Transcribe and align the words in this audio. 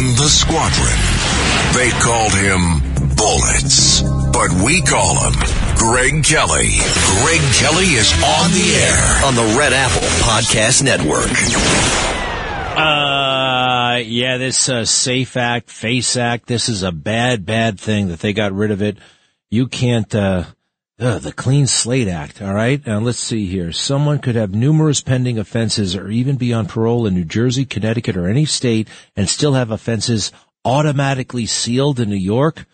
in 0.00 0.06
the 0.16 0.28
squadron. 0.28 0.96
They 1.76 1.90
called 2.00 2.32
him 2.32 2.80
Bullets, 3.16 4.00
but 4.32 4.50
we 4.64 4.80
call 4.80 5.14
him 5.20 5.34
Greg 5.76 6.24
Kelly. 6.24 6.72
Greg 7.20 7.40
Kelly 7.60 7.92
is 8.00 8.10
on 8.14 8.50
the 8.50 8.74
air 8.80 9.26
on 9.26 9.34
the 9.34 9.56
Red 9.58 9.74
Apple 9.74 10.08
Podcast 10.24 10.82
Network. 10.82 11.30
Uh, 12.78 13.98
yeah, 13.98 14.38
this 14.38 14.70
uh, 14.70 14.86
Safe 14.86 15.36
Act, 15.36 15.68
Face 15.68 16.16
Act, 16.16 16.46
this 16.46 16.70
is 16.70 16.82
a 16.82 16.92
bad, 16.92 17.44
bad 17.44 17.78
thing 17.78 18.08
that 18.08 18.20
they 18.20 18.32
got 18.32 18.52
rid 18.52 18.70
of 18.70 18.80
it. 18.80 18.96
You 19.50 19.66
can't, 19.66 20.14
uh, 20.14 20.44
uh, 21.00 21.18
the 21.18 21.32
Clean 21.32 21.66
Slate 21.66 22.08
Act, 22.08 22.42
all 22.42 22.52
right? 22.52 22.86
Now 22.86 22.98
let's 22.98 23.18
see 23.18 23.46
here. 23.46 23.72
Someone 23.72 24.18
could 24.18 24.34
have 24.34 24.54
numerous 24.54 25.00
pending 25.00 25.38
offenses 25.38 25.96
or 25.96 26.10
even 26.10 26.36
be 26.36 26.52
on 26.52 26.66
parole 26.66 27.06
in 27.06 27.14
New 27.14 27.24
Jersey, 27.24 27.64
Connecticut, 27.64 28.16
or 28.16 28.28
any 28.28 28.44
state 28.44 28.86
and 29.16 29.28
still 29.28 29.54
have 29.54 29.70
offenses 29.70 30.30
automatically 30.64 31.46
sealed 31.46 32.00
in 32.00 32.10
New 32.10 32.16
York. 32.16 32.66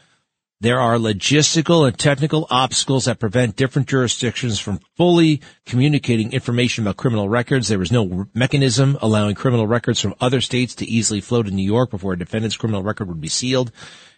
There 0.61 0.81
are 0.81 0.97
logistical 0.97 1.87
and 1.87 1.97
technical 1.97 2.47
obstacles 2.51 3.05
that 3.05 3.21
prevent 3.21 3.57
different 3.57 3.89
jurisdictions 3.89 4.59
from 4.59 4.81
fully 4.97 5.43
communicating 5.67 6.33
information 6.33 6.83
about 6.83 6.97
criminal 6.97 7.29
records. 7.29 7.69
There 7.69 7.83
is 7.83 7.93
no 7.93 8.27
mechanism 8.35 8.99
allowing 9.03 9.35
criminal 9.35 9.67
records 9.67 10.01
from 10.01 10.15
other 10.21 10.41
states 10.41 10.75
to 10.77 10.87
easily 10.87 11.21
flow 11.21 11.43
to 11.43 11.51
New 11.51 11.63
York 11.63 11.91
before 11.91 12.15
a 12.15 12.19
defendant's 12.19 12.57
criminal 12.57 12.83
record 12.83 13.07
would 13.09 13.21
be 13.21 13.29
sealed. 13.29 13.71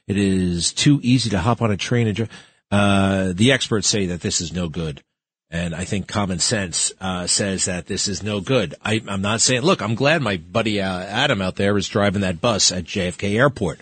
It 0.06 0.16
is 0.16 0.72
too 0.72 1.00
easy 1.02 1.28
to 1.30 1.40
hop 1.40 1.60
on 1.60 1.72
a 1.72 1.76
train 1.76 2.06
and, 2.06 2.28
uh, 2.70 3.32
the 3.34 3.52
experts 3.52 3.88
say 3.88 4.06
that 4.06 4.20
this 4.20 4.40
is 4.40 4.52
no 4.52 4.68
good. 4.68 5.02
And 5.50 5.74
I 5.74 5.84
think 5.84 6.06
common 6.08 6.40
sense, 6.40 6.92
uh, 7.00 7.26
says 7.26 7.64
that 7.64 7.86
this 7.86 8.06
is 8.06 8.22
no 8.22 8.40
good. 8.40 8.74
I, 8.82 9.00
am 9.08 9.22
not 9.22 9.40
saying, 9.40 9.62
look, 9.62 9.80
I'm 9.80 9.94
glad 9.94 10.20
my 10.20 10.36
buddy, 10.36 10.82
uh, 10.82 11.00
Adam 11.00 11.40
out 11.40 11.56
there 11.56 11.78
is 11.78 11.88
driving 11.88 12.20
that 12.20 12.40
bus 12.40 12.70
at 12.70 12.84
JFK 12.84 13.34
airport. 13.34 13.80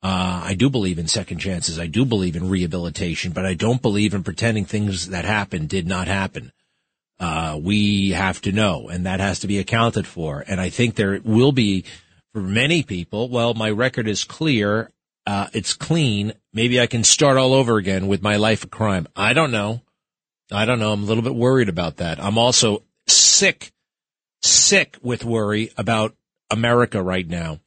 Uh, 0.00 0.42
I 0.44 0.54
do 0.54 0.70
believe 0.70 1.00
in 1.00 1.08
second 1.08 1.38
chances. 1.38 1.80
I 1.80 1.88
do 1.88 2.04
believe 2.04 2.36
in 2.36 2.48
rehabilitation, 2.48 3.32
but 3.32 3.44
I 3.44 3.54
don't 3.54 3.82
believe 3.82 4.14
in 4.14 4.22
pretending 4.22 4.64
things 4.64 5.08
that 5.08 5.24
happened 5.24 5.68
did 5.68 5.88
not 5.88 6.06
happen. 6.06 6.52
Uh, 7.18 7.58
we 7.60 8.10
have 8.10 8.40
to 8.42 8.52
know, 8.52 8.88
and 8.88 9.06
that 9.06 9.18
has 9.18 9.40
to 9.40 9.48
be 9.48 9.58
accounted 9.58 10.06
for. 10.06 10.44
And 10.46 10.60
I 10.60 10.70
think 10.70 10.94
there 10.94 11.20
will 11.24 11.50
be, 11.50 11.84
for 12.32 12.40
many 12.40 12.84
people, 12.84 13.28
well, 13.28 13.54
my 13.54 13.70
record 13.70 14.06
is 14.06 14.22
clear. 14.22 14.92
Uh, 15.28 15.46
it's 15.52 15.74
clean. 15.74 16.32
Maybe 16.54 16.80
I 16.80 16.86
can 16.86 17.04
start 17.04 17.36
all 17.36 17.52
over 17.52 17.76
again 17.76 18.06
with 18.08 18.22
my 18.22 18.36
life 18.36 18.64
of 18.64 18.70
crime. 18.70 19.06
I 19.14 19.34
don't 19.34 19.50
know. 19.50 19.82
I 20.50 20.64
don't 20.64 20.78
know. 20.78 20.90
I'm 20.90 21.02
a 21.02 21.04
little 21.04 21.22
bit 21.22 21.34
worried 21.34 21.68
about 21.68 21.98
that. 21.98 22.18
I'm 22.18 22.38
also 22.38 22.84
sick, 23.06 23.70
sick 24.40 24.96
with 25.02 25.26
worry 25.26 25.70
about 25.76 26.16
America 26.50 27.02
right 27.02 27.28
now 27.28 27.60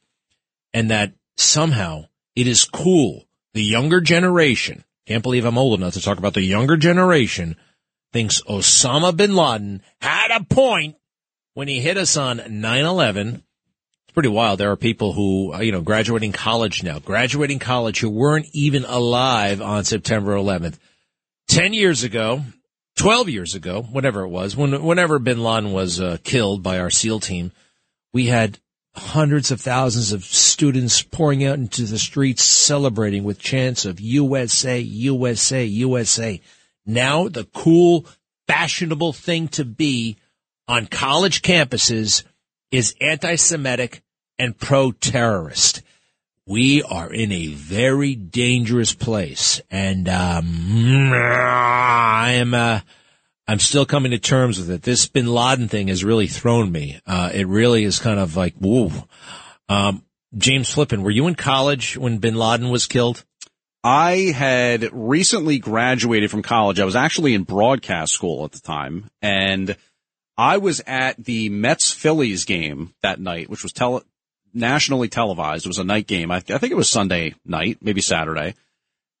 and 0.74 0.90
that 0.90 1.12
somehow 1.36 2.06
it 2.34 2.48
is 2.48 2.64
cool. 2.64 3.28
The 3.54 3.62
younger 3.62 4.00
generation, 4.00 4.82
can't 5.06 5.22
believe 5.22 5.44
I'm 5.44 5.56
old 5.56 5.78
enough 5.78 5.94
to 5.94 6.02
talk 6.02 6.18
about 6.18 6.34
the 6.34 6.42
younger 6.42 6.76
generation, 6.76 7.54
thinks 8.12 8.42
Osama 8.42 9.16
bin 9.16 9.36
Laden 9.36 9.82
had 10.00 10.32
a 10.32 10.42
point 10.42 10.96
when 11.54 11.68
he 11.68 11.78
hit 11.78 11.96
us 11.96 12.16
on 12.16 12.38
9-11. 12.38 13.44
It's 14.12 14.14
pretty 14.14 14.28
wild. 14.28 14.60
There 14.60 14.70
are 14.70 14.76
people 14.76 15.14
who, 15.14 15.54
uh, 15.54 15.60
you 15.60 15.72
know, 15.72 15.80
graduating 15.80 16.32
college 16.32 16.82
now, 16.82 16.98
graduating 16.98 17.60
college 17.60 17.98
who 18.00 18.10
weren't 18.10 18.44
even 18.52 18.84
alive 18.84 19.62
on 19.62 19.84
September 19.84 20.34
11th. 20.34 20.78
10 21.48 21.72
years 21.72 22.04
ago, 22.04 22.42
12 22.98 23.30
years 23.30 23.54
ago, 23.54 23.80
whatever 23.80 24.20
it 24.20 24.28
was, 24.28 24.54
when, 24.54 24.82
whenever 24.84 25.18
bin 25.18 25.42
Laden 25.42 25.72
was 25.72 25.98
uh, 25.98 26.18
killed 26.24 26.62
by 26.62 26.78
our 26.78 26.90
SEAL 26.90 27.20
team, 27.20 27.52
we 28.12 28.26
had 28.26 28.58
hundreds 28.94 29.50
of 29.50 29.62
thousands 29.62 30.12
of 30.12 30.24
students 30.24 31.00
pouring 31.00 31.42
out 31.42 31.56
into 31.56 31.86
the 31.86 31.98
streets 31.98 32.42
celebrating 32.42 33.24
with 33.24 33.38
chants 33.38 33.86
of 33.86 33.98
USA, 33.98 34.78
USA, 34.78 35.64
USA. 35.64 36.38
Now 36.84 37.28
the 37.28 37.44
cool, 37.44 38.04
fashionable 38.46 39.14
thing 39.14 39.48
to 39.48 39.64
be 39.64 40.18
on 40.68 40.84
college 40.84 41.40
campuses 41.40 42.24
is 42.72 42.96
anti-Semitic 43.00 44.01
and 44.38 44.58
pro-terrorist. 44.58 45.82
We 46.46 46.82
are 46.82 47.12
in 47.12 47.30
a 47.30 47.48
very 47.48 48.14
dangerous 48.14 48.94
place 48.94 49.60
and, 49.70 50.08
um, 50.08 51.12
I 51.14 52.32
am, 52.32 52.52
uh, 52.54 52.80
I'm 53.46 53.58
still 53.58 53.86
coming 53.86 54.12
to 54.12 54.18
terms 54.18 54.58
with 54.58 54.70
it. 54.70 54.82
This 54.82 55.06
bin 55.06 55.26
Laden 55.26 55.68
thing 55.68 55.88
has 55.88 56.04
really 56.04 56.26
thrown 56.26 56.70
me. 56.70 57.00
Uh, 57.06 57.30
it 57.32 57.46
really 57.46 57.84
is 57.84 57.98
kind 57.98 58.18
of 58.18 58.36
like, 58.36 58.54
whoa. 58.54 58.90
Um, 59.68 60.04
James 60.36 60.72
Flippin, 60.72 61.02
were 61.02 61.10
you 61.10 61.26
in 61.26 61.34
college 61.34 61.96
when 61.96 62.18
bin 62.18 62.34
Laden 62.34 62.70
was 62.70 62.86
killed? 62.86 63.24
I 63.84 64.32
had 64.34 64.88
recently 64.92 65.58
graduated 65.58 66.30
from 66.30 66.42
college. 66.42 66.78
I 66.78 66.84
was 66.84 66.96
actually 66.96 67.34
in 67.34 67.42
broadcast 67.42 68.12
school 68.12 68.44
at 68.44 68.52
the 68.52 68.60
time 68.60 69.10
and 69.20 69.76
I 70.38 70.58
was 70.58 70.80
at 70.86 71.22
the 71.22 71.48
Mets 71.48 71.92
Phillies 71.92 72.44
game 72.44 72.94
that 73.02 73.20
night, 73.20 73.50
which 73.50 73.62
was 73.62 73.72
tele- 73.72 74.04
nationally 74.54 75.08
televised. 75.08 75.66
It 75.66 75.68
was 75.68 75.78
a 75.78 75.84
night 75.84 76.06
game. 76.06 76.30
I, 76.30 76.40
th- 76.40 76.54
I 76.54 76.58
think 76.58 76.72
it 76.72 76.76
was 76.76 76.88
Sunday 76.88 77.34
night, 77.44 77.78
maybe 77.80 78.00
Saturday. 78.00 78.54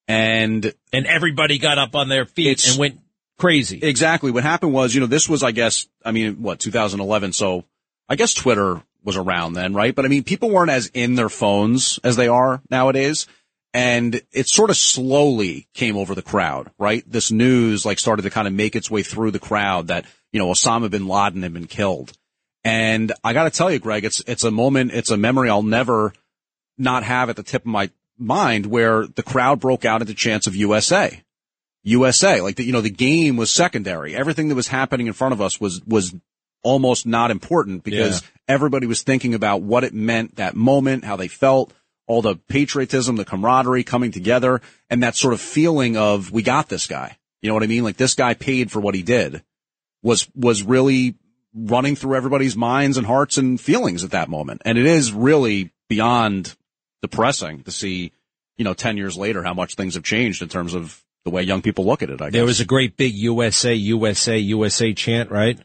And, 0.08 0.72
and 0.92 1.06
everybody 1.06 1.58
got 1.58 1.78
up 1.78 1.94
on 1.94 2.08
their 2.08 2.26
feet 2.26 2.66
and 2.68 2.78
went 2.78 3.00
crazy. 3.38 3.78
Exactly. 3.82 4.30
What 4.30 4.42
happened 4.42 4.72
was, 4.72 4.94
you 4.94 5.00
know, 5.00 5.06
this 5.06 5.28
was, 5.28 5.42
I 5.42 5.52
guess, 5.52 5.86
I 6.04 6.12
mean, 6.12 6.42
what, 6.42 6.58
2011. 6.58 7.32
So 7.32 7.64
I 8.08 8.16
guess 8.16 8.34
Twitter 8.34 8.82
was 9.04 9.16
around 9.16 9.54
then, 9.54 9.74
right? 9.74 9.94
But 9.94 10.04
I 10.04 10.08
mean, 10.08 10.24
people 10.24 10.50
weren't 10.50 10.70
as 10.70 10.88
in 10.88 11.14
their 11.14 11.28
phones 11.28 11.98
as 12.04 12.16
they 12.16 12.28
are 12.28 12.60
nowadays. 12.70 13.26
And 13.74 14.20
it 14.32 14.48
sort 14.48 14.68
of 14.68 14.76
slowly 14.76 15.66
came 15.72 15.96
over 15.96 16.14
the 16.14 16.22
crowd, 16.22 16.70
right? 16.78 17.02
This 17.10 17.30
news 17.30 17.86
like 17.86 17.98
started 17.98 18.22
to 18.22 18.30
kind 18.30 18.46
of 18.46 18.52
make 18.52 18.76
its 18.76 18.90
way 18.90 19.02
through 19.02 19.30
the 19.30 19.38
crowd 19.38 19.86
that, 19.86 20.04
you 20.30 20.38
know, 20.38 20.48
Osama 20.48 20.90
bin 20.90 21.08
Laden 21.08 21.42
had 21.42 21.54
been 21.54 21.66
killed. 21.66 22.12
And 22.64 23.12
I 23.24 23.32
got 23.32 23.44
to 23.44 23.50
tell 23.50 23.70
you, 23.70 23.78
Greg, 23.78 24.04
it's, 24.04 24.22
it's 24.26 24.44
a 24.44 24.50
moment, 24.50 24.92
it's 24.92 25.10
a 25.10 25.16
memory 25.16 25.50
I'll 25.50 25.62
never 25.62 26.12
not 26.78 27.02
have 27.02 27.28
at 27.28 27.36
the 27.36 27.42
tip 27.42 27.62
of 27.62 27.66
my 27.66 27.90
mind 28.18 28.66
where 28.66 29.06
the 29.06 29.22
crowd 29.22 29.60
broke 29.60 29.84
out 29.84 30.00
into 30.00 30.14
chants 30.14 30.46
of 30.46 30.54
USA. 30.54 31.22
USA. 31.82 32.40
Like 32.40 32.56
the, 32.56 32.64
you 32.64 32.72
know, 32.72 32.80
the 32.80 32.90
game 32.90 33.36
was 33.36 33.50
secondary. 33.50 34.14
Everything 34.14 34.48
that 34.48 34.54
was 34.54 34.68
happening 34.68 35.08
in 35.08 35.12
front 35.12 35.32
of 35.32 35.40
us 35.40 35.60
was, 35.60 35.84
was 35.84 36.14
almost 36.62 37.06
not 37.06 37.30
important 37.30 37.82
because 37.82 38.22
yeah. 38.22 38.28
everybody 38.54 38.86
was 38.86 39.02
thinking 39.02 39.34
about 39.34 39.62
what 39.62 39.84
it 39.84 39.92
meant 39.92 40.36
that 40.36 40.54
moment, 40.54 41.04
how 41.04 41.16
they 41.16 41.28
felt, 41.28 41.72
all 42.06 42.22
the 42.22 42.36
patriotism, 42.36 43.16
the 43.16 43.24
camaraderie 43.24 43.84
coming 43.84 44.12
together 44.12 44.60
and 44.90 45.02
that 45.02 45.16
sort 45.16 45.34
of 45.34 45.40
feeling 45.40 45.96
of 45.96 46.30
we 46.30 46.42
got 46.42 46.68
this 46.68 46.86
guy. 46.86 47.18
You 47.40 47.48
know 47.48 47.54
what 47.54 47.62
I 47.64 47.68
mean? 47.68 47.82
Like 47.82 47.96
this 47.96 48.14
guy 48.14 48.34
paid 48.34 48.70
for 48.70 48.80
what 48.80 48.94
he 48.94 49.02
did 49.02 49.42
was, 50.02 50.28
was 50.34 50.62
really 50.62 51.16
running 51.54 51.96
through 51.96 52.16
everybody's 52.16 52.56
minds 52.56 52.96
and 52.96 53.06
hearts 53.06 53.36
and 53.36 53.60
feelings 53.60 54.04
at 54.04 54.12
that 54.12 54.28
moment. 54.28 54.62
And 54.64 54.78
it 54.78 54.86
is 54.86 55.12
really 55.12 55.70
beyond 55.88 56.56
depressing 57.02 57.62
to 57.64 57.70
see, 57.70 58.12
you 58.56 58.64
know, 58.64 58.74
10 58.74 58.96
years 58.96 59.16
later 59.16 59.42
how 59.42 59.54
much 59.54 59.74
things 59.74 59.94
have 59.94 60.04
changed 60.04 60.42
in 60.42 60.48
terms 60.48 60.74
of 60.74 61.02
the 61.24 61.30
way 61.30 61.42
young 61.42 61.62
people 61.62 61.84
look 61.84 62.02
at 62.02 62.10
it. 62.10 62.20
I 62.20 62.26
guess 62.26 62.32
there 62.32 62.44
was 62.44 62.60
a 62.60 62.64
great 62.64 62.96
big 62.96 63.14
USA, 63.14 63.74
USA, 63.74 64.38
USA 64.38 64.92
chant, 64.94 65.30
right? 65.30 65.58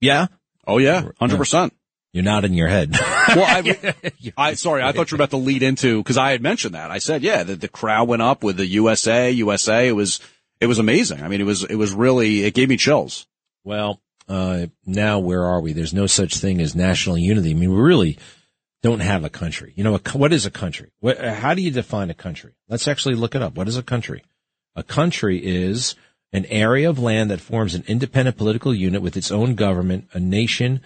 Yeah. 0.00 0.26
Oh 0.66 0.78
yeah, 0.78 1.04
hundred 1.18 1.36
percent. 1.38 1.72
You're 2.12 2.24
nodding 2.24 2.54
your 2.54 2.68
head. 2.68 2.92
well, 3.28 3.44
I, 3.44 3.94
I, 4.38 4.54
sorry, 4.54 4.82
I 4.82 4.92
thought 4.92 5.10
you 5.10 5.16
were 5.16 5.22
about 5.22 5.30
to 5.30 5.36
lead 5.36 5.62
into 5.62 6.02
because 6.02 6.16
I 6.16 6.30
had 6.30 6.40
mentioned 6.40 6.74
that. 6.74 6.90
I 6.90 6.96
said, 6.96 7.22
yeah, 7.22 7.42
the, 7.42 7.56
the 7.56 7.68
crowd 7.68 8.08
went 8.08 8.22
up 8.22 8.42
with 8.42 8.56
the 8.56 8.66
USA, 8.66 9.30
USA. 9.30 9.86
It 9.86 9.92
was, 9.92 10.20
it 10.58 10.66
was 10.66 10.78
amazing. 10.78 11.22
I 11.22 11.28
mean, 11.28 11.42
it 11.42 11.44
was, 11.44 11.62
it 11.64 11.74
was 11.74 11.92
really, 11.92 12.44
it 12.44 12.54
gave 12.54 12.70
me 12.70 12.78
chills. 12.78 13.26
Well, 13.64 14.00
uh, 14.28 14.66
now 14.84 15.18
where 15.18 15.44
are 15.44 15.60
we? 15.60 15.72
There's 15.72 15.94
no 15.94 16.06
such 16.06 16.36
thing 16.36 16.60
as 16.60 16.74
national 16.74 17.18
unity. 17.18 17.50
I 17.50 17.54
mean, 17.54 17.70
we 17.70 17.80
really 17.80 18.18
don't 18.82 19.00
have 19.00 19.24
a 19.24 19.30
country. 19.30 19.72
You 19.76 19.84
know, 19.84 19.98
what 20.12 20.32
is 20.32 20.46
a 20.46 20.50
country? 20.50 20.90
What, 21.00 21.18
how 21.18 21.54
do 21.54 21.62
you 21.62 21.70
define 21.70 22.10
a 22.10 22.14
country? 22.14 22.52
Let's 22.68 22.88
actually 22.88 23.14
look 23.14 23.34
it 23.34 23.42
up. 23.42 23.54
What 23.56 23.68
is 23.68 23.76
a 23.76 23.82
country? 23.82 24.24
A 24.74 24.82
country 24.82 25.44
is 25.44 25.94
an 26.32 26.44
area 26.46 26.88
of 26.90 26.98
land 26.98 27.30
that 27.30 27.40
forms 27.40 27.74
an 27.74 27.84
independent 27.86 28.36
political 28.36 28.74
unit 28.74 29.02
with 29.02 29.16
its 29.16 29.30
own 29.30 29.54
government, 29.54 30.08
a 30.12 30.20
nation. 30.20 30.80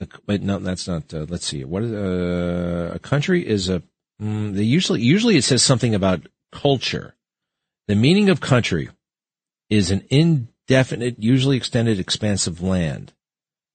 A, 0.00 0.08
wait, 0.26 0.42
no, 0.42 0.58
that's 0.58 0.88
not. 0.88 1.12
Uh, 1.14 1.26
let's 1.28 1.46
see. 1.46 1.64
What 1.64 1.82
is 1.82 1.92
uh, 1.92 2.92
a 2.94 2.98
country? 2.98 3.46
Is 3.46 3.68
a 3.68 3.82
mm, 4.20 4.54
they 4.54 4.62
usually 4.62 5.00
usually 5.00 5.36
it 5.36 5.44
says 5.44 5.62
something 5.62 5.94
about 5.94 6.26
culture. 6.50 7.14
The 7.88 7.94
meaning 7.94 8.28
of 8.28 8.40
country 8.40 8.88
is 9.70 9.90
an 9.90 10.00
indefinite, 10.68 11.16
usually 11.18 11.56
extended, 11.56 11.98
expansive 11.98 12.60
land. 12.60 13.12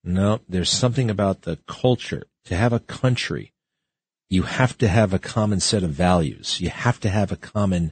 No, 0.03 0.39
there's 0.49 0.69
something 0.69 1.09
about 1.09 1.43
the 1.43 1.57
culture. 1.67 2.23
To 2.45 2.55
have 2.55 2.73
a 2.73 2.79
country, 2.79 3.53
you 4.29 4.43
have 4.43 4.75
to 4.79 4.87
have 4.87 5.13
a 5.13 5.19
common 5.19 5.59
set 5.59 5.83
of 5.83 5.91
values. 5.91 6.59
You 6.59 6.69
have 6.69 6.99
to 7.01 7.09
have 7.09 7.31
a 7.31 7.35
common 7.35 7.91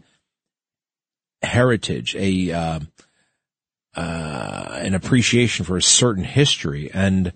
heritage, 1.44 2.16
a 2.16 2.52
uh, 2.52 2.80
uh, 3.96 4.80
an 4.82 4.96
appreciation 4.96 5.66
for 5.66 5.78
a 5.78 5.84
certain 5.84 6.24
history, 6.24 6.90
and 6.92 7.32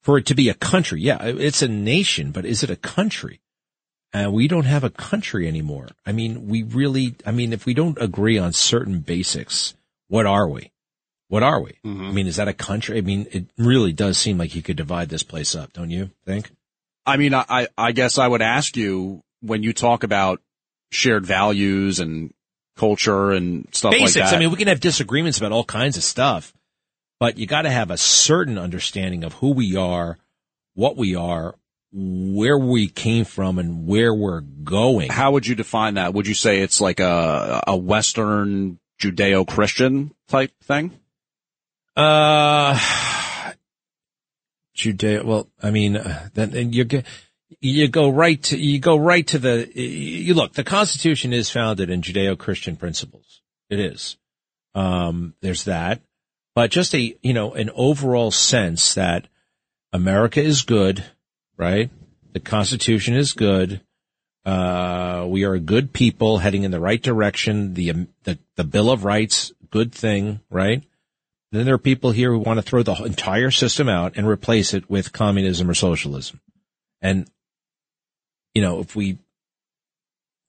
for 0.00 0.16
it 0.16 0.26
to 0.26 0.34
be 0.34 0.48
a 0.48 0.54
country. 0.54 1.00
Yeah, 1.00 1.18
it's 1.24 1.62
a 1.62 1.68
nation, 1.68 2.30
but 2.30 2.44
is 2.44 2.62
it 2.62 2.70
a 2.70 2.76
country? 2.76 3.40
Uh, 4.14 4.30
we 4.30 4.46
don't 4.46 4.66
have 4.66 4.84
a 4.84 4.90
country 4.90 5.48
anymore. 5.48 5.88
I 6.06 6.12
mean, 6.12 6.46
we 6.46 6.62
really, 6.62 7.16
I 7.26 7.32
mean, 7.32 7.52
if 7.52 7.66
we 7.66 7.74
don't 7.74 8.00
agree 8.00 8.38
on 8.38 8.52
certain 8.52 9.00
basics, 9.00 9.74
what 10.12 10.26
are 10.26 10.46
we? 10.46 10.70
What 11.28 11.42
are 11.42 11.58
we? 11.58 11.78
Mm-hmm. 11.86 12.04
I 12.04 12.12
mean, 12.12 12.26
is 12.26 12.36
that 12.36 12.46
a 12.46 12.52
country? 12.52 12.98
I 12.98 13.00
mean, 13.00 13.26
it 13.32 13.46
really 13.56 13.94
does 13.94 14.18
seem 14.18 14.36
like 14.36 14.54
you 14.54 14.60
could 14.60 14.76
divide 14.76 15.08
this 15.08 15.22
place 15.22 15.54
up, 15.54 15.72
don't 15.72 15.88
you 15.88 16.10
think? 16.26 16.50
I 17.06 17.16
mean, 17.16 17.32
I, 17.32 17.68
I 17.78 17.92
guess 17.92 18.18
I 18.18 18.28
would 18.28 18.42
ask 18.42 18.76
you 18.76 19.22
when 19.40 19.62
you 19.62 19.72
talk 19.72 20.04
about 20.04 20.42
shared 20.90 21.24
values 21.24 21.98
and 21.98 22.34
culture 22.76 23.30
and 23.30 23.66
stuff 23.72 23.92
Basics. 23.92 24.16
like 24.16 24.30
that. 24.30 24.36
I 24.36 24.38
mean, 24.38 24.50
we 24.50 24.58
can 24.58 24.68
have 24.68 24.80
disagreements 24.80 25.38
about 25.38 25.50
all 25.50 25.64
kinds 25.64 25.96
of 25.96 26.04
stuff, 26.04 26.52
but 27.18 27.38
you 27.38 27.46
got 27.46 27.62
to 27.62 27.70
have 27.70 27.90
a 27.90 27.96
certain 27.96 28.58
understanding 28.58 29.24
of 29.24 29.32
who 29.32 29.52
we 29.52 29.76
are, 29.76 30.18
what 30.74 30.98
we 30.98 31.16
are, 31.16 31.54
where 31.90 32.58
we 32.58 32.86
came 32.86 33.24
from, 33.24 33.58
and 33.58 33.86
where 33.86 34.12
we're 34.12 34.42
going. 34.42 35.10
How 35.10 35.32
would 35.32 35.46
you 35.46 35.54
define 35.54 35.94
that? 35.94 36.12
Would 36.12 36.26
you 36.26 36.34
say 36.34 36.60
it's 36.60 36.82
like 36.82 37.00
a, 37.00 37.64
a 37.66 37.76
Western 37.76 38.78
Judeo-Christian 39.02 40.14
type 40.28 40.52
thing? 40.62 40.98
Uh, 41.96 42.78
Judea. 44.74 45.24
Well, 45.24 45.48
I 45.60 45.70
mean, 45.70 45.96
uh, 45.96 46.28
then 46.34 46.72
you 46.72 46.84
go, 46.84 47.02
you 47.60 47.88
go 47.88 48.08
right 48.08 48.42
to 48.44 48.56
you 48.56 48.78
go 48.78 48.96
right 48.96 49.26
to 49.26 49.38
the. 49.38 49.68
You 49.74 50.34
look. 50.34 50.54
The 50.54 50.64
Constitution 50.64 51.32
is 51.32 51.50
founded 51.50 51.90
in 51.90 52.00
Judeo-Christian 52.00 52.76
principles. 52.76 53.42
It 53.68 53.80
is. 53.80 54.16
Um, 54.74 55.34
there's 55.42 55.64
that, 55.64 56.00
but 56.54 56.70
just 56.70 56.94
a 56.94 57.16
you 57.22 57.32
know 57.32 57.52
an 57.54 57.70
overall 57.74 58.30
sense 58.30 58.94
that 58.94 59.26
America 59.92 60.40
is 60.40 60.62
good, 60.62 61.04
right? 61.56 61.90
The 62.32 62.40
Constitution 62.40 63.14
is 63.14 63.32
good. 63.32 63.80
Uh, 64.44 65.26
we 65.28 65.44
are 65.44 65.54
a 65.54 65.60
good 65.60 65.92
people 65.92 66.38
heading 66.38 66.64
in 66.64 66.70
the 66.70 66.80
right 66.80 67.00
direction. 67.00 67.74
The, 67.74 67.90
um, 67.90 68.08
the, 68.24 68.38
the 68.56 68.64
Bill 68.64 68.90
of 68.90 69.04
Rights, 69.04 69.52
good 69.70 69.92
thing, 69.92 70.40
right? 70.50 70.82
Then 71.52 71.66
there 71.66 71.74
are 71.74 71.78
people 71.78 72.12
here 72.12 72.32
who 72.32 72.38
want 72.38 72.58
to 72.58 72.62
throw 72.62 72.82
the 72.82 72.94
entire 73.04 73.50
system 73.50 73.88
out 73.88 74.14
and 74.16 74.26
replace 74.26 74.74
it 74.74 74.88
with 74.90 75.12
communism 75.12 75.68
or 75.68 75.74
socialism. 75.74 76.40
And, 77.00 77.28
you 78.54 78.62
know, 78.62 78.80
if 78.80 78.96
we, 78.96 79.18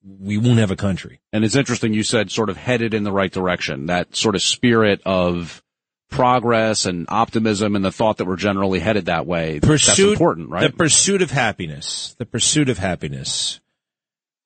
we 0.01 0.37
won't 0.37 0.59
have 0.59 0.71
a 0.71 0.75
country. 0.75 1.19
And 1.31 1.43
it's 1.43 1.55
interesting 1.55 1.93
you 1.93 2.03
said 2.03 2.31
sort 2.31 2.49
of 2.49 2.57
headed 2.57 2.93
in 2.93 3.03
the 3.03 3.11
right 3.11 3.31
direction. 3.31 3.87
That 3.87 4.15
sort 4.15 4.35
of 4.35 4.41
spirit 4.41 5.01
of 5.05 5.61
progress 6.09 6.85
and 6.85 7.05
optimism 7.09 7.75
and 7.75 7.83
the 7.83 7.91
thought 7.91 8.17
that 8.17 8.25
we're 8.25 8.35
generally 8.35 8.79
headed 8.79 9.05
that 9.05 9.25
way. 9.25 9.59
Pursuit, 9.59 9.87
that's 9.87 9.99
important, 9.99 10.49
right? 10.49 10.71
The 10.71 10.77
pursuit 10.77 11.21
of 11.21 11.31
happiness. 11.31 12.15
The 12.17 12.25
pursuit 12.25 12.69
of 12.69 12.77
happiness. 12.77 13.59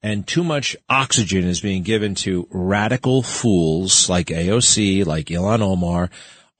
And 0.03 0.27
too 0.27 0.43
much 0.43 0.75
oxygen 0.87 1.43
is 1.43 1.59
being 1.59 1.83
given 1.83 2.15
to 2.15 2.47
radical 2.51 3.23
fools 3.23 4.09
like 4.09 4.27
AOC, 4.27 5.05
like 5.05 5.27
Ilhan 5.27 5.61
Omar, 5.61 6.09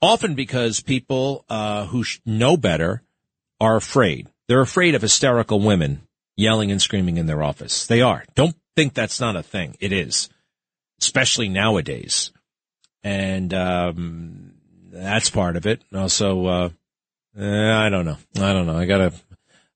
often 0.02 0.34
because 0.34 0.80
people 0.80 1.44
uh, 1.48 1.86
who 1.86 2.04
know 2.26 2.56
better 2.56 3.02
are 3.60 3.76
afraid. 3.76 4.28
They're 4.48 4.60
afraid 4.60 4.94
of 4.94 5.02
hysterical 5.02 5.60
women 5.60 6.02
yelling 6.36 6.70
and 6.70 6.80
screaming 6.80 7.16
in 7.16 7.26
their 7.26 7.42
office. 7.42 7.86
They 7.86 8.00
are. 8.00 8.24
Don't 8.34 8.56
think 8.76 8.94
that's 8.94 9.20
not 9.20 9.36
a 9.36 9.42
thing. 9.42 9.76
It 9.80 9.92
is, 9.92 10.28
especially 11.00 11.48
nowadays. 11.48 12.30
And 13.02 13.52
um, 13.52 14.54
that's 14.90 15.30
part 15.30 15.56
of 15.56 15.66
it. 15.66 15.82
Also, 15.92 16.46
uh, 16.46 16.68
eh, 17.36 17.72
I 17.72 17.88
don't 17.88 18.04
know. 18.04 18.18
I 18.36 18.52
don't 18.52 18.66
know. 18.66 18.76
I 18.76 18.86
gotta, 18.86 19.12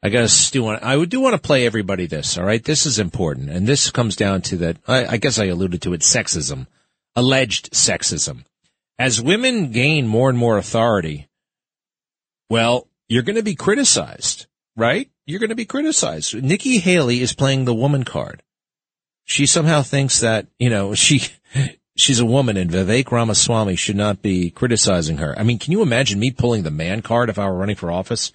I 0.03 0.09
gotta 0.09 0.29
stew 0.29 0.67
on. 0.67 0.81
I 0.83 1.03
do 1.05 1.21
want 1.21 1.35
to 1.35 1.41
play 1.41 1.65
everybody 1.65 2.07
this. 2.07 2.37
All 2.37 2.45
right, 2.45 2.63
this 2.63 2.87
is 2.87 2.99
important, 2.99 3.51
and 3.51 3.67
this 3.67 3.91
comes 3.91 4.17
down 4.17 4.43
to 4.43 4.57
that. 4.59 4.79
I, 4.87 5.07
I 5.07 5.17
guess 5.17 5.39
I 5.39 5.45
alluded 5.45 5.83
to 5.83 5.93
it. 5.93 6.01
Sexism, 6.01 6.67
alleged 7.15 7.71
sexism. 7.73 8.45
As 8.99 9.23
women 9.23 9.71
gain 9.71 10.09
more 10.09 10.29
and 10.29 10.39
more 10.39 10.59
authority, 10.59 11.29
well, 12.51 12.89
you're 13.09 13.23
going 13.23 13.37
to 13.37 13.43
be 13.43 13.55
criticized, 13.55 14.47
right? 14.77 15.09
You're 15.25 15.41
going 15.41 15.51
to 15.51 15.57
be 15.57 15.65
criticized. 15.65 16.35
Nikki 16.35 16.79
Haley 16.79 17.21
is 17.21 17.33
playing 17.33 17.65
the 17.65 17.75
woman 17.75 18.05
card. 18.05 18.43
She 19.25 19.47
somehow 19.47 19.83
thinks 19.83 20.21
that 20.21 20.49
you 20.59 20.69
know 20.69 20.95
she 20.95 21.23
she's 21.97 22.19
a 22.19 22.27
woman 22.27 22.57
and 22.57 22.71
Vivek 22.71 23.13
Ramaswamy 23.13 23.77
should 23.77 23.97
not 23.97 24.21
be 24.21 24.51
criticizing 24.51 25.19
her. 25.19 25.39
I 25.39 25.45
mean, 25.45 25.61
can 25.61 25.71
you 25.71 25.83
imagine 25.83 26.19
me 26.19 26.33
pulling 26.33 26.65
the 26.65 26.73
man 26.73 27.03
card 27.03 27.31
if 27.31 27.39
I 27.39 27.47
were 27.47 27.57
running 27.57 27.77
for 27.77 27.93
office? 27.93 28.33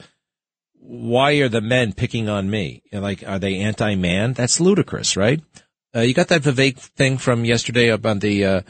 Why 0.89 1.33
are 1.33 1.49
the 1.49 1.59
men 1.59 1.91
picking 1.91 2.29
on 2.29 2.49
me? 2.49 2.81
Like, 2.93 3.21
are 3.27 3.39
they 3.39 3.57
anti-man? 3.59 4.31
That's 4.33 4.61
ludicrous, 4.61 5.17
right? 5.17 5.41
Uh, 5.93 5.99
you 6.01 6.13
got 6.13 6.29
that 6.29 6.43
Vivek 6.43 6.77
thing 6.77 7.17
from 7.17 7.43
yesterday 7.43 7.89
about 7.89 8.21
the, 8.21 8.45
uh, 8.45 8.61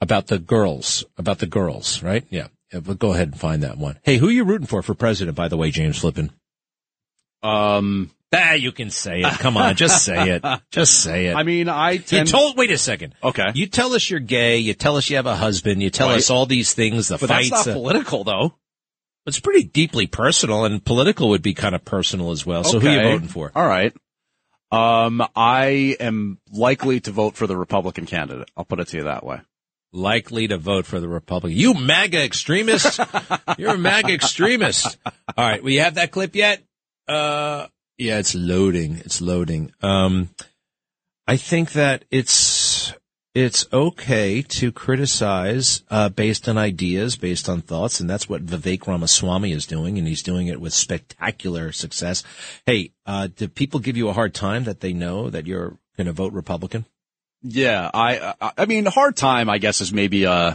about 0.00 0.28
the 0.28 0.38
girls, 0.38 1.04
about 1.18 1.38
the 1.38 1.46
girls, 1.46 2.02
right? 2.02 2.24
Yeah. 2.30 2.46
yeah 2.72 2.80
but 2.80 2.98
go 2.98 3.12
ahead 3.12 3.28
and 3.28 3.38
find 3.38 3.62
that 3.62 3.76
one. 3.76 3.98
Hey, 4.04 4.16
who 4.16 4.28
are 4.28 4.32
you 4.32 4.44
rooting 4.44 4.66
for 4.66 4.82
for 4.82 4.94
president, 4.94 5.36
by 5.36 5.48
the 5.48 5.58
way, 5.58 5.70
James 5.70 5.98
Flippin? 5.98 6.30
Um, 7.42 8.10
ah, 8.32 8.52
you 8.52 8.72
can 8.72 8.90
say 8.90 9.20
it. 9.20 9.32
Come 9.38 9.56
on, 9.56 9.74
just 9.76 10.04
say 10.04 10.30
it. 10.30 10.44
Just 10.70 11.02
say 11.02 11.26
it. 11.26 11.34
I 11.34 11.42
mean, 11.42 11.68
I 11.68 11.92
You 11.92 11.98
tend, 12.00 12.28
told. 12.28 12.56
Wait 12.56 12.70
a 12.70 12.78
second. 12.78 13.14
Okay. 13.22 13.50
You 13.54 13.66
tell 13.66 13.94
us 13.94 14.08
you're 14.08 14.20
gay. 14.20 14.58
You 14.58 14.74
tell 14.74 14.96
us 14.96 15.08
you 15.10 15.16
have 15.16 15.26
a 15.26 15.36
husband. 15.36 15.82
You 15.82 15.90
tell 15.90 16.08
Right. 16.08 16.18
us 16.18 16.30
all 16.30 16.46
these 16.46 16.72
things. 16.74 17.08
The 17.08 17.18
but 17.18 17.28
fights. 17.28 17.50
that's 17.50 17.66
not 17.66 17.72
uh, 17.72 17.78
political 17.78 18.24
though. 18.24 18.54
It's 19.26 19.40
pretty 19.40 19.64
deeply 19.64 20.06
personal, 20.06 20.64
and 20.64 20.84
political 20.84 21.30
would 21.30 21.42
be 21.42 21.54
kind 21.54 21.74
of 21.74 21.84
personal 21.84 22.30
as 22.30 22.44
well. 22.44 22.64
So 22.64 22.80
who 22.80 22.88
are 22.88 22.94
you 22.94 23.02
voting 23.02 23.28
for? 23.28 23.52
All 23.54 23.66
right. 23.66 23.94
Um, 24.72 25.22
I 25.34 25.96
am 25.98 26.38
likely 26.52 27.00
to 27.00 27.10
vote 27.10 27.36
for 27.36 27.46
the 27.46 27.56
Republican 27.56 28.06
candidate. 28.06 28.50
I'll 28.56 28.64
put 28.64 28.80
it 28.80 28.88
to 28.88 28.98
you 28.98 29.04
that 29.04 29.24
way. 29.24 29.40
Likely 29.92 30.46
to 30.48 30.58
vote 30.58 30.86
for 30.86 31.00
the 31.00 31.08
Republican. 31.08 31.58
You 31.58 31.74
MAGA 31.74 32.22
extremist. 32.22 33.00
you're 33.58 33.74
a 33.74 33.78
MAGA 33.78 34.12
extremist. 34.12 34.96
All 35.04 35.12
right. 35.36 35.62
We 35.62 35.76
have 35.76 35.94
that 35.94 36.12
clip 36.12 36.36
yet? 36.36 36.62
Uh, 37.08 37.66
yeah, 37.98 38.18
it's 38.18 38.36
loading. 38.36 38.98
It's 38.98 39.20
loading. 39.20 39.72
Um, 39.82 40.30
I 41.26 41.36
think 41.36 41.72
that 41.72 42.04
it's 42.12 42.69
it's 43.34 43.66
okay 43.72 44.42
to 44.42 44.72
criticize 44.72 45.82
uh, 45.90 46.08
based 46.08 46.48
on 46.48 46.58
ideas, 46.58 47.16
based 47.16 47.48
on 47.48 47.60
thoughts, 47.60 48.00
and 48.00 48.10
that's 48.10 48.28
what 48.28 48.44
Vivek 48.44 48.86
Ramaswamy 48.86 49.52
is 49.52 49.66
doing, 49.66 49.98
and 49.98 50.08
he's 50.08 50.22
doing 50.22 50.48
it 50.48 50.60
with 50.60 50.72
spectacular 50.72 51.70
success. 51.70 52.24
Hey, 52.66 52.92
uh, 53.06 53.28
do 53.34 53.46
people 53.46 53.80
give 53.80 53.96
you 53.96 54.08
a 54.08 54.12
hard 54.12 54.34
time 54.34 54.64
that 54.64 54.80
they 54.80 54.92
know 54.92 55.30
that 55.30 55.46
you're 55.46 55.78
going 55.96 56.06
to 56.06 56.12
vote 56.12 56.32
Republican? 56.32 56.86
Yeah, 57.42 57.90
I, 57.94 58.34
I, 58.40 58.52
I 58.58 58.66
mean, 58.66 58.84
hard 58.86 59.16
time, 59.16 59.48
I 59.48 59.58
guess, 59.58 59.80
is 59.80 59.92
maybe, 59.92 60.26
uh, 60.26 60.54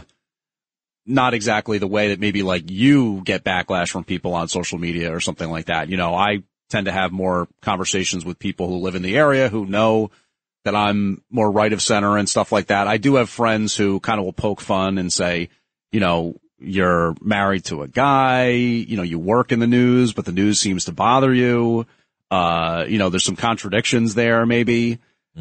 not 1.06 1.34
exactly 1.34 1.78
the 1.78 1.86
way 1.86 2.08
that 2.08 2.20
maybe 2.20 2.42
like 2.42 2.70
you 2.70 3.22
get 3.24 3.44
backlash 3.44 3.90
from 3.90 4.04
people 4.04 4.34
on 4.34 4.48
social 4.48 4.78
media 4.78 5.14
or 5.14 5.20
something 5.20 5.48
like 5.48 5.66
that. 5.66 5.88
You 5.88 5.96
know, 5.96 6.14
I 6.14 6.42
tend 6.68 6.86
to 6.86 6.92
have 6.92 7.12
more 7.12 7.48
conversations 7.62 8.24
with 8.24 8.38
people 8.38 8.68
who 8.68 8.78
live 8.78 8.96
in 8.96 9.02
the 9.02 9.16
area 9.16 9.48
who 9.48 9.66
know 9.66 10.10
that 10.66 10.74
I'm 10.74 11.22
more 11.30 11.48
right 11.48 11.72
of 11.72 11.80
center 11.80 12.18
and 12.18 12.28
stuff 12.28 12.50
like 12.50 12.66
that. 12.66 12.88
I 12.88 12.96
do 12.96 13.14
have 13.14 13.30
friends 13.30 13.76
who 13.76 14.00
kind 14.00 14.18
of 14.18 14.24
will 14.24 14.32
poke 14.32 14.60
fun 14.60 14.98
and 14.98 15.12
say, 15.12 15.48
you 15.92 16.00
know, 16.00 16.40
you're 16.58 17.14
married 17.20 17.64
to 17.66 17.82
a 17.82 17.88
guy, 17.88 18.48
you 18.48 18.96
know, 18.96 19.04
you 19.04 19.20
work 19.20 19.52
in 19.52 19.60
the 19.60 19.68
news, 19.68 20.12
but 20.12 20.24
the 20.24 20.32
news 20.32 20.60
seems 20.60 20.86
to 20.86 20.92
bother 20.92 21.32
you. 21.32 21.86
Uh, 22.32 22.84
you 22.88 22.98
know, 22.98 23.10
there's 23.10 23.24
some 23.24 23.36
contradictions 23.36 24.16
there 24.16 24.44
maybe. 24.44 24.98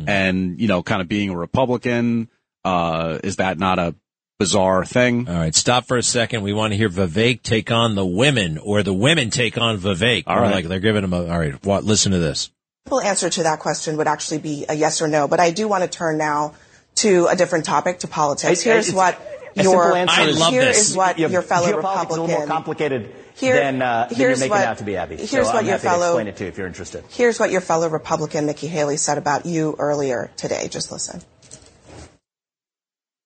And, 0.07 0.59
you 0.59 0.67
know, 0.67 0.83
kind 0.83 1.01
of 1.01 1.07
being 1.07 1.29
a 1.29 1.37
Republican, 1.37 2.29
uh, 2.63 3.17
is 3.23 3.37
that 3.37 3.57
not 3.57 3.79
a 3.79 3.95
bizarre 4.37 4.85
thing? 4.85 5.27
All 5.27 5.35
right, 5.35 5.55
stop 5.55 5.85
for 5.85 5.97
a 5.97 6.03
second. 6.03 6.43
We 6.43 6.53
want 6.53 6.73
to 6.73 6.77
hear 6.77 6.89
Vivek 6.89 7.41
take 7.41 7.71
on 7.71 7.95
the 7.95 8.05
women, 8.05 8.57
or 8.57 8.83
the 8.83 8.93
women 8.93 9.29
take 9.29 9.57
on 9.57 9.77
Vivek. 9.77 10.23
All 10.27 10.37
right. 10.37 10.53
like 10.53 10.65
they're 10.65 10.79
giving 10.79 11.03
him 11.03 11.13
a. 11.13 11.27
All 11.27 11.39
right, 11.39 11.65
what? 11.65 11.83
Listen 11.83 12.11
to 12.11 12.19
this. 12.19 12.51
Simple 12.87 13.01
answer 13.01 13.31
to 13.31 13.41
that 13.43 13.57
question 13.59 13.97
would 13.97 14.05
actually 14.07 14.37
be 14.37 14.63
a 14.69 14.75
yes 14.75 15.01
or 15.01 15.07
no. 15.07 15.27
But 15.27 15.39
I 15.39 15.49
do 15.49 15.67
want 15.67 15.83
to 15.83 15.89
turn 15.89 16.19
now 16.19 16.53
to 16.97 17.25
a 17.25 17.35
different 17.35 17.65
topic, 17.65 17.99
to 17.99 18.07
politics. 18.07 18.61
Here's 18.61 18.93
what 18.93 19.19
your 19.55 19.65
simple 19.65 19.95
answer 19.95 20.21
I 20.21 20.25
love 20.27 20.53
here 20.53 20.65
this. 20.65 20.91
is 20.91 20.95
what 20.95 21.17
Yeah, 21.17 21.29
your 21.29 21.41
fellow 21.41 21.65
geopolitics 21.71 21.77
Republican. 21.77 22.11
is 22.11 22.17
a 22.17 22.21
little 22.21 22.37
more 22.37 22.45
complicated 22.47 23.15
Here- 23.33 23.55
than, 23.55 23.81
uh, 23.81 24.05
than 24.07 24.19
you're 24.19 24.27
here's 24.29 24.39
making 24.39 24.51
what- 24.51 24.67
out 24.67 24.77
to 24.77 24.83
be, 24.83 24.97
Abby. 24.97 25.15
here's 25.15 25.29
so 25.31 25.41
what 25.45 25.55
I'm 25.55 25.65
your 25.65 25.71
happy 25.71 25.83
fellow- 25.87 25.99
to 25.99 26.11
explain 26.11 26.27
it 26.27 26.37
to 26.37 26.43
you 26.43 26.49
if 26.49 26.57
you're 26.59 26.67
interested. 26.67 27.03
Here's 27.09 27.39
what 27.39 27.49
your 27.49 27.61
fellow 27.61 27.89
Republican 27.89 28.45
Nikki 28.45 28.67
Haley 28.67 28.97
said 28.97 29.17
about 29.17 29.47
you 29.47 29.75
earlier 29.79 30.29
today. 30.37 30.67
Just 30.67 30.91
listen. 30.91 31.23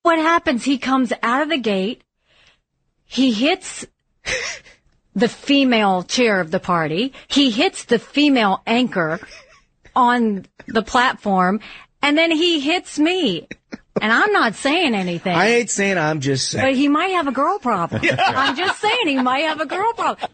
what 0.03 0.17
happens? 0.19 0.63
He 0.63 0.77
comes 0.77 1.11
out 1.21 1.41
of 1.41 1.49
the 1.49 1.57
gate. 1.57 2.01
He 3.05 3.33
hits 3.33 3.85
the 5.15 5.27
female 5.27 6.01
chair 6.03 6.39
of 6.39 6.49
the 6.49 6.59
party. 6.61 7.11
He 7.27 7.51
hits 7.51 7.83
the 7.83 7.99
female 7.99 8.61
anchor 8.65 9.19
on 9.99 10.45
the 10.67 10.81
platform 10.81 11.59
and 12.01 12.17
then 12.17 12.31
he 12.31 12.59
hits 12.59 12.97
me. 12.97 13.47
And 14.01 14.13
I'm 14.13 14.31
not 14.31 14.55
saying 14.55 14.95
anything. 14.95 15.35
I 15.35 15.47
ain't 15.57 15.69
saying 15.69 15.97
I'm 15.97 16.21
just 16.21 16.49
saying. 16.49 16.65
but 16.65 16.73
he 16.73 16.87
might 16.87 17.09
have 17.09 17.27
a 17.27 17.33
girl 17.33 17.59
problem. 17.59 18.01
I'm 18.17 18.55
just 18.55 18.79
saying 18.79 19.07
he 19.07 19.21
might 19.21 19.39
have 19.39 19.59
a 19.59 19.65
girl 19.65 19.91
problem. 19.93 20.31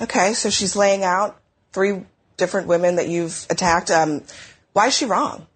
Okay, 0.00 0.32
so 0.34 0.50
she's 0.50 0.74
laying 0.74 1.04
out 1.04 1.40
three 1.72 2.04
different 2.36 2.66
women 2.66 2.96
that 2.96 3.08
you've 3.08 3.46
attacked. 3.48 3.90
Um, 3.90 4.22
why 4.72 4.88
is 4.88 4.96
she 4.96 5.04
wrong? 5.06 5.46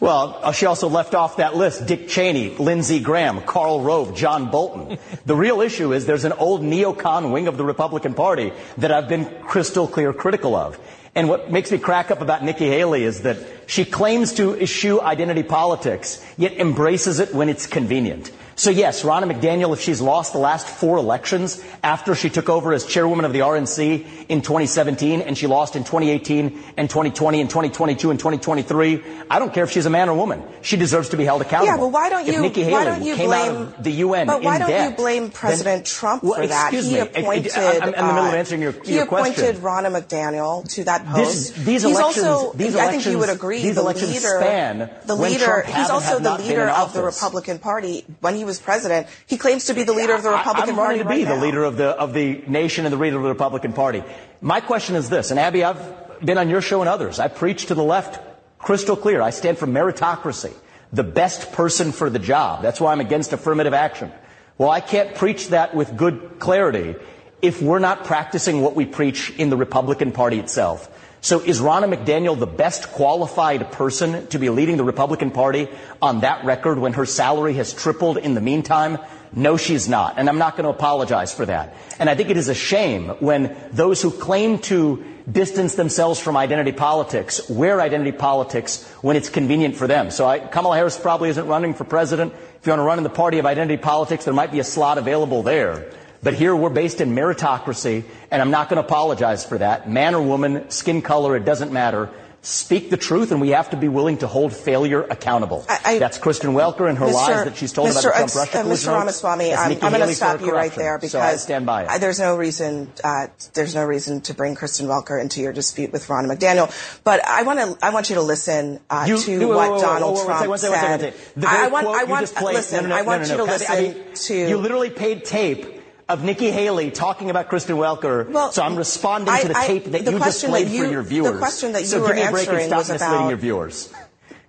Well, 0.00 0.40
uh, 0.42 0.52
she 0.52 0.64
also 0.64 0.88
left 0.88 1.14
off 1.14 1.36
that 1.36 1.56
list 1.56 1.86
Dick 1.86 2.08
Cheney, 2.08 2.56
Lindsey 2.56 3.00
Graham, 3.00 3.42
Karl 3.42 3.82
Rove, 3.82 4.16
John 4.16 4.50
Bolton. 4.50 4.96
the 5.26 5.36
real 5.36 5.60
issue 5.60 5.92
is 5.92 6.06
there's 6.06 6.24
an 6.24 6.32
old 6.32 6.62
neocon 6.62 7.32
wing 7.32 7.48
of 7.48 7.58
the 7.58 7.64
Republican 7.64 8.14
Party 8.14 8.50
that 8.78 8.90
I've 8.90 9.10
been 9.10 9.26
crystal 9.42 9.86
clear 9.86 10.14
critical 10.14 10.56
of. 10.56 10.78
And 11.14 11.28
what 11.28 11.50
makes 11.52 11.70
me 11.70 11.76
crack 11.76 12.10
up 12.10 12.22
about 12.22 12.42
Nikki 12.42 12.66
Haley 12.66 13.04
is 13.04 13.22
that 13.22 13.36
she 13.66 13.84
claims 13.84 14.32
to 14.34 14.58
eschew 14.58 15.02
identity 15.02 15.42
politics, 15.42 16.24
yet 16.38 16.52
embraces 16.52 17.20
it 17.20 17.34
when 17.34 17.50
it's 17.50 17.66
convenient. 17.66 18.30
So 18.56 18.70
yes, 18.70 19.02
Ronna 19.04 19.24
McDaniel, 19.30 19.72
if 19.72 19.80
she's 19.80 20.02
lost 20.02 20.32
the 20.34 20.38
last 20.38 20.66
four 20.66 20.98
elections 20.98 21.62
after 21.82 22.14
she 22.14 22.28
took 22.28 22.50
over 22.50 22.72
as 22.74 22.84
chairwoman 22.84 23.24
of 23.24 23.32
the 23.32 23.38
RNC 23.40 24.26
in 24.28 24.42
2017 24.42 25.22
and 25.22 25.36
she 25.38 25.46
lost 25.46 25.76
in 25.76 25.82
2018 25.84 26.62
and 26.76 26.90
2020 26.90 27.40
and 27.40 27.48
2022 27.48 28.10
and 28.10 28.18
2023, 28.20 29.02
I 29.30 29.38
don't 29.38 29.54
care 29.54 29.64
if 29.64 29.70
she's 29.70 29.86
a 29.86 29.90
man 29.90 30.08
or 30.10 30.14
woman. 30.14 30.42
She 30.62 30.76
deserves 30.76 31.08
to 31.10 31.16
be 31.16 31.24
held 31.24 31.40
accountable. 31.40 31.72
Yeah, 31.72 31.76
well, 31.80 31.90
why 31.90 32.10
don't 32.10 32.26
you? 32.26 32.34
If 32.34 32.40
Nikki 32.42 32.62
Haley 32.64 32.72
why 32.74 32.84
don't 32.84 33.02
you 33.02 33.16
came 33.16 33.26
blame 33.28 33.50
out 33.50 33.78
of 33.78 33.84
the 33.84 33.92
UN 33.92 34.26
But 34.26 34.42
why 34.42 34.58
don't 34.58 34.68
debt, 34.68 34.90
you 34.90 34.96
blame 34.96 35.30
President 35.30 35.84
then- 35.84 35.84
Trump 35.84 36.22
well, 36.22 36.34
for 36.34 36.46
that? 36.46 36.72
excuse 36.74 36.86
he 36.86 36.94
me. 36.94 37.00
Appointed. 37.00 37.52
I'm 37.56 37.82
in 37.88 37.92
the 37.92 38.02
middle 38.02 38.18
of 38.26 38.34
uh, 38.34 38.36
answering 38.36 38.60
your, 38.60 38.72
he 38.72 38.94
your 38.96 39.06
question. 39.06 39.42
appointed 39.42 39.62
Ronna 39.62 40.02
McDaniel 40.02 40.68
to 40.74 40.84
that 40.84 41.06
This- 41.14 41.50
post. 41.50 41.64
these 41.64 41.82
he's 41.82 41.84
elections- 41.96 42.26
also, 42.26 42.52
these 42.58 42.76
I 42.76 42.90
think 42.90 43.06
you 43.06 43.18
would 43.18 43.30
agree, 43.30 43.70
the 43.70 43.82
leader, 43.82 44.18
span 44.18 44.90
the 45.06 45.16
leader. 45.16 45.62
He's 45.62 45.88
also 45.88 46.18
the 46.18 46.34
leader 46.38 46.68
of 46.68 46.92
the. 46.92 47.00
Republican 47.10 47.58
Party 47.58 48.04
when 48.20 48.34
he 48.36 48.44
was 48.50 48.58
president. 48.60 49.06
He 49.26 49.38
claims 49.38 49.66
to 49.66 49.74
be 49.74 49.84
the 49.84 49.92
leader 49.94 50.14
of 50.14 50.22
the 50.22 50.30
Republican 50.30 50.70
I'm 50.70 50.76
Party 50.76 50.98
to 50.98 51.04
be 51.04 51.22
right 51.22 51.28
the 51.28 51.36
now. 51.36 51.42
leader 51.42 51.64
of 51.64 51.76
the 51.78 51.88
of 51.94 52.12
the 52.12 52.42
nation 52.46 52.84
and 52.84 52.92
the 52.92 52.98
leader 52.98 53.16
of 53.16 53.22
the 53.22 53.28
Republican 53.30 53.72
Party. 53.72 54.02
My 54.42 54.60
question 54.60 54.96
is 54.96 55.08
this, 55.08 55.30
and 55.30 55.38
Abby, 55.38 55.62
I've 55.64 55.80
been 56.24 56.36
on 56.38 56.48
your 56.50 56.60
show 56.60 56.80
and 56.80 56.88
others. 56.88 57.18
I 57.18 57.28
preach 57.28 57.66
to 57.66 57.74
the 57.74 57.82
left 57.84 58.20
crystal 58.58 58.96
clear. 58.96 59.22
I 59.22 59.30
stand 59.30 59.56
for 59.58 59.66
meritocracy, 59.66 60.52
the 60.92 61.04
best 61.04 61.52
person 61.52 61.92
for 61.92 62.10
the 62.10 62.18
job. 62.18 62.62
That's 62.62 62.80
why 62.80 62.92
I'm 62.92 63.00
against 63.00 63.32
affirmative 63.32 63.72
action. 63.72 64.12
Well, 64.58 64.70
I 64.70 64.80
can't 64.80 65.14
preach 65.14 65.48
that 65.48 65.74
with 65.74 65.96
good 65.96 66.36
clarity 66.38 66.96
if 67.40 67.62
we're 67.62 67.78
not 67.80 68.04
practicing 68.04 68.60
what 68.60 68.76
we 68.76 68.84
preach 68.84 69.30
in 69.38 69.48
the 69.48 69.56
Republican 69.56 70.12
Party 70.12 70.38
itself. 70.38 70.90
So 71.22 71.40
is 71.40 71.60
Ronna 71.60 71.92
McDaniel 71.92 72.38
the 72.38 72.46
best 72.46 72.92
qualified 72.92 73.72
person 73.72 74.26
to 74.28 74.38
be 74.38 74.48
leading 74.48 74.78
the 74.78 74.84
Republican 74.84 75.30
Party 75.30 75.68
on 76.00 76.20
that 76.20 76.44
record 76.44 76.78
when 76.78 76.94
her 76.94 77.04
salary 77.04 77.54
has 77.54 77.74
tripled 77.74 78.16
in 78.16 78.34
the 78.34 78.40
meantime? 78.40 78.98
No, 79.32 79.56
she's 79.56 79.88
not. 79.88 80.14
And 80.16 80.28
I'm 80.28 80.38
not 80.38 80.56
going 80.56 80.64
to 80.64 80.70
apologize 80.70 81.32
for 81.32 81.46
that. 81.46 81.76
And 81.98 82.08
I 82.08 82.14
think 82.14 82.30
it 82.30 82.36
is 82.36 82.48
a 82.48 82.54
shame 82.54 83.08
when 83.20 83.54
those 83.70 84.02
who 84.02 84.10
claim 84.10 84.58
to 84.60 85.04
distance 85.30 85.74
themselves 85.74 86.18
from 86.18 86.36
identity 86.36 86.72
politics 86.72 87.48
wear 87.48 87.80
identity 87.80 88.12
politics 88.12 88.82
when 89.02 89.14
it's 89.14 89.28
convenient 89.28 89.76
for 89.76 89.86
them. 89.86 90.10
So 90.10 90.26
I, 90.26 90.40
Kamala 90.40 90.76
Harris 90.76 90.98
probably 90.98 91.28
isn't 91.28 91.46
running 91.46 91.74
for 91.74 91.84
president. 91.84 92.32
If 92.32 92.66
you 92.66 92.72
want 92.72 92.80
to 92.80 92.84
run 92.84 92.98
in 92.98 93.04
the 93.04 93.10
party 93.10 93.38
of 93.38 93.46
identity 93.46 93.76
politics, 93.76 94.24
there 94.24 94.34
might 94.34 94.50
be 94.50 94.58
a 94.58 94.64
slot 94.64 94.98
available 94.98 95.42
there. 95.42 95.92
But 96.22 96.34
here 96.34 96.54
we're 96.54 96.68
based 96.70 97.00
in 97.00 97.10
meritocracy, 97.14 98.04
and 98.30 98.42
I'm 98.42 98.50
not 98.50 98.68
going 98.68 98.76
to 98.80 98.86
apologize 98.86 99.44
for 99.44 99.58
that. 99.58 99.88
Man 99.88 100.14
or 100.14 100.22
woman, 100.22 100.70
skin 100.70 101.00
color, 101.02 101.34
it 101.36 101.44
doesn't 101.46 101.72
matter. 101.72 102.10
Speak 102.42 102.88
the 102.88 102.96
truth, 102.96 103.32
and 103.32 103.40
we 103.40 103.50
have 103.50 103.68
to 103.70 103.76
be 103.76 103.88
willing 103.88 104.16
to 104.18 104.26
hold 104.26 104.54
failure 104.54 105.02
accountable. 105.02 105.62
I- 105.68 105.80
I- 105.84 105.98
That's 105.98 106.16
Kristen 106.16 106.52
Welker 106.54 106.88
and 106.88 106.96
her 106.96 107.04
Mr. 107.06 107.12
lies 107.12 107.44
that 107.44 107.56
she's 107.56 107.70
told 107.70 107.88
Mr. 107.90 107.90
about 107.90 108.02
the 108.02 108.10
Trump 108.32 108.34
Russia 108.34 108.58
uh, 108.58 108.62
collusion 108.62 108.92
Mr. 108.92 108.98
Ramaswamy, 108.98 109.52
I'm, 109.54 109.72
I'm 109.72 109.92
going 109.92 110.08
to 110.08 110.14
stop 110.14 110.40
you 110.40 110.50
right 110.52 110.72
there 110.74 110.98
So 111.02 111.18
I 111.20 111.32
because 111.32 111.42
stand 111.42 111.66
by. 111.66 111.84
I- 111.86 111.98
there's 111.98 112.18
no 112.18 112.36
reason 112.36 112.90
uh, 113.04 113.26
there's 113.52 113.74
no 113.74 113.84
reason 113.84 114.22
to 114.22 114.32
bring 114.34 114.54
Kristen 114.54 114.86
Welker 114.86 115.20
into 115.20 115.42
your 115.42 115.52
dispute 115.52 115.92
with 115.92 116.08
Ron 116.08 116.24
McDaniel. 116.28 116.70
But 117.04 117.26
I 117.26 117.42
want 117.42 117.58
to 117.78 117.84
I 117.84 117.90
want 117.90 118.08
you 118.08 118.14
to 118.14 118.22
listen 118.22 118.80
uh, 118.88 119.04
You- 119.06 119.18
to 119.18 119.38
wait, 119.40 119.46
what 119.46 119.72
wait, 119.72 119.80
Donald 119.82 120.16
wait, 120.16 120.24
Trump 120.24 120.48
one 120.48 120.58
second, 120.58 120.70
one 120.72 120.80
second, 120.80 120.80
said. 120.80 120.90
one 120.90 121.12
second. 121.12 121.42
The 121.42 121.48
I, 121.50 121.68
want 121.68 121.86
I 121.88 122.00
you 122.02 122.06
want 122.08 122.42
listen. 122.42 122.92
I 122.92 123.02
want 123.02 123.28
you 123.28 123.36
to 123.36 123.44
listen 123.44 123.76
I- 123.76 124.14
to 124.14 124.34
You 124.48 124.56
literally 124.56 124.88
paid 124.90 125.26
tape 125.26 125.79
of 126.10 126.24
Nikki 126.24 126.50
Haley 126.50 126.90
talking 126.90 127.30
about 127.30 127.48
Kristen 127.48 127.76
Welker. 127.76 128.28
Well, 128.28 128.50
so 128.52 128.62
I'm 128.62 128.76
responding 128.76 129.32
I- 129.32 129.42
to 129.42 129.48
the 129.48 129.56
I- 129.58 129.66
tape 129.66 129.84
that 129.84 130.04
the 130.04 130.10
you 130.12 130.18
just 130.18 130.22
question 130.22 130.50
played 130.50 130.66
that 130.66 130.70
for 130.70 130.76
you- 130.76 130.90
your 130.90 131.32
the 131.32 131.38
question 131.38 131.72
that 131.72 131.82
you 131.82 131.88
so 131.88 132.00
were 132.00 132.08
give 132.08 132.16
me 132.16 132.22
a 132.22 132.30
break 132.30 132.48
and 132.48 132.56
answering 132.56 132.66
stop 132.68 132.78
was 132.78 132.88
misleading 132.90 133.16
about- 133.16 133.28
your 133.28 133.38
viewers. 133.38 133.88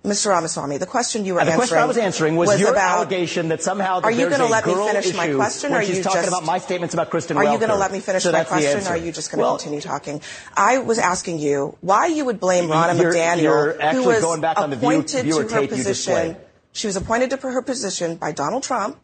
Mr. 0.04 0.30
Ramaswamy. 0.30 0.78
The 0.78 0.86
question 0.86 1.24
you 1.24 1.34
were 1.34 1.40
Uh, 1.40 1.44
the 1.44 1.52
answering 1.52 1.58
question 1.68 1.78
I 1.78 1.84
was 1.84 1.96
answering 1.96 2.34
was, 2.34 2.58
your 2.58 2.72
about 2.72 2.96
allegation 2.98 3.50
that 3.50 3.62
somehow 3.62 4.00
that 4.00 4.06
Are 4.06 4.10
you 4.10 4.28
gonna 4.28 4.46
let 4.46 4.66
me 4.66 4.74
finish 4.74 5.14
my 5.14 5.32
question, 5.32 5.72
or 5.72 5.76
are 5.76 5.82
you 5.82 6.02
talking 6.02 6.22
just- 6.22 6.28
about 6.28 6.44
my 6.44 6.58
statements 6.58 6.92
about 6.92 7.08
Kristen 7.10 7.36
Are 7.36 7.44
you 7.44 7.56
going 7.56 7.70
to 7.70 7.76
let 7.76 7.92
me 7.92 8.00
finish 8.00 8.24
so 8.24 8.32
my 8.32 8.42
question, 8.42 8.84
or 8.88 8.90
are 8.90 8.96
you 8.96 9.12
just 9.12 9.30
going 9.30 9.38
to 9.38 9.42
Well, 9.44 9.58
continue 9.58 9.80
talking? 9.80 10.20
I 10.56 10.78
was 10.78 10.98
asking 10.98 11.38
you 11.38 11.76
why 11.82 12.06
you 12.06 12.24
would 12.24 12.40
blame 12.40 12.68
Ronna 12.68 12.98
McDaniel, 12.98 13.42
you're 13.42 13.72
who 13.92 14.02
was 14.02 14.20
going 14.20 14.40
back 14.40 14.58
on 14.58 14.70
the 14.70 14.76
view- 14.76 14.88
appointed 14.88 15.30
to 15.30 15.36
her 15.38 15.44
tape 15.44 15.70
you 15.70 15.76
just 15.76 15.86
position. 15.86 16.36
She 16.72 16.88
was 16.88 16.96
appointed 16.96 17.30
to 17.30 17.36
her 17.36 17.62
position 17.62 18.16
by 18.16 18.32
Donald 18.32 18.64
Trump, 18.64 18.96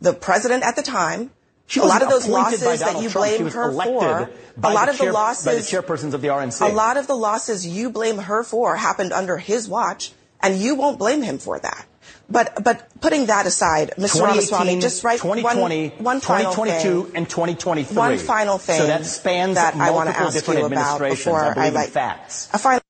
the 0.00 0.12
president 0.12 0.64
at 0.64 0.74
the 0.74 0.82
time. 0.82 1.30
She 1.66 1.80
a 1.80 1.84
lot 1.84 2.02
of 2.02 2.08
those 2.08 2.28
losses 2.28 2.60
that 2.80 3.02
you 3.02 3.10
Trump. 3.10 3.26
Blame 3.26 3.50
her 3.50 3.72
for, 3.72 4.30
a 4.62 4.70
lot 4.70 4.88
of 4.88 4.98
the 4.98 5.04
chair- 5.04 5.12
by 5.12 5.12
the 5.12 5.12
losses, 5.12 5.70
chairpersons 5.70 6.14
of 6.14 6.22
the 6.22 6.28
RNC. 6.28 6.64
a 6.64 6.72
lot 6.72 6.96
of 6.96 7.06
the 7.06 7.16
losses 7.16 7.66
you 7.66 7.90
blame 7.90 8.18
her 8.18 8.44
for 8.44 8.76
happened 8.76 9.12
under 9.12 9.36
his 9.38 9.68
watch, 9.68 10.12
and 10.40 10.58
you 10.58 10.76
won't 10.76 10.98
blame 10.98 11.22
him 11.22 11.38
for 11.38 11.58
that. 11.58 11.86
But 12.28 12.62
but 12.62 12.88
putting 13.00 13.26
that 13.26 13.46
aside, 13.46 13.94
Mr. 13.98 14.20
Ramaswamy, 14.22 14.78
2018, 14.78 14.80
just 14.80 15.04
write 15.04 15.18
2020, 15.20 15.88
one, 15.88 16.04
one 16.04 16.20
final 16.20 16.52
2022, 16.52 17.04
thing. 17.04 17.16
and 17.16 17.28
2023. 17.28 17.96
One 17.96 18.18
final 18.18 18.58
thing. 18.58 18.80
So 18.80 18.86
that 18.86 19.06
spans 19.06 19.54
that 19.54 19.74
I 19.76 19.90
want 19.90 20.08
to 20.08 20.16
ask 20.16 20.34
different 20.34 20.60
you 20.60 20.66
about 20.66 21.00
administrations. 21.00 21.24
before 21.24 21.58
I 21.58 21.68
in 21.68 21.74
let 21.74 21.90
facts. 21.90 22.48
a 22.52 22.58
final. 22.58 22.80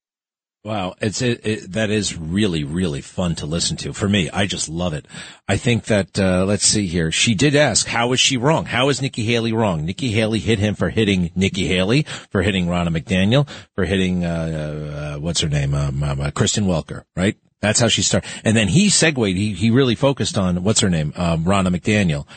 Wow, 0.67 0.95
it's 0.99 1.21
it, 1.21 1.45
it, 1.45 1.71
that 1.71 1.91
is 1.91 2.17
really 2.17 2.65
really 2.65 2.99
fun 2.99 3.35
to 3.35 3.45
listen 3.45 3.77
to. 3.77 3.93
For 3.93 4.09
me, 4.09 4.29
I 4.29 4.47
just 4.47 4.67
love 4.67 4.93
it. 4.93 5.05
I 5.47 5.55
think 5.55 5.85
that 5.85 6.19
uh, 6.19 6.43
let's 6.43 6.65
see 6.65 6.87
here. 6.87 7.09
She 7.09 7.35
did 7.35 7.55
ask, 7.55 7.87
"How 7.87 8.11
is 8.11 8.19
she 8.19 8.35
wrong? 8.35 8.65
How 8.65 8.89
is 8.89 9.01
Nikki 9.01 9.23
Haley 9.23 9.53
wrong?" 9.53 9.85
Nikki 9.85 10.11
Haley 10.11 10.39
hit 10.39 10.59
him 10.59 10.75
for 10.75 10.89
hitting 10.89 11.31
Nikki 11.35 11.67
Haley, 11.67 12.03
for 12.31 12.41
hitting 12.41 12.65
Ronna 12.65 12.89
McDaniel, 12.89 13.47
for 13.75 13.85
hitting 13.85 14.25
uh, 14.25 15.15
uh, 15.15 15.19
what's 15.21 15.39
her 15.39 15.47
name, 15.47 15.73
um, 15.73 16.03
um, 16.03 16.19
uh, 16.19 16.31
Kristen 16.31 16.65
Welker, 16.65 17.05
right? 17.15 17.37
That's 17.61 17.79
how 17.79 17.87
she 17.87 18.01
started. 18.01 18.29
And 18.43 18.57
then 18.57 18.67
he 18.67 18.89
segued. 18.89 19.37
He 19.37 19.53
he 19.53 19.71
really 19.71 19.95
focused 19.95 20.37
on 20.37 20.63
what's 20.63 20.81
her 20.81 20.89
name, 20.89 21.13
um, 21.15 21.45
Ronna 21.45 21.73
McDaniel. 21.73 22.27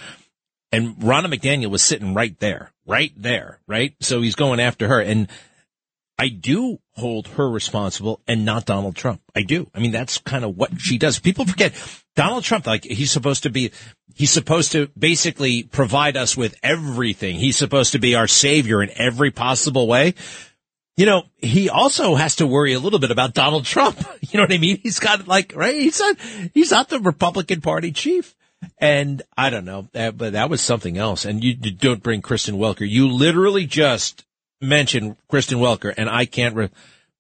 And 0.71 0.95
Ronna 0.99 1.27
McDaniel 1.27 1.71
was 1.73 1.83
sitting 1.83 2.15
right 2.15 2.39
there, 2.39 2.71
right 2.87 3.11
there, 3.17 3.59
right? 3.67 3.95
So 3.99 4.23
he's 4.23 4.37
going 4.37 4.61
after 4.61 4.87
her. 4.87 5.01
And 5.01 5.27
I 6.21 6.29
do 6.29 6.79
hold 6.93 7.29
her 7.29 7.49
responsible 7.49 8.21
and 8.29 8.45
not 8.45 8.67
Donald 8.67 8.95
Trump. 8.95 9.23
I 9.35 9.41
do. 9.41 9.71
I 9.75 9.79
mean, 9.79 9.91
that's 9.91 10.19
kind 10.19 10.45
of 10.45 10.55
what 10.55 10.79
she 10.79 10.99
does. 10.99 11.19
People 11.19 11.47
forget 11.47 11.73
Donald 12.15 12.45
Trump, 12.45 12.67
like 12.67 12.85
he's 12.85 13.11
supposed 13.11 13.45
to 13.45 13.51
be, 13.51 13.73
he's 14.15 14.31
supposed 14.31 14.73
to 14.73 14.89
basically 14.99 15.63
provide 15.63 16.19
us 16.19 16.37
with 16.37 16.57
everything. 16.63 17.37
He's 17.37 17.57
supposed 17.57 17.93
to 17.93 17.99
be 17.99 18.17
our 18.17 18.27
savior 18.27 18.83
in 18.83 18.91
every 18.97 19.31
possible 19.31 19.87
way. 19.87 20.13
You 20.99 21.07
know, 21.07 21.23
he 21.39 21.71
also 21.71 22.17
has 22.17 22.37
to 22.37 22.47
worry 22.47 22.75
a 22.75 22.81
little 22.81 22.99
bit 22.99 23.11
about 23.11 23.33
Donald 23.33 23.65
Trump. 23.65 23.99
You 24.31 24.37
know 24.37 24.45
what 24.45 24.53
I 24.53 24.59
mean? 24.59 24.79
He's 24.81 25.01
got 25.01 25.27
like, 25.27 25.55
right? 25.57 25.75
He's 25.75 25.99
not, 25.99 26.17
he's 26.53 26.71
not 26.71 26.89
the 26.91 27.01
Republican 27.01 27.63
Party 27.63 27.91
chief. 27.91 28.37
And 28.79 29.23
I 29.37 29.49
don't 29.49 29.65
know, 29.65 29.89
but 29.93 30.19
that 30.19 30.51
was 30.51 30.61
something 30.61 30.99
else. 30.99 31.25
And 31.25 31.43
you 31.43 31.55
don't 31.55 32.03
bring 32.03 32.21
Kristen 32.21 32.57
Welker. 32.57 32.89
You 32.89 33.09
literally 33.09 33.65
just 33.65 34.25
mentioned 34.61 35.17
Kristen 35.29 35.59
Welker, 35.59 35.93
and 35.97 36.09
I 36.09 36.27
can't. 36.27 36.55
Re- 36.55 36.71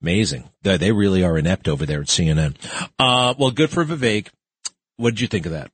Amazing. 0.02 0.48
They 0.62 0.78
they 0.78 0.92
really 0.92 1.24
are 1.24 1.36
inept 1.36 1.68
over 1.68 1.84
there 1.84 2.00
at 2.00 2.06
CNN. 2.06 2.56
Uh, 2.98 3.34
well, 3.38 3.50
good 3.50 3.68
for 3.70 3.84
Vivek. 3.84 4.28
What 4.96 5.10
did 5.10 5.20
you 5.20 5.26
think 5.26 5.44
of 5.46 5.52
that? 5.52 5.70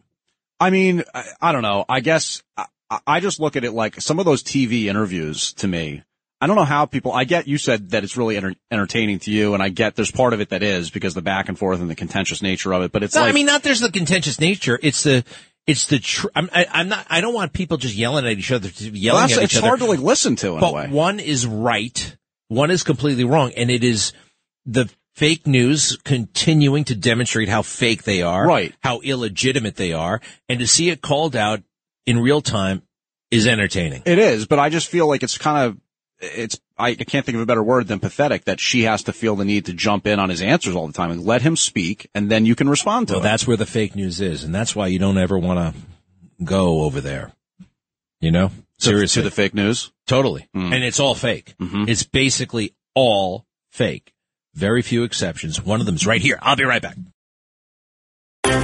I 0.58 0.70
mean, 0.70 1.04
I, 1.14 1.24
I 1.40 1.52
don't 1.52 1.62
know. 1.62 1.84
I 1.88 2.00
guess 2.00 2.42
I, 2.56 2.66
I 3.06 3.20
just 3.20 3.40
look 3.40 3.56
at 3.56 3.64
it 3.64 3.72
like 3.72 4.00
some 4.00 4.18
of 4.18 4.24
those 4.24 4.42
TV 4.42 4.84
interviews 4.86 5.52
to 5.54 5.68
me. 5.68 6.02
I 6.40 6.46
don't 6.46 6.56
know 6.56 6.64
how 6.64 6.84
people, 6.84 7.12
I 7.12 7.24
get 7.24 7.48
you 7.48 7.56
said 7.56 7.90
that 7.90 8.04
it's 8.04 8.16
really 8.16 8.36
enter, 8.36 8.54
entertaining 8.70 9.20
to 9.20 9.30
you 9.30 9.54
and 9.54 9.62
I 9.62 9.70
get 9.70 9.96
there's 9.96 10.10
part 10.10 10.34
of 10.34 10.40
it 10.40 10.50
that 10.50 10.62
is 10.62 10.90
because 10.90 11.14
the 11.14 11.22
back 11.22 11.48
and 11.48 11.58
forth 11.58 11.80
and 11.80 11.88
the 11.88 11.94
contentious 11.94 12.42
nature 12.42 12.72
of 12.74 12.82
it, 12.82 12.92
but 12.92 13.02
it's 13.02 13.14
No, 13.14 13.22
like, 13.22 13.30
I 13.30 13.32
mean, 13.32 13.46
not 13.46 13.62
there's 13.62 13.80
the 13.80 13.90
contentious 13.90 14.38
nature. 14.38 14.78
It's 14.82 15.02
the, 15.02 15.24
it's 15.66 15.86
the. 15.86 15.98
Tr- 15.98 16.28
I'm, 16.34 16.48
I, 16.52 16.66
I'm 16.70 16.88
not. 16.88 17.06
I 17.08 17.20
don't 17.20 17.34
want 17.34 17.52
people 17.52 17.76
just 17.76 17.94
yelling 17.94 18.26
at 18.26 18.38
each 18.38 18.52
other, 18.52 18.68
yelling 18.68 19.16
well, 19.16 19.24
at 19.24 19.30
it's 19.30 19.32
each 19.32 19.38
other. 19.38 19.44
It's 19.44 19.66
hard 19.66 19.80
to 19.80 19.86
like 19.86 20.00
listen 20.00 20.36
to 20.36 20.52
in 20.52 20.58
a 20.58 20.60
but 20.60 20.74
way. 20.74 20.88
one 20.88 21.20
is 21.20 21.46
right, 21.46 22.16
one 22.48 22.70
is 22.70 22.82
completely 22.82 23.24
wrong, 23.24 23.52
and 23.56 23.70
it 23.70 23.84
is 23.84 24.12
the 24.64 24.90
fake 25.14 25.46
news 25.46 25.96
continuing 26.04 26.84
to 26.84 26.94
demonstrate 26.94 27.48
how 27.48 27.62
fake 27.62 28.02
they 28.02 28.20
are, 28.22 28.46
Right. 28.46 28.74
How 28.82 29.00
illegitimate 29.00 29.76
they 29.76 29.92
are, 29.92 30.20
and 30.48 30.58
to 30.60 30.66
see 30.66 30.90
it 30.90 31.00
called 31.00 31.34
out 31.34 31.62
in 32.04 32.18
real 32.18 32.42
time 32.42 32.82
is 33.30 33.46
entertaining. 33.46 34.02
It 34.04 34.18
is, 34.18 34.46
but 34.46 34.58
I 34.58 34.68
just 34.68 34.88
feel 34.88 35.08
like 35.08 35.22
it's 35.22 35.38
kind 35.38 35.66
of, 35.66 35.78
it's, 36.20 36.60
I, 36.78 36.90
I 36.90 36.94
can't 36.94 37.24
think 37.24 37.36
of 37.36 37.40
a 37.42 37.46
better 37.46 37.62
word 37.62 37.88
than 37.88 38.00
pathetic 38.00 38.44
that 38.44 38.60
she 38.60 38.82
has 38.82 39.02
to 39.04 39.12
feel 39.12 39.34
the 39.36 39.44
need 39.44 39.66
to 39.66 39.72
jump 39.72 40.06
in 40.06 40.18
on 40.18 40.28
his 40.28 40.42
answers 40.42 40.74
all 40.74 40.86
the 40.86 40.92
time 40.92 41.10
and 41.10 41.22
let 41.24 41.42
him 41.42 41.56
speak 41.56 42.08
and 42.14 42.30
then 42.30 42.44
you 42.44 42.54
can 42.54 42.68
respond 42.68 43.08
to 43.08 43.14
Well, 43.14 43.20
it. 43.20 43.24
that's 43.24 43.46
where 43.46 43.56
the 43.56 43.64
fake 43.66 43.96
news 43.96 44.20
is, 44.20 44.44
and 44.44 44.54
that's 44.54 44.76
why 44.76 44.86
you 44.88 44.98
don't 44.98 45.16
ever 45.18 45.38
want 45.38 45.74
to 45.74 46.44
go 46.44 46.82
over 46.82 47.00
there. 47.00 47.32
You 48.20 48.30
know, 48.30 48.50
Seriously. 48.78 49.22
To 49.22 49.28
the 49.28 49.34
fake 49.34 49.54
news? 49.54 49.90
Totally. 50.06 50.48
Mm. 50.54 50.74
And 50.74 50.84
it's 50.84 51.00
all 51.00 51.14
fake. 51.14 51.54
It's 51.60 52.02
basically 52.02 52.74
all 52.94 53.46
fake. 53.70 54.12
Very 54.54 54.82
few 54.82 55.02
exceptions. 55.04 55.62
One 55.62 55.80
of 55.80 55.86
them 55.86 55.94
is 55.96 56.06
right 56.06 56.20
here. 56.20 56.38
I'll 56.42 56.56
be 56.56 56.64
right 56.64 56.80
back. 56.82 56.96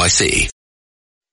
NYC. 0.00 0.48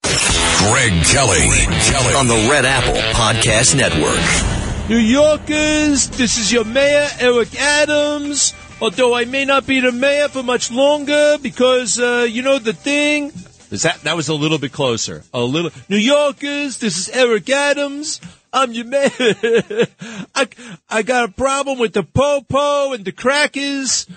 Greg 0.03 1.05
Kelly. 1.05 1.47
Kelly. 1.87 2.13
On 2.15 2.27
the 2.27 2.47
Red 2.51 2.65
Apple 2.65 2.99
Podcast 3.13 3.77
Network. 3.77 4.89
New 4.89 4.97
Yorkers, 4.97 6.09
this 6.09 6.37
is 6.37 6.51
your 6.51 6.65
mayor, 6.65 7.07
Eric 7.19 7.55
Adams. 7.57 8.53
Although 8.81 9.15
I 9.15 9.23
may 9.23 9.45
not 9.45 9.65
be 9.65 9.79
the 9.79 9.93
mayor 9.93 10.27
for 10.27 10.43
much 10.43 10.69
longer 10.69 11.37
because, 11.41 11.97
uh, 11.97 12.27
you 12.29 12.41
know 12.41 12.59
the 12.59 12.73
thing. 12.73 13.31
Is 13.71 13.83
that, 13.83 14.01
that 14.01 14.17
was 14.17 14.27
a 14.27 14.33
little 14.33 14.57
bit 14.57 14.73
closer. 14.73 15.23
A 15.33 15.41
little. 15.41 15.71
New 15.87 15.97
Yorkers, 15.97 16.77
this 16.77 16.97
is 16.97 17.09
Eric 17.09 17.49
Adams. 17.49 18.19
I'm 18.51 18.73
your 18.73 18.85
mayor. 18.85 19.09
I, 20.35 20.47
I 20.89 21.03
got 21.03 21.29
a 21.29 21.31
problem 21.31 21.79
with 21.79 21.93
the 21.93 22.03
popo 22.03 22.91
and 22.91 23.05
the 23.05 23.13
crackers. 23.13 24.07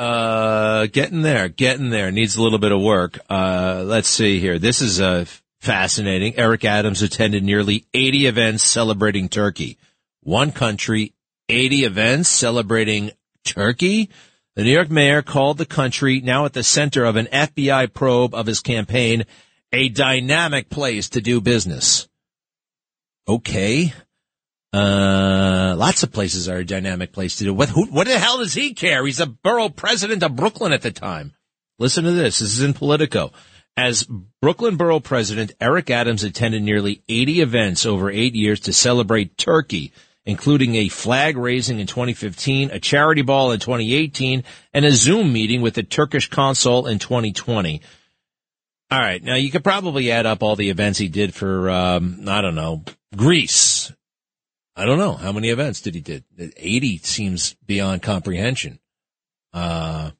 Uh, 0.00 0.86
getting 0.86 1.20
there, 1.20 1.50
getting 1.50 1.90
there. 1.90 2.10
Needs 2.10 2.36
a 2.36 2.42
little 2.42 2.58
bit 2.58 2.72
of 2.72 2.80
work. 2.80 3.18
Uh, 3.28 3.82
let's 3.84 4.08
see 4.08 4.40
here. 4.40 4.58
This 4.58 4.80
is, 4.80 4.98
uh, 4.98 5.26
fascinating. 5.60 6.38
Eric 6.38 6.64
Adams 6.64 7.02
attended 7.02 7.44
nearly 7.44 7.84
80 7.92 8.26
events 8.26 8.64
celebrating 8.64 9.28
Turkey. 9.28 9.76
One 10.22 10.52
country, 10.52 11.12
80 11.50 11.84
events 11.84 12.30
celebrating 12.30 13.10
Turkey. 13.44 14.08
The 14.56 14.64
New 14.64 14.72
York 14.72 14.90
mayor 14.90 15.20
called 15.20 15.58
the 15.58 15.66
country, 15.66 16.22
now 16.22 16.46
at 16.46 16.54
the 16.54 16.62
center 16.62 17.04
of 17.04 17.16
an 17.16 17.26
FBI 17.26 17.92
probe 17.92 18.34
of 18.34 18.46
his 18.46 18.60
campaign, 18.60 19.24
a 19.70 19.90
dynamic 19.90 20.70
place 20.70 21.10
to 21.10 21.20
do 21.20 21.42
business. 21.42 22.08
Okay. 23.28 23.92
Uh, 24.72 25.74
lots 25.76 26.02
of 26.02 26.12
places 26.12 26.48
are 26.48 26.58
a 26.58 26.64
dynamic 26.64 27.12
place 27.12 27.36
to 27.36 27.44
do. 27.44 27.54
What, 27.54 27.68
who, 27.70 27.86
what 27.86 28.06
the 28.06 28.18
hell 28.18 28.38
does 28.38 28.54
he 28.54 28.74
care? 28.74 29.04
He's 29.04 29.20
a 29.20 29.26
borough 29.26 29.68
president 29.68 30.22
of 30.22 30.36
Brooklyn 30.36 30.72
at 30.72 30.82
the 30.82 30.92
time. 30.92 31.34
Listen 31.78 32.04
to 32.04 32.12
this. 32.12 32.38
This 32.38 32.58
is 32.58 32.62
in 32.62 32.74
Politico. 32.74 33.32
As 33.76 34.06
Brooklyn 34.42 34.76
Borough 34.76 35.00
President, 35.00 35.52
Eric 35.60 35.90
Adams 35.90 36.24
attended 36.24 36.62
nearly 36.62 37.02
80 37.08 37.40
events 37.40 37.86
over 37.86 38.10
eight 38.10 38.34
years 38.34 38.60
to 38.60 38.72
celebrate 38.72 39.38
Turkey, 39.38 39.92
including 40.26 40.74
a 40.74 40.88
flag 40.88 41.36
raising 41.36 41.80
in 41.80 41.86
2015, 41.86 42.70
a 42.70 42.80
charity 42.80 43.22
ball 43.22 43.52
in 43.52 43.60
2018, 43.60 44.44
and 44.74 44.84
a 44.84 44.90
Zoom 44.90 45.32
meeting 45.32 45.62
with 45.62 45.74
the 45.74 45.82
Turkish 45.82 46.28
consul 46.28 46.86
in 46.86 46.98
2020. 46.98 47.80
All 48.90 48.98
right. 48.98 49.22
Now 49.22 49.36
you 49.36 49.50
could 49.50 49.64
probably 49.64 50.10
add 50.10 50.26
up 50.26 50.42
all 50.42 50.56
the 50.56 50.70
events 50.70 50.98
he 50.98 51.08
did 51.08 51.32
for, 51.32 51.70
um, 51.70 52.24
I 52.28 52.40
don't 52.40 52.56
know, 52.56 52.84
Greece. 53.16 53.92
I 54.76 54.84
don't 54.84 54.98
know. 54.98 55.14
How 55.14 55.32
many 55.32 55.50
events 55.50 55.80
did 55.80 55.94
he 55.94 56.00
did? 56.00 56.24
80 56.38 56.98
seems 56.98 57.54
beyond 57.66 58.02
comprehension. 58.02 58.78
Uh, 59.52 60.12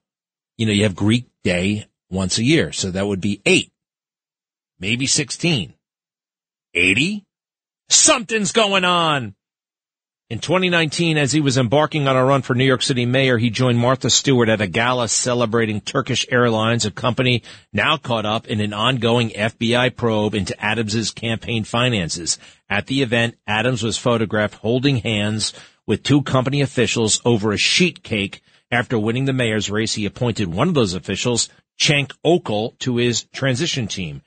you 0.57 0.67
know, 0.67 0.73
you 0.73 0.83
have 0.83 0.95
Greek 0.95 1.29
day 1.45 1.87
once 2.11 2.39
a 2.39 2.45
year. 2.45 2.73
So 2.73 2.91
that 2.91 3.07
would 3.07 3.21
be 3.21 3.41
eight, 3.47 3.73
maybe 4.79 5.07
16, 5.07 5.75
80. 6.75 7.25
Something's 7.89 8.53
going 8.53 8.85
on. 8.85 9.35
In 10.31 10.39
2019, 10.39 11.19
as 11.19 11.33
he 11.33 11.41
was 11.41 11.59
embarking 11.59 12.07
on 12.07 12.15
a 12.15 12.25
run 12.25 12.43
for 12.43 12.55
New 12.55 12.65
York 12.65 12.83
City 12.83 13.05
mayor, 13.05 13.37
he 13.37 13.51
joined 13.51 13.81
Martha 13.81 14.09
Stewart 14.09 14.49
at 14.49 14.61
a 14.61 14.69
gala 14.69 15.09
celebrating 15.09 15.81
Turkish 15.81 16.25
Airlines, 16.31 16.87
a 16.87 16.93
company 16.93 17.43
now 17.73 17.97
caught 17.97 18.25
up 18.25 18.47
in 18.47 18.61
an 18.61 18.73
ongoing 18.73 19.31
FBI 19.31 19.97
probe 19.97 20.37
into 20.37 20.59
Adams's 20.65 21.11
campaign 21.11 21.65
finances. 21.65 22.39
At 22.69 22.87
the 22.87 23.03
event, 23.03 23.39
Adams 23.45 23.83
was 23.83 23.99
photographed 23.99 24.55
holding 24.55 24.99
hands 24.99 25.53
with 25.85 26.05
two 26.05 26.23
company 26.23 26.61
officials 26.61 27.21
over 27.25 27.51
a 27.51 27.59
sheet 27.59 28.05
cake. 28.05 28.41
After 28.71 29.01
winning 29.01 29.25
the 29.25 29.33
mayor's 29.33 29.69
race, 29.69 29.95
he 29.95 30.07
appointed 30.07 30.47
one 30.47 30.69
of 30.69 30.75
those 30.75 30.95
officials, 30.95 31.49
Cenk 31.77 32.13
Öcal, 32.25 32.79
to 32.79 32.99
his 32.99 33.25
transition 33.33 33.89
team. 33.89 34.23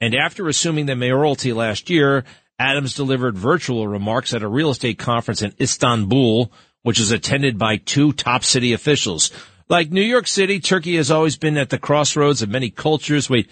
And 0.00 0.12
after 0.12 0.48
assuming 0.48 0.86
the 0.86 0.96
mayoralty 0.96 1.52
last 1.52 1.88
year, 1.88 2.24
Adams 2.60 2.94
delivered 2.94 3.38
virtual 3.38 3.88
remarks 3.88 4.34
at 4.34 4.42
a 4.42 4.48
real 4.48 4.68
estate 4.68 4.98
conference 4.98 5.40
in 5.40 5.54
Istanbul, 5.58 6.52
which 6.82 6.98
was 6.98 7.10
attended 7.10 7.58
by 7.58 7.78
two 7.78 8.12
top 8.12 8.44
city 8.44 8.74
officials. 8.74 9.30
Like 9.70 9.90
New 9.90 10.02
York 10.02 10.26
City, 10.26 10.60
Turkey 10.60 10.96
has 10.96 11.10
always 11.10 11.38
been 11.38 11.56
at 11.56 11.70
the 11.70 11.78
crossroads 11.78 12.42
of 12.42 12.50
many 12.50 12.68
cultures, 12.68 13.30
wait, 13.30 13.48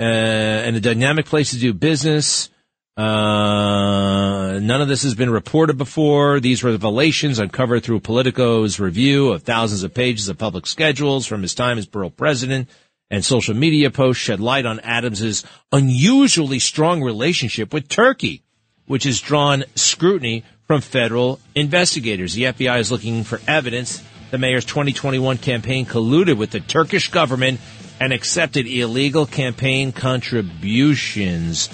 uh, 0.00 0.02
and 0.02 0.74
a 0.74 0.80
dynamic 0.80 1.26
place 1.26 1.52
to 1.52 1.58
do 1.58 1.72
business. 1.72 2.50
Uh, 2.96 4.58
none 4.58 4.82
of 4.82 4.88
this 4.88 5.04
has 5.04 5.14
been 5.14 5.30
reported 5.30 5.78
before. 5.78 6.40
These 6.40 6.64
revelations 6.64 7.38
uncovered 7.38 7.84
through 7.84 8.00
Politico's 8.00 8.80
review 8.80 9.28
of 9.28 9.44
thousands 9.44 9.84
of 9.84 9.94
pages 9.94 10.28
of 10.28 10.38
public 10.38 10.66
schedules 10.66 11.24
from 11.24 11.42
his 11.42 11.54
time 11.54 11.78
as 11.78 11.86
borough 11.86 12.10
president 12.10 12.68
and 13.10 13.24
social 13.24 13.54
media 13.54 13.90
posts 13.90 14.22
shed 14.22 14.40
light 14.40 14.66
on 14.66 14.80
Adams's 14.80 15.44
unusually 15.72 16.58
strong 16.58 17.02
relationship 17.02 17.72
with 17.74 17.88
Turkey, 17.88 18.42
which 18.86 19.04
has 19.04 19.20
drawn 19.20 19.64
scrutiny 19.74 20.44
from 20.66 20.80
federal 20.80 21.40
investigators. 21.54 22.34
The 22.34 22.44
FBI 22.44 22.78
is 22.78 22.92
looking 22.92 23.24
for 23.24 23.40
evidence 23.48 24.02
the 24.30 24.38
mayor's 24.38 24.64
2021 24.64 25.38
campaign 25.38 25.86
colluded 25.86 26.36
with 26.36 26.50
the 26.50 26.60
Turkish 26.60 27.10
government 27.10 27.60
and 27.98 28.12
accepted 28.12 28.66
illegal 28.66 29.26
campaign 29.26 29.92
contributions. 29.92 31.68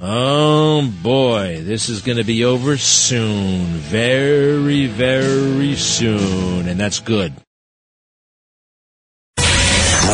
Oh 0.00 0.92
boy, 1.02 1.62
this 1.62 1.88
is 1.88 2.02
going 2.02 2.18
to 2.18 2.24
be 2.24 2.44
over 2.44 2.76
soon. 2.76 3.64
Very, 3.64 4.86
very 4.86 5.74
soon. 5.74 6.68
And 6.68 6.78
that's 6.78 7.00
good. 7.00 7.32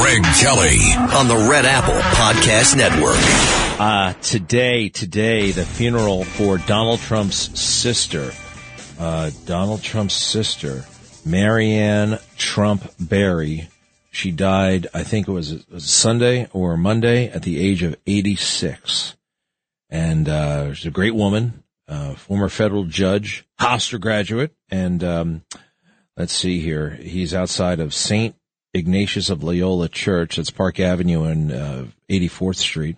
Greg 0.02 0.24
Kelly. 0.24 0.80
On 1.16 1.28
the 1.28 1.46
Red 1.48 1.64
Apple 1.64 1.94
Podcast 1.94 2.76
Network. 2.76 3.14
Uh, 3.80 4.12
today, 4.14 4.88
today, 4.88 5.52
the 5.52 5.64
funeral 5.64 6.24
for 6.24 6.58
Donald 6.58 6.98
Trump's 6.98 7.56
sister, 7.58 8.32
uh, 8.98 9.30
Donald 9.46 9.80
Trump's 9.80 10.16
sister, 10.16 10.84
Maryanne 11.24 12.20
Trump 12.36 12.92
Barry. 12.98 13.68
She 14.10 14.32
died, 14.32 14.88
I 14.92 15.04
think 15.04 15.28
it 15.28 15.32
was, 15.32 15.52
it 15.52 15.70
was 15.70 15.88
Sunday 15.88 16.48
or 16.52 16.76
Monday 16.76 17.28
at 17.28 17.44
the 17.44 17.60
age 17.60 17.84
of 17.84 17.94
86. 18.04 19.14
And, 19.88 20.28
uh, 20.28 20.74
she's 20.74 20.86
a 20.86 20.90
great 20.90 21.14
woman, 21.14 21.62
uh, 21.86 22.14
former 22.14 22.48
federal 22.48 22.86
judge, 22.86 23.44
Hofstra 23.60 24.00
graduate. 24.00 24.52
And, 24.68 25.04
um, 25.04 25.42
let's 26.16 26.34
see 26.34 26.58
here. 26.58 26.90
He's 26.90 27.32
outside 27.32 27.78
of 27.78 27.94
St. 27.94 28.34
Ignatius 28.74 29.30
of 29.30 29.42
Loyola 29.42 29.88
Church. 29.88 30.37
That's 30.37 30.50
Park 30.50 30.80
Avenue 30.80 31.24
and, 31.24 31.52
uh, 31.52 31.85
84th 32.08 32.56
Street 32.56 32.96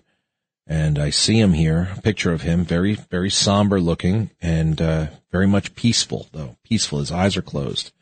and 0.67 0.99
I 0.99 1.11
see 1.11 1.39
him 1.39 1.53
here, 1.53 1.91
a 1.97 2.01
picture 2.01 2.33
of 2.33 2.43
him, 2.43 2.65
very, 2.65 2.95
very 2.95 3.31
somber 3.31 3.81
looking 3.81 4.31
and 4.41 4.81
uh, 4.81 5.09
very 5.31 5.47
much 5.47 5.75
peaceful, 5.75 6.29
though. 6.33 6.57
Peaceful. 6.65 7.01
His 7.01 7.13
eyes 7.13 7.37
are 7.37 7.43
closed. 7.43 7.93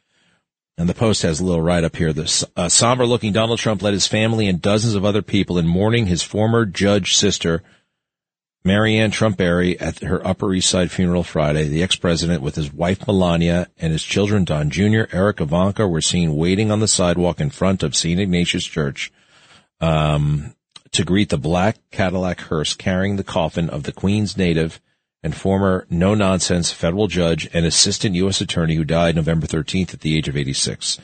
And 0.79 0.89
the 0.89 0.95
post 0.95 1.23
has 1.23 1.41
a 1.41 1.45
little 1.45 1.61
write 1.61 1.85
up 1.85 1.97
here. 1.97 2.13
The 2.13 2.47
uh, 2.57 2.69
somber 2.69 3.05
looking 3.05 3.33
Donald 3.33 3.59
Trump 3.59 3.83
led 3.83 3.95
his 3.95 4.07
family 4.07 4.49
and 4.49 4.63
dozens 4.63 4.95
of 4.95 5.05
other 5.05 5.23
people 5.23 5.59
in 5.59 5.67
mourning 5.67 6.07
his 6.07 6.23
former 6.23 6.65
judge 6.65 7.17
sister, 7.17 7.63
Maryanne 8.65 9.11
Trump 9.11 9.37
Barry, 9.37 9.79
at 9.81 10.01
her 10.01 10.25
Upper 10.27 10.55
East 10.55 10.71
Side 10.71 10.91
funeral 10.91 11.25
Friday. 11.25 11.69
The 11.69 11.83
ex-president 11.83 12.43
with 12.43 12.55
his 12.55 12.73
wife 12.73 13.07
Melania 13.07 13.69
and 13.79 13.93
his 13.93 14.05
children 14.05 14.45
Don 14.45 14.71
Jr., 14.71 15.03
Eric 15.13 15.41
Ivanka 15.41 15.89
were 15.89 16.01
seen 16.01 16.37
waiting 16.37 16.71
on 16.71 16.81
the 16.81 16.89
sidewalk 16.89 17.41
in 17.41 17.51
front 17.51 17.83
of 17.83 17.97
St. 17.97 18.21
Ignatius 18.21 18.65
Church. 18.65 19.13
Um, 19.81 20.55
to 20.93 21.05
greet 21.05 21.31
the 21.31 21.39
black 21.39 21.79
Cadillac 21.91 22.41
hearse 22.43 22.75
carrying 22.75 23.17
the 23.17 23.25
coffin 23.25 23.69
of 23.69 23.83
the 23.83 23.93
Queens 23.93 24.37
native 24.37 24.81
and 25.23 25.35
former 25.35 25.87
no-nonsense 25.89 26.71
federal 26.71 27.09
judge 27.09 27.49
and 27.53 27.65
assistant 27.65 28.15
U.S. 28.17 28.41
attorney 28.41 28.75
who 28.75 28.85
died 28.85 29.17
November 29.17 29.47
13th 29.47 29.95
at 29.95 30.01
the 30.01 30.17
age 30.17 30.29
of 30.29 30.37
86. 30.37 30.99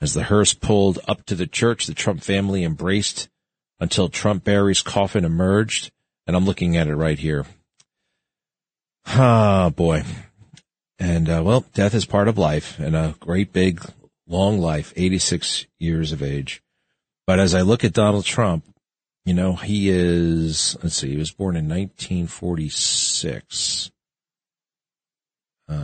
As 0.00 0.14
the 0.14 0.24
hearse 0.24 0.54
pulled 0.54 0.98
up 1.06 1.24
to 1.26 1.34
the 1.34 1.46
church, 1.46 1.86
the 1.86 1.94
Trump 1.94 2.22
family 2.22 2.64
embraced 2.64 3.28
until 3.78 4.08
Trump 4.08 4.44
Barry's 4.44 4.82
coffin 4.82 5.24
emerged. 5.24 5.90
And 6.26 6.36
I'm 6.36 6.44
looking 6.44 6.76
at 6.76 6.88
it 6.88 6.96
right 6.96 7.18
here. 7.18 7.46
Ah, 9.06 9.70
boy. 9.70 10.04
And, 10.98 11.28
uh, 11.28 11.42
well, 11.44 11.64
death 11.74 11.94
is 11.94 12.06
part 12.06 12.28
of 12.28 12.38
life 12.38 12.78
and 12.78 12.96
a 12.96 13.14
great 13.20 13.52
big 13.52 13.82
long 14.26 14.58
life, 14.58 14.94
86 14.96 15.66
years 15.78 16.12
of 16.12 16.22
age. 16.22 16.62
But 17.26 17.38
as 17.38 17.54
I 17.54 17.60
look 17.62 17.84
at 17.84 17.92
Donald 17.92 18.24
Trump, 18.24 18.64
you 19.24 19.34
know, 19.34 19.54
he 19.54 19.90
is, 19.90 20.76
let's 20.82 20.96
see, 20.96 21.10
he 21.10 21.16
was 21.16 21.32
born 21.32 21.56
in 21.56 21.68
1946. 21.68 23.90
Uh, 25.68 25.74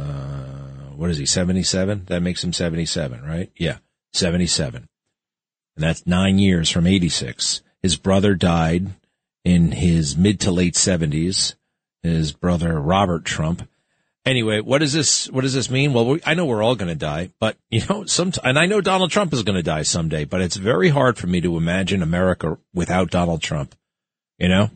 what 0.95 1.11
is 1.11 1.19
he, 1.19 1.27
77? 1.27 2.05
That 2.07 2.23
makes 2.23 2.45
him 2.45 2.53
77, 2.53 3.25
right? 3.25 3.51
Yeah, 3.57 3.79
77. 4.13 4.87
And 5.77 5.83
that's 5.83 6.07
nine 6.07 6.39
years 6.39 6.71
from 6.71 6.87
86. 6.87 7.63
His 7.83 7.97
brother 7.97 8.35
died 8.35 8.93
in 9.45 9.73
his 9.73 10.17
mid 10.17 10.41
to 10.41 10.51
late 10.51 10.75
70s. 10.75 11.55
His 12.03 12.33
brother, 12.33 12.81
Robert 12.81 13.25
Trump. 13.25 13.69
Anyway, 14.25 14.61
what 14.61 14.79
does 14.79 14.93
this, 14.93 15.29
what 15.31 15.41
does 15.41 15.55
this 15.55 15.71
mean? 15.71 15.93
Well, 15.93 16.07
we, 16.07 16.21
I 16.25 16.35
know 16.35 16.47
we're 16.47 16.63
all 16.63 16.77
going 16.77 16.89
to 16.89 16.95
die, 16.95 17.31
but 17.41 17.57
you 17.71 17.83
know, 17.89 18.05
some, 18.07 18.33
and 18.45 18.59
I 18.59 18.67
know 18.67 18.81
Donald 18.81 19.11
Trump 19.11 19.33
is 19.33 19.43
going 19.43 19.57
to 19.57 19.63
die 19.63 19.83
someday, 19.83 20.25
but 20.25 20.41
it's 20.41 20.57
very 20.57 20.89
hard 20.89 21.19
for 21.19 21.27
me 21.27 21.41
to 21.41 21.57
imagine 21.57 22.03
America 22.03 22.59
without 22.73 23.11
Donald 23.11 23.43
Trump. 23.43 23.75
You 24.39 24.49
know, 24.49 24.71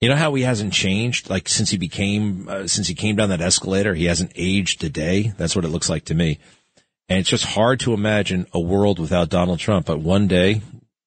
you 0.00 0.08
know 0.08 0.16
how 0.16 0.32
he 0.34 0.42
hasn't 0.42 0.72
changed, 0.72 1.28
like 1.28 1.48
since 1.48 1.70
he 1.70 1.76
became, 1.76 2.48
uh, 2.48 2.66
since 2.66 2.88
he 2.88 2.94
came 2.94 3.16
down 3.16 3.28
that 3.28 3.40
escalator, 3.40 3.94
he 3.94 4.06
hasn't 4.06 4.32
aged 4.34 4.82
a 4.82 4.88
day. 4.88 5.32
That's 5.36 5.54
what 5.54 5.64
it 5.64 5.70
looks 5.70 5.90
like 5.90 6.06
to 6.06 6.14
me. 6.14 6.38
And 7.08 7.18
it's 7.18 7.28
just 7.28 7.44
hard 7.44 7.80
to 7.80 7.92
imagine 7.92 8.46
a 8.52 8.60
world 8.60 8.98
without 8.98 9.28
Donald 9.28 9.58
Trump, 9.58 9.86
but 9.86 9.98
one 9.98 10.26
day 10.28 10.62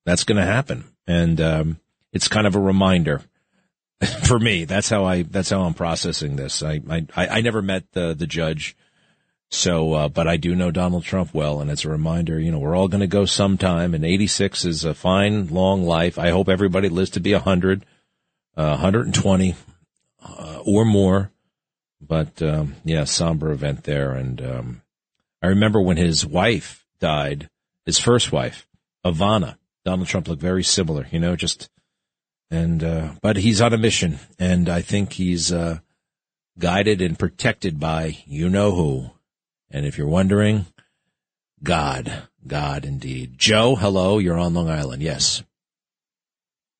that's 0.05 0.25
going 0.25 0.37
to 0.37 0.45
happen. 0.45 0.83
And, 1.07 1.39
um, 1.41 1.79
it's 2.13 2.27
kind 2.27 2.47
of 2.47 2.55
a 2.55 2.59
reminder 2.59 3.21
for 4.23 4.39
me. 4.39 4.65
That's 4.65 4.89
how 4.89 5.03
I, 5.05 5.23
that's 5.23 5.49
how 5.49 5.63
I'm 5.63 5.73
processing 5.73 6.35
this. 6.35 6.63
I, 6.63 6.79
I, 6.89 7.05
I 7.15 7.41
never 7.41 7.61
met 7.61 7.91
the, 7.91 8.13
the 8.13 8.27
judge. 8.27 8.77
So, 9.49 9.93
uh, 9.93 10.09
but 10.09 10.27
I 10.27 10.37
do 10.37 10.55
know 10.55 10.71
Donald 10.71 11.03
Trump 11.03 11.33
well, 11.33 11.61
and 11.61 11.69
it's 11.69 11.85
a 11.85 11.89
reminder, 11.89 12.39
you 12.39 12.51
know, 12.51 12.57
we're 12.57 12.75
all 12.75 12.87
going 12.87 13.01
to 13.01 13.07
go 13.07 13.25
sometime, 13.25 13.93
and 13.93 14.03
86 14.03 14.65
is 14.65 14.83
a 14.83 14.95
fine, 14.95 15.47
long 15.49 15.83
life. 15.85 16.17
I 16.17 16.31
hope 16.31 16.49
everybody 16.49 16.89
lives 16.89 17.11
to 17.11 17.19
be 17.19 17.33
100, 17.33 17.85
uh, 18.57 18.69
120, 18.69 19.55
uh, 20.23 20.59
or 20.65 20.85
more. 20.85 21.29
But, 22.01 22.41
um, 22.41 22.77
yeah, 22.83 23.03
somber 23.03 23.51
event 23.51 23.83
there. 23.83 24.13
And, 24.13 24.41
um, 24.41 24.81
I 25.43 25.47
remember 25.47 25.79
when 25.79 25.97
his 25.97 26.25
wife 26.25 26.87
died, 26.99 27.47
his 27.85 27.99
first 27.99 28.31
wife, 28.31 28.67
Ivana, 29.05 29.57
Donald 29.85 30.07
Trump 30.07 30.27
looked 30.27 30.41
very 30.41 30.63
similar, 30.63 31.07
you 31.11 31.19
know, 31.19 31.35
just 31.35 31.69
and, 32.53 32.83
uh, 32.83 33.09
but 33.21 33.37
he's 33.37 33.61
on 33.61 33.73
a 33.73 33.77
mission 33.77 34.19
and 34.37 34.69
I 34.69 34.81
think 34.81 35.13
he's, 35.13 35.51
uh, 35.51 35.79
guided 36.59 37.01
and 37.01 37.17
protected 37.17 37.79
by 37.79 38.17
you 38.25 38.49
know 38.49 38.71
who. 38.71 39.09
And 39.71 39.85
if 39.85 39.97
you're 39.97 40.07
wondering, 40.07 40.67
God, 41.63 42.27
God 42.45 42.85
indeed. 42.85 43.37
Joe, 43.37 43.75
hello. 43.75 44.19
You're 44.19 44.37
on 44.37 44.53
Long 44.53 44.69
Island. 44.69 45.01
Yes. 45.01 45.43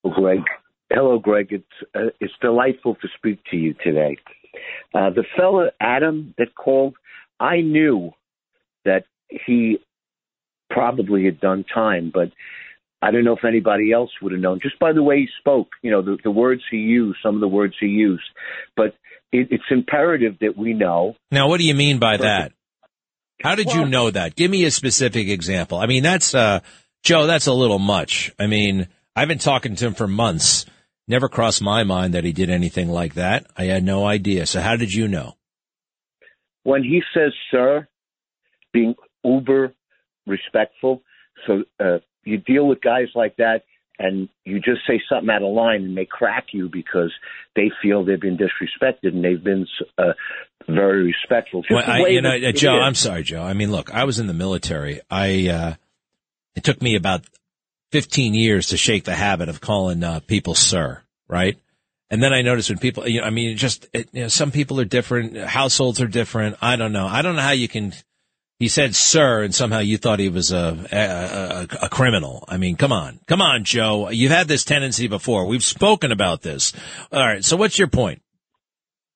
Greg. 0.04 0.44
Hello, 0.92 1.18
Greg. 1.18 1.48
It's, 1.50 1.66
uh, 1.96 2.12
it's 2.20 2.34
delightful 2.40 2.96
to 2.96 3.08
speak 3.18 3.40
to 3.50 3.58
you 3.58 3.74
today. 3.84 4.18
Uh, 4.94 5.10
the 5.10 5.24
fellow 5.36 5.72
Adam, 5.80 6.36
that 6.38 6.54
called, 6.54 6.96
I 7.40 7.62
knew 7.62 8.12
that 8.86 9.06
he 9.30 9.80
probably 10.70 11.26
had 11.26 11.40
done 11.40 11.66
time, 11.74 12.12
but 12.14 12.32
I 13.04 13.12
don't 13.12 13.26
know 13.26 13.36
if 13.36 13.44
anybody 13.44 13.92
else 13.92 14.12
would 14.22 14.32
have 14.32 14.40
known 14.40 14.62
just 14.64 14.80
by 14.80 14.94
the 14.94 15.04
way 15.04 15.18
he 15.18 15.28
spoke, 15.40 15.68
you 15.82 15.92
know, 15.92 16.02
the, 16.02 16.18
the 16.24 16.32
words 16.32 16.62
he 16.72 16.78
used, 16.78 17.20
some 17.22 17.36
of 17.36 17.42
the 17.42 17.50
words 17.50 17.76
he 17.78 17.88
used. 17.88 18.24
But 18.78 18.96
it, 19.34 19.50
it's 19.52 19.64
imperative 19.70 20.38
that 20.40 20.58
we 20.58 20.74
know. 20.74 21.16
Now, 21.30 21.50
what 21.50 21.58
do 21.58 21.66
you 21.66 21.76
mean 21.76 22.00
by 22.00 22.16
that? 22.16 22.54
How 23.42 23.56
did 23.56 23.68
well, 23.68 23.76
you 23.76 23.86
know 23.88 24.10
that? 24.10 24.38
Give 24.38 24.50
me 24.50 24.64
a 24.64 24.72
specific 24.72 25.28
example. 25.28 25.80
I 25.80 25.86
mean, 25.86 26.02
that's, 26.02 26.34
uh, 26.34 26.62
Joe, 27.04 27.28
that's 27.28 27.48
a 27.48 27.54
little 27.54 27.78
much. 27.78 28.32
I 28.40 28.48
mean, 28.48 28.88
I've 29.18 29.28
been 29.28 29.38
talking 29.38 29.76
to 29.76 29.88
him 29.88 29.96
for 29.96 30.08
months. 30.08 30.66
Never 31.06 31.28
crossed 31.28 31.62
my 31.62 31.84
mind 31.84 32.14
that 32.14 32.24
he 32.24 32.32
did 32.32 32.50
anything 32.50 32.88
like 32.88 33.16
that. 33.16 33.48
I 33.58 33.66
had 33.66 33.84
no 33.84 34.06
idea. 34.06 34.46
So 34.46 34.62
how 34.62 34.78
did 34.78 34.94
you 34.94 35.10
know? 35.10 35.34
When 36.64 36.84
he 36.84 37.02
says, 37.14 37.34
sir, 37.52 37.90
being 38.72 38.96
uber 39.26 39.74
respectful. 40.26 41.04
So, 41.46 41.64
uh, 41.82 41.98
you 42.24 42.38
deal 42.38 42.68
with 42.68 42.82
guys 42.82 43.08
like 43.16 43.38
that 43.38 43.64
and 44.00 44.28
you 44.44 44.60
just 44.60 44.82
say 44.88 45.02
something 45.08 45.30
out 45.30 45.44
of 45.44 45.54
line 45.54 45.84
and 45.84 45.98
they 45.98 46.06
crack 46.06 46.48
you 46.52 46.70
because 46.70 47.14
they 47.56 47.72
feel 47.82 48.04
they've 48.04 48.20
been 48.20 48.38
disrespected 48.38 49.14
and 49.14 49.24
they've 49.24 49.44
been 49.44 49.68
uh, 49.98 50.14
very 50.68 51.04
respectful. 51.04 51.64
Well, 51.70 51.84
I, 51.86 52.08
you 52.08 52.22
know, 52.22 52.52
Joe, 52.52 52.80
I'm 52.80 52.96
sorry, 52.96 53.24
Joe. 53.24 53.44
I 53.44 53.54
mean, 53.54 53.72
look, 53.72 53.94
I 53.94 54.06
was 54.06 54.20
in 54.20 54.28
the 54.28 54.34
military. 54.34 55.02
I 55.10 55.50
uh, 55.50 55.74
it 56.56 56.64
took 56.64 56.82
me 56.82 56.96
about 56.96 57.26
15 57.92 58.34
years 58.34 58.68
to 58.68 58.78
shake 58.78 59.04
the 59.04 59.14
habit 59.14 59.50
of 59.50 59.62
calling 59.62 60.04
uh, 60.04 60.20
people 60.22 60.56
sir, 60.56 61.02
right? 61.28 61.58
And 62.10 62.22
then 62.22 62.34
I 62.34 62.42
noticed 62.42 62.70
when 62.70 62.80
people, 62.80 63.08
you 63.08 63.22
know, 63.22 63.28
I 63.28 63.30
mean, 63.32 63.58
just 63.58 63.88
it, 63.94 64.10
you 64.12 64.24
know, 64.24 64.28
some 64.28 64.52
people 64.52 64.80
are 64.80 64.86
different, 64.86 65.38
households 65.38 66.02
are 66.02 66.08
different. 66.08 66.58
I 66.62 66.76
don't 66.76 66.92
know. 66.92 67.08
I 67.08 67.22
don't 67.22 67.36
know 67.36 67.42
how 67.42 67.52
you 67.52 67.68
can 67.68 67.94
he 68.64 68.70
said 68.70 68.96
sir 68.96 69.44
and 69.44 69.54
somehow 69.54 69.80
you 69.80 69.98
thought 69.98 70.20
he 70.20 70.30
was 70.30 70.54
a, 70.54 70.88
a, 70.90 71.86
a, 71.86 71.90
criminal. 71.90 72.46
I 72.48 72.56
mean, 72.56 72.78
come 72.78 72.94
on. 72.94 73.20
Come 73.28 73.42
on, 73.42 73.66
Joe. 73.66 74.10
You've 74.10 74.32
had 74.32 74.48
this 74.48 74.64
tendency 74.64 75.10
before. 75.10 75.48
We've 75.48 75.62
spoken 75.62 76.14
about 76.14 76.44
this. 76.44 76.72
All 77.12 77.20
right. 77.20 77.44
So 77.44 77.58
what's 77.58 77.78
your 77.78 77.90
point? 77.90 78.22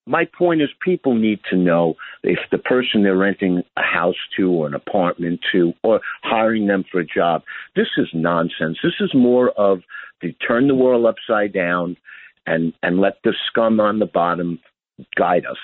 My 0.05 0.25
point 0.37 0.61
is 0.61 0.67
people 0.81 1.15
need 1.15 1.39
to 1.49 1.55
know 1.55 1.93
if 2.23 2.39
the 2.51 2.57
person 2.57 3.03
they're 3.03 3.15
renting 3.15 3.63
a 3.77 3.81
house 3.81 4.17
to 4.35 4.51
or 4.51 4.67
an 4.67 4.73
apartment 4.73 5.39
to 5.53 5.71
or 5.81 6.01
hiring 6.23 6.67
them 6.67 6.83
for 6.91 6.99
a 6.99 7.05
job, 7.05 7.43
this 7.73 7.87
is 7.97 8.09
nonsense. 8.13 8.77
This 8.83 8.99
is 8.99 9.11
more 9.15 9.51
of 9.51 9.79
to 10.23 10.33
turn 10.45 10.67
the 10.67 10.75
world 10.75 11.05
upside 11.05 11.53
down 11.53 11.95
and, 12.45 12.73
and 12.83 12.99
let 12.99 13.13
the 13.23 13.33
scum 13.47 13.79
on 13.79 13.99
the 13.99 14.07
bottom 14.07 14.59
guide 15.15 15.45
us. 15.45 15.57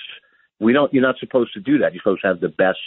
We 0.63 0.73
don't. 0.73 0.93
You're 0.93 1.03
not 1.03 1.19
supposed 1.19 1.53
to 1.53 1.59
do 1.59 1.77
that. 1.79 1.93
You're 1.93 2.01
supposed 2.01 2.21
to 2.21 2.27
have 2.27 2.39
the 2.39 2.49
best 2.49 2.79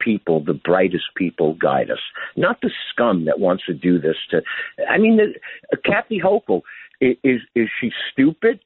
people, 0.00 0.42
the 0.44 0.54
brightest 0.54 1.04
people 1.16 1.54
guide 1.54 1.90
us, 1.90 1.98
not 2.36 2.60
the 2.60 2.70
scum 2.90 3.24
that 3.24 3.40
wants 3.40 3.64
to 3.66 3.74
do 3.74 3.98
this. 3.98 4.16
To, 4.30 4.42
I 4.88 4.98
mean, 4.98 5.16
the, 5.16 5.34
uh, 5.72 5.80
Kathy 5.84 6.20
Hochul 6.20 6.62
is 7.00 7.40
is 7.54 7.68
she 7.80 7.90
stupid, 8.12 8.60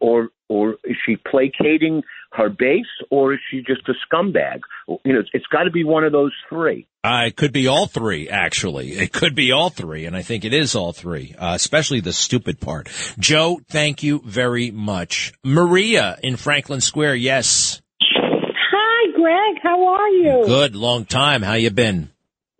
or 0.00 0.28
or 0.48 0.76
is 0.84 0.96
she 1.04 1.16
placating 1.16 2.02
her 2.32 2.48
base, 2.48 2.86
or 3.10 3.34
is 3.34 3.40
she 3.50 3.58
just 3.58 3.88
a 3.88 3.94
scumbag? 4.06 4.60
You 5.04 5.12
know, 5.14 5.20
it's, 5.20 5.30
it's 5.32 5.46
got 5.46 5.64
to 5.64 5.70
be 5.70 5.84
one 5.84 6.04
of 6.04 6.12
those 6.12 6.32
three. 6.48 6.86
Uh, 7.04 7.24
it 7.26 7.36
could 7.36 7.52
be 7.52 7.68
all 7.68 7.86
three, 7.86 8.28
actually. 8.28 8.92
It 8.92 9.12
could 9.12 9.34
be 9.34 9.52
all 9.52 9.70
three, 9.70 10.04
and 10.04 10.16
I 10.16 10.22
think 10.22 10.44
it 10.44 10.52
is 10.52 10.74
all 10.74 10.92
three, 10.92 11.34
uh, 11.38 11.54
especially 11.54 12.00
the 12.00 12.12
stupid 12.12 12.60
part. 12.60 12.88
Joe, 13.18 13.60
thank 13.68 14.02
you 14.02 14.20
very 14.24 14.70
much. 14.70 15.32
Maria 15.44 16.18
in 16.22 16.36
Franklin 16.36 16.80
Square, 16.80 17.16
yes. 17.16 17.80
Greg. 19.18 19.56
How 19.62 19.84
are 19.84 20.08
you? 20.10 20.44
Good. 20.46 20.76
Long 20.76 21.04
time. 21.04 21.42
How 21.42 21.54
you 21.54 21.70
been? 21.70 22.10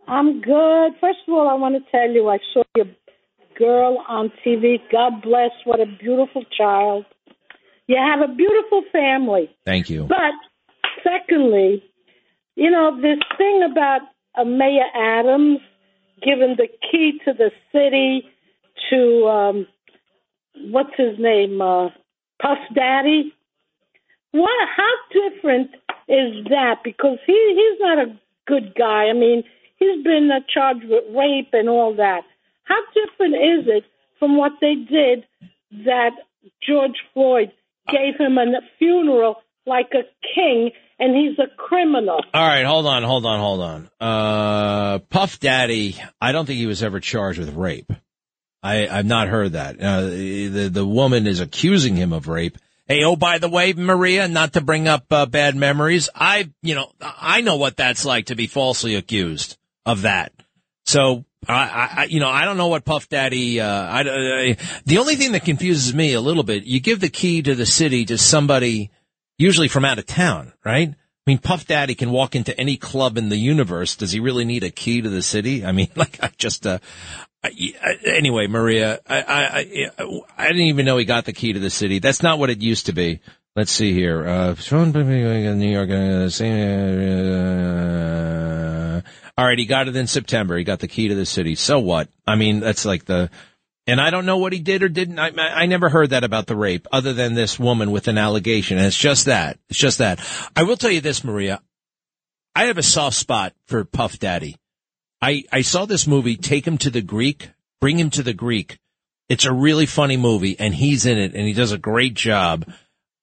I'm 0.08 0.40
good. 0.40 0.92
First 1.00 1.18
of 1.28 1.34
all, 1.34 1.48
I 1.48 1.54
want 1.54 1.76
to 1.76 1.90
tell 1.92 2.10
you 2.10 2.28
I 2.28 2.38
saw 2.52 2.64
your 2.74 2.86
girl 3.56 4.02
on 4.08 4.32
TV. 4.44 4.78
God 4.90 5.22
bless. 5.22 5.50
What 5.64 5.80
a 5.80 5.86
beautiful 5.86 6.44
child. 6.56 7.04
You 7.86 7.96
have 7.96 8.28
a 8.28 8.34
beautiful 8.34 8.82
family. 8.90 9.50
Thank 9.64 9.88
you. 9.88 10.06
But 10.08 10.34
secondly, 11.04 11.84
you 12.56 12.70
know, 12.70 12.96
this 13.00 13.18
thing 13.36 13.62
about 13.70 14.00
uh, 14.36 14.44
Mayor 14.44 14.88
Adams 14.96 15.60
giving 16.20 16.56
the 16.56 16.66
key 16.90 17.20
to 17.24 17.32
the 17.32 17.52
city 17.70 18.26
to 18.90 19.26
um, 19.28 19.66
what's 20.72 20.94
his 20.96 21.20
name, 21.20 21.60
uh, 21.60 21.90
Puff 22.42 22.58
Daddy. 22.74 23.32
What? 24.32 24.68
How 24.76 24.92
different 25.12 25.70
is 26.08 26.44
that 26.50 26.76
because 26.82 27.18
he 27.26 27.32
he's 27.32 27.80
not 27.80 27.98
a 27.98 28.18
good 28.46 28.74
guy. 28.74 29.08
I 29.08 29.12
mean, 29.12 29.44
he's 29.76 30.02
been 30.02 30.30
charged 30.52 30.84
with 30.84 31.04
rape 31.14 31.50
and 31.52 31.68
all 31.68 31.94
that. 31.96 32.22
How 32.64 32.80
different 32.94 33.34
is 33.34 33.66
it 33.66 33.84
from 34.18 34.36
what 34.36 34.52
they 34.60 34.74
did 34.74 35.24
that 35.84 36.12
George 36.66 36.96
Floyd 37.14 37.52
gave 37.90 38.18
him 38.18 38.38
a 38.38 38.46
funeral 38.78 39.36
like 39.66 39.92
a 39.92 40.02
king 40.34 40.70
and 40.98 41.14
he's 41.14 41.38
a 41.38 41.54
criminal. 41.56 42.20
All 42.34 42.46
right, 42.46 42.64
hold 42.64 42.86
on, 42.86 43.02
hold 43.02 43.24
on, 43.24 43.38
hold 43.38 43.60
on. 43.60 43.90
Uh, 44.00 44.98
Puff 45.10 45.38
Daddy, 45.38 45.96
I 46.20 46.32
don't 46.32 46.46
think 46.46 46.58
he 46.58 46.66
was 46.66 46.82
ever 46.82 47.00
charged 47.00 47.38
with 47.38 47.54
rape. 47.54 47.92
I, 48.62 48.88
I've 48.88 49.06
not 49.06 49.28
heard 49.28 49.52
that. 49.52 49.80
Uh, 49.80 50.06
the, 50.06 50.68
the 50.72 50.86
woman 50.86 51.26
is 51.26 51.40
accusing 51.40 51.94
him 51.94 52.12
of 52.12 52.26
rape. 52.26 52.58
Hey, 52.88 53.04
oh, 53.04 53.16
by 53.16 53.36
the 53.36 53.50
way, 53.50 53.74
Maria, 53.74 54.28
not 54.28 54.54
to 54.54 54.62
bring 54.62 54.88
up 54.88 55.12
uh, 55.12 55.26
bad 55.26 55.54
memories, 55.54 56.08
I, 56.14 56.50
you 56.62 56.74
know, 56.74 56.90
I 57.02 57.42
know 57.42 57.56
what 57.56 57.76
that's 57.76 58.06
like 58.06 58.26
to 58.26 58.34
be 58.34 58.46
falsely 58.46 58.94
accused 58.94 59.58
of 59.84 60.02
that. 60.02 60.32
So, 60.86 61.26
I, 61.46 61.90
I 61.98 62.04
you 62.08 62.18
know, 62.18 62.30
I 62.30 62.46
don't 62.46 62.56
know 62.56 62.68
what 62.68 62.86
Puff 62.86 63.10
Daddy. 63.10 63.60
Uh, 63.60 63.68
I, 63.68 64.00
I, 64.00 64.56
the 64.86 64.98
only 64.98 65.16
thing 65.16 65.32
that 65.32 65.44
confuses 65.44 65.94
me 65.94 66.14
a 66.14 66.20
little 66.22 66.42
bit, 66.42 66.64
you 66.64 66.80
give 66.80 67.00
the 67.00 67.10
key 67.10 67.42
to 67.42 67.54
the 67.54 67.66
city 67.66 68.06
to 68.06 68.16
somebody 68.16 68.90
usually 69.36 69.68
from 69.68 69.84
out 69.84 69.98
of 69.98 70.06
town, 70.06 70.54
right? 70.64 70.88
I 70.88 71.30
mean, 71.30 71.38
Puff 71.38 71.66
Daddy 71.66 71.94
can 71.94 72.10
walk 72.10 72.34
into 72.34 72.58
any 72.58 72.78
club 72.78 73.18
in 73.18 73.28
the 73.28 73.36
universe. 73.36 73.96
Does 73.96 74.12
he 74.12 74.20
really 74.20 74.46
need 74.46 74.64
a 74.64 74.70
key 74.70 75.02
to 75.02 75.10
the 75.10 75.20
city? 75.20 75.62
I 75.62 75.72
mean, 75.72 75.90
like, 75.94 76.18
I 76.22 76.30
just, 76.38 76.66
uh, 76.66 76.78
anyway, 78.04 78.46
Maria, 78.46 79.00
I, 79.06 79.20
I, 79.22 79.58
I, 79.98 80.20
I 80.36 80.46
didn't 80.48 80.62
even 80.62 80.86
know 80.86 80.96
he 80.96 81.04
got 81.04 81.24
the 81.24 81.32
key 81.32 81.52
to 81.52 81.60
the 81.60 81.70
city. 81.70 81.98
That's 81.98 82.22
not 82.22 82.38
what 82.38 82.50
it 82.50 82.60
used 82.60 82.86
to 82.86 82.92
be. 82.92 83.20
Let's 83.56 83.72
see 83.72 83.92
here. 83.92 84.26
Uh, 84.26 84.54
New 84.72 85.72
York, 85.72 85.90
uh, 85.90 86.28
all 89.36 89.44
right, 89.44 89.58
he 89.58 89.66
got 89.66 89.88
it 89.88 89.96
in 89.96 90.06
September. 90.06 90.56
He 90.56 90.64
got 90.64 90.78
the 90.78 90.88
key 90.88 91.08
to 91.08 91.14
the 91.14 91.26
city. 91.26 91.54
So 91.54 91.78
what? 91.78 92.08
I 92.26 92.36
mean, 92.36 92.60
that's 92.60 92.84
like 92.84 93.04
the, 93.04 93.30
and 93.86 94.00
I 94.00 94.10
don't 94.10 94.26
know 94.26 94.38
what 94.38 94.52
he 94.52 94.60
did 94.60 94.82
or 94.82 94.88
didn't. 94.88 95.18
I, 95.18 95.30
I 95.36 95.66
never 95.66 95.88
heard 95.88 96.10
that 96.10 96.24
about 96.24 96.46
the 96.46 96.56
rape 96.56 96.86
other 96.92 97.12
than 97.14 97.34
this 97.34 97.58
woman 97.58 97.90
with 97.90 98.06
an 98.08 98.18
allegation. 98.18 98.78
And 98.78 98.86
it's 98.86 98.96
just 98.96 99.26
that. 99.26 99.58
It's 99.70 99.78
just 99.78 99.98
that. 99.98 100.20
I 100.54 100.64
will 100.64 100.76
tell 100.76 100.90
you 100.90 101.00
this, 101.00 101.24
Maria. 101.24 101.60
I 102.54 102.64
have 102.64 102.78
a 102.78 102.82
soft 102.82 103.16
spot 103.16 103.54
for 103.66 103.84
Puff 103.84 104.18
Daddy. 104.18 104.56
I, 105.20 105.44
I 105.52 105.62
saw 105.62 105.84
this 105.84 106.06
movie, 106.06 106.36
Take 106.36 106.66
Him 106.66 106.78
to 106.78 106.90
the 106.90 107.02
Greek, 107.02 107.50
Bring 107.80 107.98
Him 107.98 108.10
to 108.10 108.22
the 108.22 108.34
Greek. 108.34 108.78
It's 109.28 109.44
a 109.44 109.52
really 109.52 109.86
funny 109.86 110.16
movie 110.16 110.58
and 110.58 110.74
he's 110.74 111.04
in 111.04 111.18
it 111.18 111.34
and 111.34 111.46
he 111.46 111.52
does 111.52 111.72
a 111.72 111.78
great 111.78 112.14
job. 112.14 112.70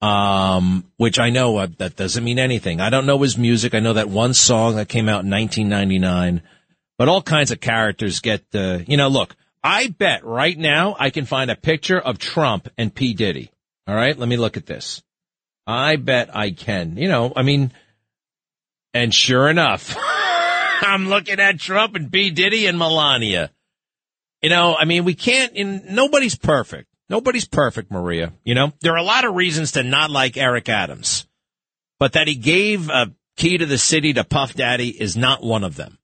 Um, 0.01 0.91
which 0.97 1.17
I 1.17 1.31
know 1.31 1.58
uh, 1.58 1.67
that 1.77 1.95
doesn't 1.95 2.23
mean 2.23 2.38
anything. 2.38 2.79
I 2.79 2.91
don't 2.91 3.08
know 3.08 3.17
his 3.19 3.39
music. 3.39 3.73
I 3.73 3.79
know 3.79 3.93
that 3.93 4.10
one 4.10 4.36
song 4.36 4.75
that 4.75 4.89
came 4.89 5.10
out 5.10 5.23
in 5.23 5.31
1999, 5.31 6.43
but 6.97 7.08
all 7.08 7.23
kinds 7.23 7.49
of 7.49 7.60
characters 7.60 8.19
get, 8.19 8.43
uh, 8.53 8.79
you 8.86 8.97
know, 8.97 9.08
look, 9.08 9.36
I 9.63 9.88
bet 9.88 10.23
right 10.23 10.55
now 10.55 10.95
I 10.99 11.10
can 11.10 11.25
find 11.25 11.49
a 11.49 11.55
picture 11.55 11.99
of 11.99 12.19
Trump 12.19 12.69
and 12.77 12.93
P. 12.93 13.15
Diddy. 13.15 13.49
All 13.88 13.95
right, 13.95 14.15
let 14.15 14.29
me 14.29 14.38
look 14.38 14.58
at 14.58 14.67
this. 14.67 15.01
I 15.65 15.95
bet 15.95 16.36
I 16.36 16.51
can. 16.51 16.97
You 16.97 17.08
know, 17.08 17.34
I 17.36 17.41
mean, 17.41 17.71
and 18.93 19.13
sure 19.13 19.49
enough, 19.49 19.97
I'm 20.81 21.07
looking 21.07 21.39
at 21.39 21.59
Trump 21.59 21.95
and 21.95 22.11
P. 22.11 22.31
Diddy 22.31 22.67
and 22.67 22.77
Melania. 22.77 23.51
You 24.41 24.49
know, 24.49 24.75
I 24.75 24.85
mean, 24.85 25.05
we 25.05 25.15
can't, 25.15 25.53
in, 25.53 25.95
nobody's 25.95 26.35
perfect. 26.38 26.88
Nobody's 27.09 27.47
perfect, 27.47 27.91
Maria. 27.91 28.33
You 28.43 28.55
know, 28.55 28.73
there 28.81 28.93
are 28.93 28.97
a 28.97 29.03
lot 29.03 29.25
of 29.25 29.35
reasons 29.35 29.73
to 29.73 29.83
not 29.83 30.09
like 30.09 30.38
Eric 30.38 30.69
Adams, 30.69 31.27
but 31.99 32.13
that 32.13 32.27
he 32.27 32.35
gave 32.35 32.89
a 32.89 33.13
key 33.38 33.57
to 33.57 33.65
the 33.65 33.77
city 33.77 34.13
to 34.13 34.23
Puff 34.23 34.53
Daddy 34.53 34.89
is 34.89 35.15
not 35.15 35.43
one 35.43 35.63
of 35.63 35.75
them. 35.75 35.97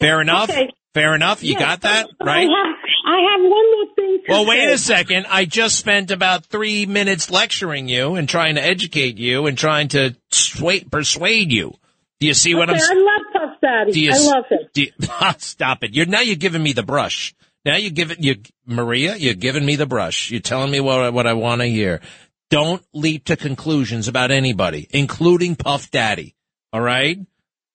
Fair 0.00 0.20
enough? 0.20 0.50
Okay. 0.50 0.70
Fair 0.94 1.14
enough. 1.14 1.42
You 1.42 1.52
yes, 1.52 1.60
got 1.60 1.80
that 1.82 2.08
right. 2.20 2.38
I 2.38 2.50
have, 2.50 2.76
I 3.06 3.30
have 3.30 3.40
one 3.40 3.72
more 3.72 3.94
thing. 3.94 4.22
well, 4.28 4.46
wait 4.46 4.60
say. 4.60 4.72
a 4.72 4.78
second. 4.78 5.26
I 5.28 5.44
just 5.46 5.76
spent 5.76 6.10
about 6.10 6.44
three 6.46 6.84
minutes 6.86 7.30
lecturing 7.30 7.88
you 7.88 8.16
and 8.16 8.28
trying 8.28 8.56
to 8.56 8.62
educate 8.62 9.16
you 9.16 9.46
and 9.46 9.56
trying 9.56 9.88
to 9.88 10.14
sway, 10.30 10.80
persuade 10.80 11.50
you. 11.50 11.74
Do 12.22 12.28
you 12.28 12.34
see 12.34 12.54
what 12.54 12.70
okay, 12.70 12.78
I'm? 12.78 12.80
saying? 12.80 12.98
I 13.00 13.02
love 13.02 13.32
Puff 13.32 13.60
Daddy. 13.60 13.90
Do 13.90 14.00
You, 14.00 14.12
I 14.12 14.18
love 14.18 14.44
him. 14.48 14.58
You, 14.76 14.92
stop 15.38 15.82
it. 15.82 15.92
You're 15.92 16.06
now 16.06 16.20
you're 16.20 16.36
giving 16.36 16.62
me 16.62 16.72
the 16.72 16.84
brush. 16.84 17.34
Now 17.64 17.76
you 17.76 17.90
give 17.90 18.12
it 18.12 18.20
you 18.20 18.36
Maria. 18.64 19.16
You're 19.16 19.34
giving 19.34 19.66
me 19.66 19.74
the 19.74 19.86
brush. 19.86 20.30
You're 20.30 20.40
telling 20.40 20.70
me 20.70 20.78
what 20.78 21.12
what 21.12 21.26
I 21.26 21.32
want 21.32 21.62
to 21.62 21.66
hear. 21.66 22.00
Don't 22.48 22.80
leap 22.92 23.24
to 23.24 23.36
conclusions 23.36 24.06
about 24.06 24.30
anybody, 24.30 24.86
including 24.92 25.56
Puff 25.56 25.90
Daddy. 25.90 26.36
All 26.72 26.80
right. 26.80 27.18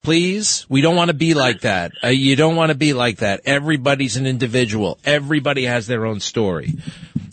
Please, 0.01 0.65
we 0.69 0.79
don't 0.79 0.95
want 0.95 1.10
to 1.10 1.13
be 1.13 1.33
like 1.33 1.62
that. 1.62 1.91
Uh, 2.01 2.07
you 2.07 2.38
don't 2.38 2.55
want 2.55 2.69
to 2.69 2.77
be 2.77 2.93
like 2.93 3.17
that. 3.17 3.41
Everybody's 3.43 4.15
an 4.15 4.25
individual. 4.25 4.97
Everybody 5.03 5.65
has 5.65 5.88
their 5.88 6.05
own 6.05 6.21
story, 6.21 6.75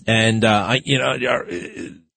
and 0.09 0.45
uh, 0.45 0.67
I, 0.71 0.83
you 0.85 0.99
know, 0.99 1.13
uh, 1.13 1.45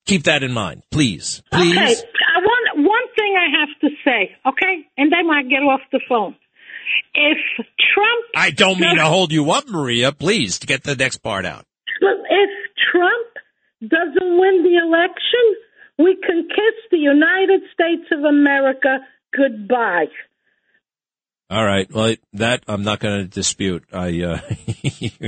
keep 0.08 0.24
that 0.24 0.42
in 0.42 0.54
mind, 0.54 0.82
please. 0.90 1.44
Please. 1.52 1.78
Okay, 1.78 1.94
uh, 1.94 2.42
one 2.42 2.86
one 2.86 3.04
thing 3.16 3.36
I 3.38 3.60
have 3.60 3.80
to 3.82 3.97
say, 4.08 4.36
okay, 4.48 4.88
and 4.98 5.12
then 5.12 5.30
I 5.30 5.44
get 5.44 5.64
off 5.64 5.82
the 5.92 6.02
phone. 6.08 6.36
If 7.14 7.38
Trump, 7.94 8.26
I 8.36 8.52
don't 8.52 8.80
mean 8.80 8.96
to 8.96 9.06
hold 9.06 9.32
you 9.32 9.52
up, 9.52 9.68
Maria. 9.68 10.12
Please, 10.12 10.60
to 10.60 10.68
get 10.68 10.84
the 10.84 10.96
next 10.96 11.18
part 11.18 11.46
out. 11.46 11.66
If 12.02 12.50
Trump 12.92 13.28
doesn't 13.82 14.40
win 14.40 14.64
the 14.64 14.78
election, 14.82 15.56
we 16.00 16.16
can 16.16 16.48
kiss 16.48 16.76
the 16.92 16.98
United 16.98 17.62
States 17.74 18.08
of 18.12 18.24
America 18.24 19.00
goodbye. 19.36 20.06
All 21.50 21.66
right. 21.66 21.92
Well, 21.92 22.16
that 22.34 22.64
I'm 22.68 22.84
not 22.84 23.00
going 23.00 23.22
to 23.22 23.28
dispute. 23.28 23.86
I, 23.94 24.22
uh, 24.22 24.40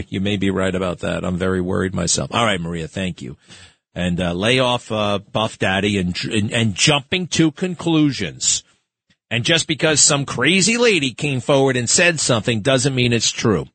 you 0.10 0.20
may 0.20 0.38
be 0.38 0.52
right 0.52 0.74
about 0.74 1.00
that. 1.00 1.24
I'm 1.24 1.38
very 1.38 1.62
worried 1.62 1.96
myself. 1.96 2.32
All 2.34 2.44
right, 2.46 2.60
Maria. 2.60 2.88
Thank 2.88 3.22
you. 3.22 3.38
And, 3.96 4.20
uh, 4.20 4.34
lay 4.34 4.60
off, 4.60 4.92
uh, 4.92 5.20
Puff 5.20 5.60
Daddy 5.60 5.98
and, 5.98 6.15
and, 6.26 6.52
and 6.52 6.76
jumping 6.76 7.28
to 7.28 7.52
conclusions. 7.52 8.63
And 9.32 9.44
just 9.44 9.68
because 9.68 10.02
some 10.02 10.26
crazy 10.26 10.78
lady 10.78 11.13
came 11.13 11.39
forward 11.39 11.78
and 11.78 11.89
said 11.89 12.20
something 12.20 12.62
doesn't 12.62 12.96
mean 12.96 13.13
it's 13.13 13.32
true. 13.32 13.68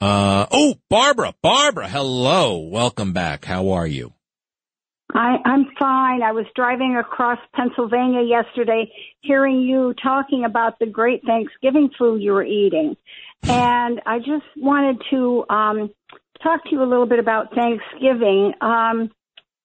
Uh, 0.00 0.46
oh, 0.50 0.76
Barbara, 0.88 1.34
Barbara, 1.42 1.88
hello. 1.88 2.58
Welcome 2.58 3.12
back. 3.12 3.44
How 3.44 3.70
are 3.70 3.86
you? 3.86 4.12
I, 5.14 5.36
I'm 5.44 5.66
fine. 5.78 6.22
I 6.22 6.32
was 6.32 6.46
driving 6.54 6.96
across 6.96 7.38
Pennsylvania 7.54 8.22
yesterday, 8.22 8.90
hearing 9.20 9.60
you 9.60 9.94
talking 10.02 10.44
about 10.44 10.78
the 10.78 10.86
great 10.86 11.22
Thanksgiving 11.26 11.90
food 11.98 12.22
you 12.22 12.32
were 12.32 12.44
eating. 12.44 12.96
And 13.42 14.00
I 14.06 14.18
just 14.18 14.46
wanted 14.56 15.02
to 15.10 15.44
um, 15.50 15.90
talk 16.42 16.64
to 16.64 16.70
you 16.70 16.82
a 16.82 16.88
little 16.88 17.06
bit 17.06 17.18
about 17.18 17.54
Thanksgiving. 17.54 18.54
Um, 18.60 19.10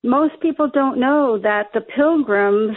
most 0.04 0.40
people 0.42 0.70
don't 0.74 1.00
know 1.00 1.40
that 1.40 1.68
the 1.74 1.82
pilgrims 1.82 2.76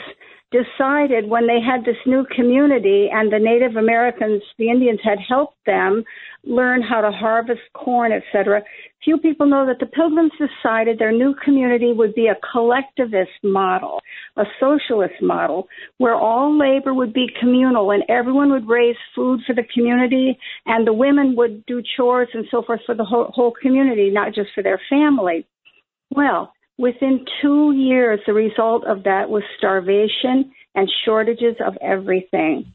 decided 0.51 1.29
when 1.29 1.47
they 1.47 1.61
had 1.61 1.85
this 1.85 1.97
new 2.07 2.27
community 2.35 3.09
and 3.13 3.33
the 3.33 3.39
Native 3.39 3.77
Americans, 3.77 4.43
the 4.59 4.69
Indians 4.69 4.99
had 5.03 5.19
helped 5.27 5.57
them 5.65 6.03
learn 6.45 6.83
how 6.83 7.01
to 7.01 7.11
harvest 7.11 7.61
corn, 7.75 8.11
etc. 8.13 8.63
Few 9.05 9.19
people 9.19 9.47
know 9.47 9.65
that 9.67 9.79
the 9.79 9.87
Pilgrims 9.87 10.33
decided 10.33 10.99
their 10.99 11.13
new 11.13 11.35
community 11.45 11.93
would 11.93 12.15
be 12.15 12.27
a 12.27 12.37
collectivist 12.53 13.31
model, 13.45 14.01
a 14.37 14.45
socialist 14.59 15.23
model, 15.23 15.69
where 15.99 16.15
all 16.15 16.59
labor 16.59 16.95
would 16.95 17.13
be 17.13 17.29
communal 17.39 17.93
and 17.93 18.03
everyone 18.09 18.51
would 18.51 18.69
raise 18.69 18.97
food 19.15 19.41
for 19.47 19.55
the 19.55 19.65
community 19.73 20.37
and 20.67 20.87
the 20.87 20.93
women 20.93 21.37
would 21.37 21.65
do 21.67 21.83
chores 21.97 22.29
and 22.35 22.47
so 22.51 22.63
forth 22.63 22.81
for 22.85 22.95
the 22.95 23.05
whole, 23.05 23.31
whole 23.33 23.53
community, 23.63 24.11
not 24.11 24.35
just 24.35 24.51
for 24.55 24.63
their 24.63 24.81
family. 24.91 25.47
Well, 26.11 26.53
within 26.81 27.27
two 27.43 27.73
years, 27.73 28.21
the 28.27 28.33
result 28.33 28.87
of 28.87 29.05
that 29.05 29.29
was 29.29 29.43
starvation 29.59 30.51
and 30.75 30.91
shortages 31.05 31.57
of 31.65 31.77
everything. 31.83 32.73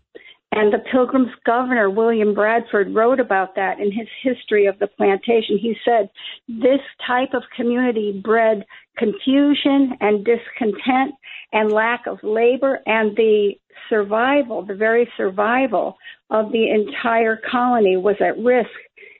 And 0.51 0.71
the 0.71 0.83
Pilgrim's 0.91 1.33
governor, 1.45 1.89
William 1.89 2.33
Bradford, 2.33 2.93
wrote 2.93 3.19
about 3.19 3.55
that 3.55 3.79
in 3.79 3.91
his 3.91 4.07
history 4.21 4.67
of 4.67 4.79
the 4.79 4.87
plantation. 4.87 5.57
He 5.59 5.75
said, 5.83 6.09
This 6.47 6.79
type 7.05 7.33
of 7.33 7.43
community 7.57 8.21
bred 8.23 8.63
confusion 8.97 9.97
and 9.99 10.23
discontent 10.23 11.15
and 11.51 11.71
lack 11.71 12.05
of 12.07 12.19
labor 12.23 12.79
and 12.85 13.17
the 13.17 13.53
survival, 13.89 14.65
the 14.65 14.75
very 14.75 15.09
survival 15.17 15.97
of 16.29 16.51
the 16.51 16.69
entire 16.69 17.41
colony 17.51 17.97
was 17.97 18.15
at 18.21 18.37
risk. 18.41 18.69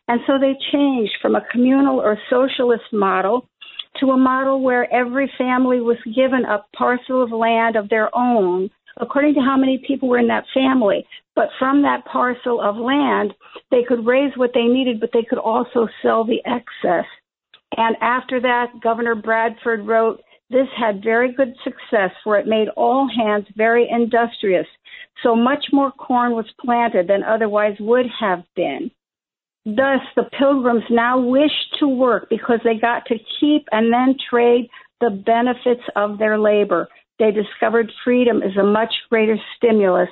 And 0.07 0.21
so 0.27 0.33
they 0.39 0.53
changed 0.71 1.13
from 1.21 1.35
a 1.35 1.45
communal 1.51 1.99
or 1.99 2.17
socialist 2.29 2.93
model 2.93 3.49
to 3.99 4.11
a 4.11 4.17
model 4.17 4.61
where 4.61 4.91
every 4.93 5.31
family 5.37 5.79
was 5.79 5.97
given 6.15 6.45
a 6.45 6.65
parcel 6.75 7.23
of 7.23 7.31
land 7.31 7.75
of 7.75 7.89
their 7.89 8.15
own 8.15 8.69
according 8.97 9.33
to 9.33 9.41
how 9.41 9.57
many 9.57 9.83
people 9.85 10.07
were 10.07 10.19
in 10.19 10.27
that 10.27 10.45
family. 10.53 11.05
But 11.35 11.49
from 11.59 11.81
that 11.81 12.05
parcel 12.05 12.61
of 12.61 12.77
land, 12.77 13.33
they 13.71 13.83
could 13.87 14.05
raise 14.05 14.31
what 14.37 14.51
they 14.53 14.63
needed, 14.63 14.99
but 14.99 15.09
they 15.13 15.23
could 15.23 15.37
also 15.37 15.87
sell 16.01 16.23
the 16.23 16.41
excess. 16.45 17.05
And 17.77 17.97
after 18.01 18.39
that, 18.41 18.67
Governor 18.81 19.15
Bradford 19.15 19.85
wrote, 19.85 20.21
this 20.49 20.67
had 20.77 21.03
very 21.03 21.33
good 21.33 21.55
success, 21.63 22.11
for 22.23 22.37
it 22.37 22.47
made 22.47 22.69
all 22.77 23.09
hands 23.09 23.47
very 23.57 23.89
industrious. 23.89 24.67
So 25.23 25.35
much 25.35 25.65
more 25.73 25.91
corn 25.91 26.33
was 26.33 26.45
planted 26.63 27.07
than 27.07 27.23
otherwise 27.23 27.75
would 27.79 28.05
have 28.19 28.43
been. 28.55 28.91
Thus, 29.65 30.01
the 30.15 30.29
pilgrims 30.37 30.83
now 30.89 31.19
wish 31.19 31.51
to 31.79 31.87
work 31.87 32.27
because 32.29 32.59
they 32.63 32.75
got 32.75 33.05
to 33.07 33.15
keep 33.39 33.67
and 33.71 33.91
then 33.91 34.15
trade 34.29 34.69
the 35.01 35.09
benefits 35.09 35.81
of 35.95 36.19
their 36.19 36.37
labor 36.37 36.87
they 37.19 37.31
discovered 37.31 37.91
freedom 38.03 38.43
is 38.43 38.57
a 38.57 38.63
much 38.63 38.93
greater 39.09 39.37
stimulus 39.55 40.09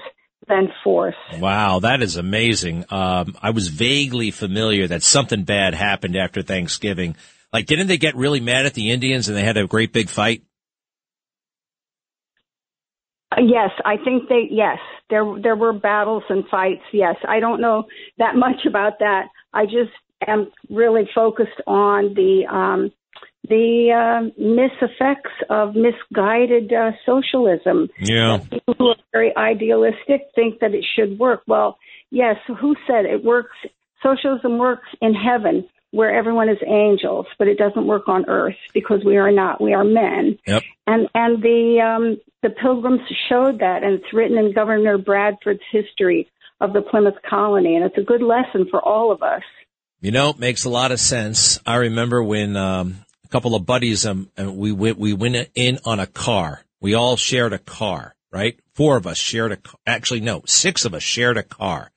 than 0.48 0.70
force. 0.84 1.16
Wow, 1.40 1.80
that 1.80 2.02
is 2.02 2.18
amazing. 2.18 2.86
Um, 2.90 3.36
I 3.42 3.52
was 3.52 3.68
vaguely 3.68 4.32
familiar 4.32 4.88
that 4.88 5.04
something 5.04 5.44
bad 5.44 5.74
happened 5.74 6.16
after 6.16 6.42
Thanksgiving. 6.42 7.16
Like, 7.52 7.66
didn't 7.66 7.88
they 7.88 7.98
get 7.98 8.16
really 8.16 8.40
mad 8.40 8.66
at 8.66 8.74
the 8.74 8.92
Indians 8.92 9.28
and 9.28 9.38
they 9.38 9.44
had 9.44 9.58
a 9.58 9.68
great 9.68 9.94
big 9.94 10.10
fight? 10.10 10.44
Uh, 13.32 13.42
yes, 13.42 13.72
I 13.86 13.98
think 13.98 14.30
they. 14.30 14.48
Yes, 14.50 14.80
there 15.14 15.26
there 15.42 15.56
were 15.56 15.74
battles 15.74 16.24
and 16.28 16.44
fights. 16.50 16.82
Yes, 16.92 17.16
I 17.28 17.40
don't 17.40 17.62
know 17.62 17.86
that 18.18 18.36
much 18.36 18.66
about 18.68 18.98
that. 19.00 19.28
I 19.54 19.66
just 19.66 19.94
am 20.26 20.52
really 20.72 21.08
focused 21.14 21.62
on 21.68 22.16
the 22.16 22.48
um, 22.52 22.92
the 23.48 23.92
uh, 23.94 24.42
miseffects 24.42 25.36
of 25.52 25.76
misguided 25.76 26.74
uh, 26.74 26.92
socialism. 27.06 27.90
Yeah. 28.00 28.40
People 28.50 28.74
who 28.80 28.88
are 28.88 28.96
very 29.12 29.36
idealistic 29.38 30.22
think 30.34 30.60
that 30.62 30.74
it 30.74 30.86
should 30.96 31.20
work. 31.20 31.44
Well, 31.46 31.78
yes, 32.10 32.38
who 32.48 32.76
said 32.88 33.06
it 33.06 33.24
works? 33.24 33.56
Socialism 34.02 34.58
works 34.58 34.88
in 35.00 35.14
heaven 35.14 35.70
where 35.94 36.12
everyone 36.12 36.50
is 36.50 36.58
angels, 36.66 37.28
but 37.38 37.48
it 37.48 37.60
doesn't 37.60 37.86
work 37.86 38.10
on 38.10 38.28
earth 38.28 38.56
because 38.74 39.06
we 39.06 39.16
are 39.18 39.32
not. 39.32 39.62
We 39.62 39.74
are 39.74 39.84
men. 39.84 40.40
Yep. 40.48 40.64
And 40.88 41.08
and 41.14 41.42
the 41.42 41.82
um, 41.82 42.18
the 42.42 42.50
pilgrims 42.50 43.02
showed 43.30 43.60
that, 43.60 43.84
and 43.84 43.94
it's 43.94 44.12
written 44.12 44.40
in 44.40 44.54
Governor 44.54 44.98
Bradford's 44.98 45.62
history 45.72 46.28
of 46.60 46.74
the 46.74 46.82
Plymouth 46.82 47.22
colony, 47.30 47.76
and 47.76 47.86
it's 47.86 47.98
a 47.98 48.02
good 48.02 48.24
lesson 48.24 48.68
for 48.72 48.82
all 48.82 49.12
of 49.12 49.22
us. 49.22 49.44
You 50.02 50.10
know, 50.10 50.32
it 50.32 50.40
makes 50.40 50.66
a 50.66 50.70
lot 50.70 50.92
of 50.92 51.00
sense. 51.00 51.60
I 51.64 51.76
remember 51.76 52.24
when 52.24 52.58
um, 52.58 53.06
a 53.24 53.28
couple 53.28 53.54
of 53.54 53.66
buddies 53.66 54.04
um, 54.06 54.32
and 54.36 54.58
we 54.58 54.72
went 54.72 54.98
we 54.98 55.14
went 55.14 55.50
in 55.54 55.78
on 55.86 56.00
a 56.00 56.08
car. 56.08 56.64
We 56.82 56.96
all 56.96 57.18
shared 57.18 57.54
a 57.54 57.60
car, 57.60 58.16
right? 58.32 58.60
Four 58.74 58.98
of 58.98 59.06
us 59.06 59.18
shared 59.18 59.52
a 59.52 59.60
actually 59.86 60.22
no, 60.22 60.42
six 60.48 60.86
of 60.86 60.96
us 60.96 61.04
shared 61.04 61.38
a 61.38 61.44
car. 61.44 61.92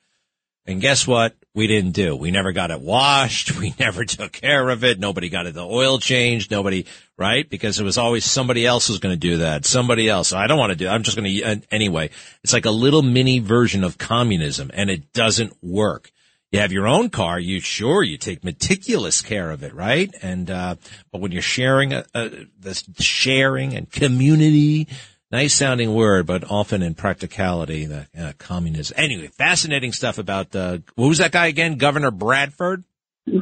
And 0.66 0.80
guess 0.80 1.06
what? 1.06 1.36
We 1.54 1.68
didn't 1.68 1.92
do. 1.92 2.16
We 2.16 2.30
never 2.30 2.52
got 2.52 2.70
it 2.70 2.80
washed. 2.80 3.56
We 3.58 3.74
never 3.78 4.04
took 4.04 4.32
care 4.32 4.68
of 4.68 4.84
it. 4.84 4.98
Nobody 4.98 5.28
got 5.28 5.46
it 5.46 5.54
the 5.54 5.64
oil 5.64 5.98
changed. 5.98 6.50
Nobody, 6.50 6.86
right? 7.16 7.48
Because 7.48 7.80
it 7.80 7.84
was 7.84 7.96
always 7.96 8.24
somebody 8.24 8.66
else 8.66 8.88
was 8.88 8.98
going 8.98 9.14
to 9.14 9.18
do 9.18 9.38
that. 9.38 9.64
Somebody 9.64 10.08
else. 10.08 10.32
I 10.32 10.46
don't 10.46 10.58
want 10.58 10.70
to 10.70 10.76
do. 10.76 10.88
I'm 10.88 11.02
just 11.02 11.16
going 11.16 11.32
to 11.32 11.62
anyway. 11.70 12.10
It's 12.42 12.52
like 12.52 12.66
a 12.66 12.70
little 12.70 13.02
mini 13.02 13.38
version 13.38 13.84
of 13.84 13.96
communism, 13.96 14.70
and 14.74 14.90
it 14.90 15.12
doesn't 15.12 15.56
work. 15.62 16.10
You 16.52 16.60
have 16.60 16.72
your 16.72 16.86
own 16.86 17.10
car. 17.10 17.40
You 17.40 17.60
sure 17.60 18.02
you 18.02 18.18
take 18.18 18.44
meticulous 18.44 19.20
care 19.20 19.50
of 19.50 19.62
it, 19.62 19.74
right? 19.74 20.14
And 20.22 20.50
uh, 20.50 20.76
but 21.10 21.20
when 21.20 21.32
you're 21.32 21.42
sharing 21.42 21.92
a, 21.92 22.04
a, 22.14 22.46
the 22.58 22.82
sharing 22.98 23.74
and 23.74 23.90
community 23.90 24.88
Nice 25.32 25.54
sounding 25.54 25.92
word, 25.92 26.24
but 26.26 26.48
often 26.48 26.82
in 26.82 26.94
practicality, 26.94 27.84
the 27.84 28.06
uh, 28.16 28.32
communism. 28.38 28.94
Anyway, 28.96 29.26
fascinating 29.26 29.90
stuff 29.92 30.18
about, 30.18 30.54
uh, 30.54 30.78
what 30.94 31.08
was 31.08 31.18
that 31.18 31.32
guy 31.32 31.48
again? 31.48 31.78
Governor 31.78 32.12
Bradford? 32.12 32.84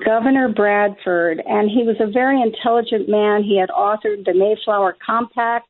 Governor 0.03 0.49
Bradford, 0.49 1.43
and 1.45 1.69
he 1.69 1.83
was 1.83 1.97
a 2.01 2.11
very 2.11 2.41
intelligent 2.41 3.07
man. 3.07 3.43
He 3.43 3.59
had 3.61 3.69
authored 3.69 4.25
the 4.25 4.33
Mayflower 4.33 4.97
Compact, 5.05 5.69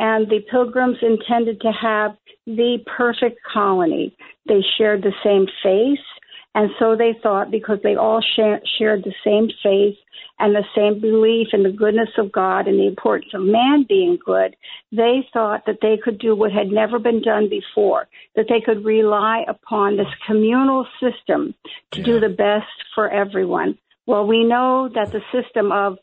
and 0.00 0.28
the 0.28 0.40
Pilgrims 0.50 0.98
intended 1.00 1.60
to 1.60 1.70
have 1.70 2.16
the 2.44 2.78
perfect 2.96 3.38
colony. 3.52 4.16
They 4.48 4.64
shared 4.76 5.02
the 5.02 5.12
same 5.22 5.46
faith, 5.62 6.04
and 6.56 6.70
so 6.80 6.96
they 6.96 7.12
thought 7.22 7.52
because 7.52 7.78
they 7.84 7.94
all 7.94 8.20
share, 8.34 8.60
shared 8.78 9.04
the 9.04 9.14
same 9.24 9.48
faith 9.62 9.96
and 10.42 10.56
the 10.56 10.64
same 10.74 11.00
belief 11.00 11.48
in 11.52 11.62
the 11.62 11.70
goodness 11.70 12.08
of 12.18 12.32
God 12.32 12.66
and 12.66 12.76
the 12.76 12.88
importance 12.88 13.30
of 13.32 13.42
man 13.42 13.86
being 13.88 14.18
good, 14.26 14.56
they 14.90 15.26
thought 15.32 15.66
that 15.66 15.78
they 15.80 15.96
could 15.96 16.18
do 16.18 16.34
what 16.34 16.50
had 16.50 16.66
never 16.66 16.98
been 16.98 17.22
done 17.22 17.48
before, 17.48 18.08
that 18.34 18.46
they 18.48 18.60
could 18.60 18.84
rely 18.84 19.44
upon 19.46 19.96
this 19.96 20.12
communal 20.26 20.84
system 21.00 21.54
to 21.92 22.00
yeah. 22.00 22.04
do 22.04 22.20
the 22.20 22.28
best 22.28 22.66
for 22.92 23.08
everyone. 23.08 23.78
Well, 24.06 24.26
we 24.26 24.42
know 24.42 24.90
that 24.92 25.12
the 25.12 25.22
system 25.30 25.70
of 25.70 25.96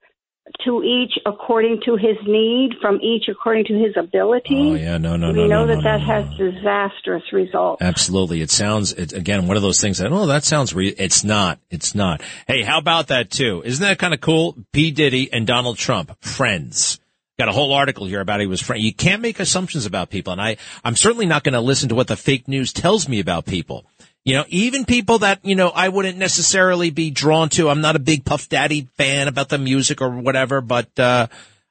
to 0.65 0.83
each 0.83 1.13
according 1.25 1.81
to 1.85 1.95
his 1.95 2.17
need, 2.25 2.71
from 2.81 2.99
each 3.01 3.27
according 3.29 3.65
to 3.65 3.73
his 3.73 3.95
ability. 3.97 4.71
Oh 4.71 4.75
yeah, 4.75 4.97
no, 4.97 5.15
no, 5.15 5.31
we 5.31 5.41
no. 5.41 5.47
know 5.47 5.65
no, 5.65 5.67
that 5.67 5.75
no, 5.77 5.81
that 5.83 5.99
no, 5.99 6.05
has 6.05 6.37
disastrous 6.37 7.23
results. 7.31 7.81
Absolutely, 7.81 8.41
it 8.41 8.51
sounds 8.51 8.93
it, 8.93 9.13
again 9.13 9.47
one 9.47 9.57
of 9.57 9.63
those 9.63 9.79
things 9.79 9.99
that 9.99 10.11
oh 10.11 10.25
that 10.27 10.43
sounds 10.43 10.73
re- 10.73 10.95
it's 10.97 11.23
not, 11.23 11.59
it's 11.69 11.95
not. 11.95 12.21
Hey, 12.47 12.63
how 12.63 12.77
about 12.77 13.07
that 13.07 13.29
too? 13.29 13.61
Isn't 13.65 13.85
that 13.85 13.99
kind 13.99 14.13
of 14.13 14.21
cool? 14.21 14.55
P 14.73 14.91
Diddy 14.91 15.31
and 15.31 15.47
Donald 15.47 15.77
Trump, 15.77 16.15
friends. 16.21 16.99
Got 17.37 17.47
a 17.47 17.53
whole 17.53 17.71
article 17.71 18.05
here 18.05 18.19
about 18.19 18.41
he 18.41 18.47
was 18.47 18.61
friend. 18.61 18.83
You 18.83 18.93
can't 18.93 19.21
make 19.21 19.39
assumptions 19.39 19.85
about 19.85 20.09
people, 20.09 20.33
and 20.33 20.41
I 20.41 20.57
I'm 20.83 20.97
certainly 20.97 21.25
not 21.25 21.43
going 21.43 21.53
to 21.53 21.61
listen 21.61 21.87
to 21.89 21.95
what 21.95 22.07
the 22.07 22.17
fake 22.17 22.49
news 22.49 22.73
tells 22.73 23.07
me 23.07 23.21
about 23.21 23.45
people. 23.45 23.85
You 24.25 24.35
know, 24.35 24.45
even 24.49 24.85
people 24.85 25.19
that, 25.19 25.39
you 25.43 25.55
know, 25.55 25.69
I 25.69 25.89
wouldn't 25.89 26.17
necessarily 26.17 26.91
be 26.91 27.09
drawn 27.09 27.49
to. 27.49 27.69
I'm 27.69 27.81
not 27.81 27.95
a 27.95 27.99
big 27.99 28.25
Puff 28.25 28.49
Daddy 28.49 28.87
fan 28.97 29.27
about 29.27 29.49
the 29.49 29.57
music 29.57 30.01
or 30.01 30.09
whatever, 30.09 30.61
but, 30.61 30.99
uh, 30.99 31.27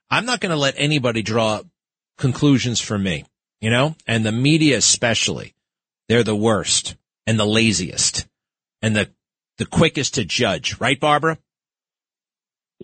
I'm 0.09 0.25
not 0.25 0.39
going 0.39 0.51
to 0.51 0.57
let 0.57 0.73
anybody 0.77 1.21
draw 1.21 1.61
conclusions 2.17 2.81
for 2.81 2.97
me, 2.97 3.25
you 3.61 3.69
know, 3.69 3.95
and 4.07 4.25
the 4.25 4.31
media 4.31 4.77
especially. 4.77 5.53
They're 6.07 6.23
the 6.23 6.35
worst 6.35 6.95
and 7.27 7.39
the 7.39 7.45
laziest 7.45 8.27
and 8.81 8.95
the, 8.95 9.09
the 9.57 9.65
quickest 9.65 10.15
to 10.15 10.25
judge, 10.25 10.79
right, 10.79 10.99
Barbara? 10.99 11.37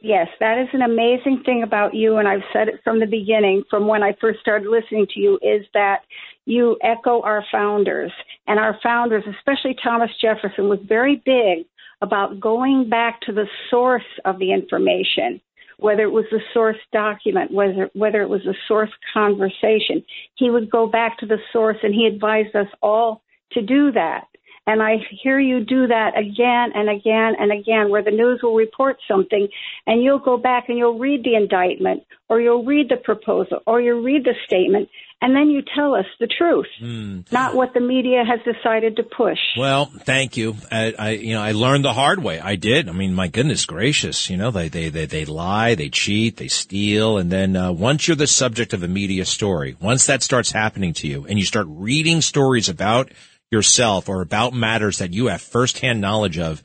Yes, 0.01 0.27
that 0.39 0.59
is 0.59 0.67
an 0.73 0.81
amazing 0.81 1.41
thing 1.45 1.63
about 1.63 1.95
you, 1.95 2.17
and 2.17 2.27
I've 2.27 2.43
said 2.53 2.67
it 2.67 2.81
from 2.83 2.99
the 2.99 3.07
beginning, 3.07 3.63
from 3.69 3.87
when 3.87 4.03
I 4.03 4.13
first 4.19 4.39
started 4.41 4.69
listening 4.69 5.07
to 5.13 5.19
you, 5.19 5.39
is 5.41 5.65
that 5.73 6.01
you 6.45 6.77
echo 6.81 7.21
our 7.21 7.43
founders. 7.51 8.11
And 8.47 8.59
our 8.59 8.77
founders, 8.81 9.23
especially 9.37 9.75
Thomas 9.83 10.11
Jefferson, 10.21 10.69
was 10.69 10.79
very 10.87 11.21
big 11.25 11.65
about 12.01 12.39
going 12.39 12.89
back 12.89 13.21
to 13.21 13.31
the 13.31 13.47
source 13.69 14.03
of 14.25 14.39
the 14.39 14.51
information, 14.51 15.41
whether 15.77 16.03
it 16.03 16.11
was 16.11 16.25
the 16.31 16.41
source 16.53 16.77
document, 16.91 17.51
whether, 17.51 17.89
whether 17.93 18.21
it 18.21 18.29
was 18.29 18.43
the 18.43 18.55
source 18.67 18.91
conversation. 19.13 20.03
He 20.35 20.49
would 20.49 20.69
go 20.69 20.87
back 20.87 21.17
to 21.19 21.25
the 21.25 21.39
source 21.51 21.77
and 21.83 21.93
he 21.93 22.05
advised 22.05 22.55
us 22.55 22.67
all 22.81 23.21
to 23.51 23.61
do 23.61 23.91
that. 23.93 24.27
And 24.67 24.81
I 24.81 24.95
hear 25.21 25.39
you 25.39 25.63
do 25.63 25.87
that 25.87 26.17
again 26.17 26.71
and 26.73 26.89
again 26.89 27.33
and 27.39 27.51
again, 27.51 27.89
where 27.89 28.03
the 28.03 28.11
news 28.11 28.39
will 28.41 28.55
report 28.55 28.97
something 29.07 29.47
and 29.85 30.01
you'll 30.01 30.19
go 30.19 30.37
back 30.37 30.69
and 30.69 30.77
you'll 30.77 30.97
read 30.97 31.23
the 31.23 31.35
indictment 31.35 32.03
or 32.29 32.41
you'll 32.41 32.65
read 32.65 32.89
the 32.89 32.97
proposal 32.97 33.59
or 33.67 33.79
you'll 33.79 34.01
read 34.01 34.23
the 34.23 34.33
statement 34.45 34.89
and 35.21 35.35
then 35.35 35.49
you 35.49 35.63
tell 35.75 35.95
us 35.95 36.05
the 36.19 36.27
truth, 36.27 36.67
mm. 36.81 37.31
not 37.31 37.55
what 37.55 37.73
the 37.73 37.79
media 37.79 38.23
has 38.25 38.39
decided 38.43 38.97
to 38.97 39.03
push. 39.03 39.39
Well, 39.57 39.85
thank 39.85 40.35
you. 40.35 40.55
I, 40.71 40.93
I, 40.97 41.09
you 41.11 41.33
know, 41.33 41.41
I 41.41 41.53
learned 41.53 41.85
the 41.85 41.93
hard 41.93 42.21
way. 42.21 42.39
I 42.39 42.55
did. 42.57 42.89
I 42.89 42.91
mean, 42.91 43.13
my 43.13 43.27
goodness 43.27 43.65
gracious, 43.65 44.29
you 44.29 44.37
know, 44.37 44.51
they, 44.51 44.67
they, 44.67 44.89
they, 44.89 45.05
they 45.05 45.25
lie, 45.25 45.75
they 45.75 45.89
cheat, 45.89 46.37
they 46.37 46.49
steal. 46.49 47.17
And 47.17 47.31
then, 47.31 47.55
uh, 47.55 47.71
once 47.71 48.07
you're 48.07 48.17
the 48.17 48.27
subject 48.27 48.73
of 48.73 48.83
a 48.83 48.87
media 48.87 49.25
story, 49.25 49.77
once 49.79 50.05
that 50.07 50.21
starts 50.21 50.51
happening 50.51 50.93
to 50.93 51.07
you 51.07 51.25
and 51.27 51.39
you 51.39 51.45
start 51.45 51.67
reading 51.69 52.21
stories 52.21 52.67
about 52.67 53.11
yourself 53.55 54.09
or 54.09 54.21
about 54.21 54.53
matters 54.53 54.97
that 54.97 55.13
you 55.13 55.27
have 55.27 55.41
firsthand 55.41 56.01
knowledge 56.01 56.37
of, 56.37 56.61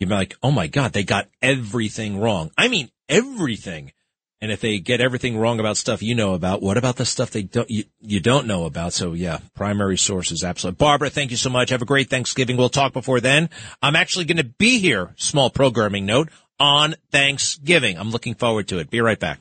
you're 0.00 0.10
like, 0.10 0.34
oh 0.42 0.50
my 0.50 0.66
God, 0.66 0.92
they 0.92 1.04
got 1.04 1.28
everything 1.40 2.18
wrong. 2.18 2.50
I 2.58 2.66
mean, 2.66 2.90
everything. 3.08 3.92
And 4.40 4.50
if 4.50 4.60
they 4.60 4.80
get 4.80 5.00
everything 5.00 5.38
wrong 5.38 5.60
about 5.60 5.76
stuff 5.76 6.02
you 6.02 6.16
know 6.16 6.34
about, 6.34 6.60
what 6.60 6.76
about 6.76 6.96
the 6.96 7.04
stuff 7.04 7.30
they 7.30 7.44
don't 7.44 7.70
you, 7.70 7.84
you 8.00 8.18
don't 8.18 8.48
know 8.48 8.64
about? 8.64 8.92
So 8.92 9.12
yeah, 9.12 9.38
primary 9.54 9.96
sources, 9.96 10.42
absolutely. 10.42 10.78
Barbara, 10.78 11.10
thank 11.10 11.30
you 11.30 11.36
so 11.36 11.48
much. 11.48 11.70
Have 11.70 11.82
a 11.82 11.84
great 11.84 12.10
Thanksgiving. 12.10 12.56
We'll 12.56 12.68
talk 12.68 12.92
before 12.92 13.20
then. 13.20 13.48
I'm 13.80 13.94
actually 13.94 14.24
going 14.24 14.38
to 14.38 14.44
be 14.44 14.80
here. 14.80 15.14
Small 15.16 15.48
programming 15.48 16.06
note 16.06 16.30
on 16.58 16.96
Thanksgiving. 17.12 17.96
I'm 17.96 18.10
looking 18.10 18.34
forward 18.34 18.66
to 18.68 18.78
it. 18.78 18.90
Be 18.90 19.00
right 19.00 19.20
back. 19.20 19.38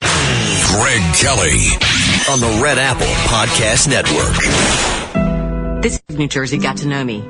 Greg 0.00 1.14
Kelly 1.16 1.99
on 2.28 2.40
the 2.40 2.60
Red 2.62 2.78
Apple 2.78 3.06
Podcast 3.06 3.88
Network. 3.88 5.82
This 5.82 6.00
is 6.08 6.18
New 6.18 6.28
Jersey 6.28 6.58
got 6.58 6.78
to 6.78 6.88
know 6.88 7.02
me 7.02 7.20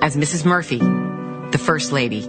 as 0.00 0.16
Mrs. 0.16 0.44
Murphy, 0.44 0.78
the 0.78 1.58
First 1.58 1.92
Lady 1.92 2.22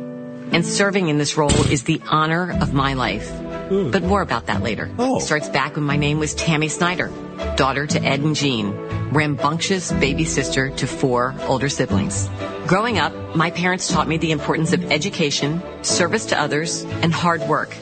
and 0.52 0.66
serving 0.66 1.10
in 1.10 1.18
this 1.18 1.38
role 1.38 1.52
is 1.72 1.84
the 1.84 2.02
honor 2.10 2.58
of 2.62 2.74
my 2.74 2.94
life. 2.94 3.30
Mm. 3.30 3.92
But 3.92 4.04
more 4.04 4.22
about 4.22 4.46
that 4.48 4.64
later. 4.64 4.90
Oh. 4.98 5.18
It 5.18 5.22
starts 5.22 5.50
back 5.50 5.76
when 5.76 5.84
my 5.84 5.98
name 5.98 6.20
was 6.20 6.34
Tammy 6.34 6.70
Snyder, 6.70 7.12
daughter 7.58 7.86
to 7.86 8.02
Ed 8.02 8.22
and 8.22 8.36
Jean, 8.36 8.72
rambunctious 9.12 9.92
baby 9.92 10.24
sister 10.24 10.70
to 10.70 10.88
four 10.88 11.36
older 11.42 11.70
siblings. 11.70 12.30
Growing 12.66 12.98
up, 12.98 13.14
my 13.36 13.52
parents 13.52 13.92
taught 13.92 14.08
me 14.08 14.18
the 14.18 14.32
importance 14.32 14.74
of 14.74 14.92
education, 14.92 15.62
service 15.84 16.28
to 16.28 16.40
others, 16.40 16.84
and 16.84 17.14
hard 17.14 17.42
work. 17.44 17.76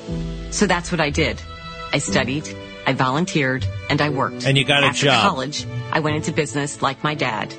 So 0.49 0.65
that's 0.65 0.91
what 0.91 0.99
I 0.99 1.11
did. 1.11 1.41
I 1.93 1.99
studied, 1.99 2.47
I 2.85 2.93
volunteered, 2.93 3.65
and 3.89 4.01
I 4.01 4.09
worked. 4.09 4.45
And 4.45 4.57
you 4.57 4.63
got 4.63 4.83
a 4.83 4.87
After 4.87 5.05
job. 5.05 5.23
college, 5.23 5.65
I 5.91 5.99
went 5.99 6.17
into 6.17 6.31
business 6.31 6.81
like 6.81 7.03
my 7.03 7.15
dad 7.15 7.53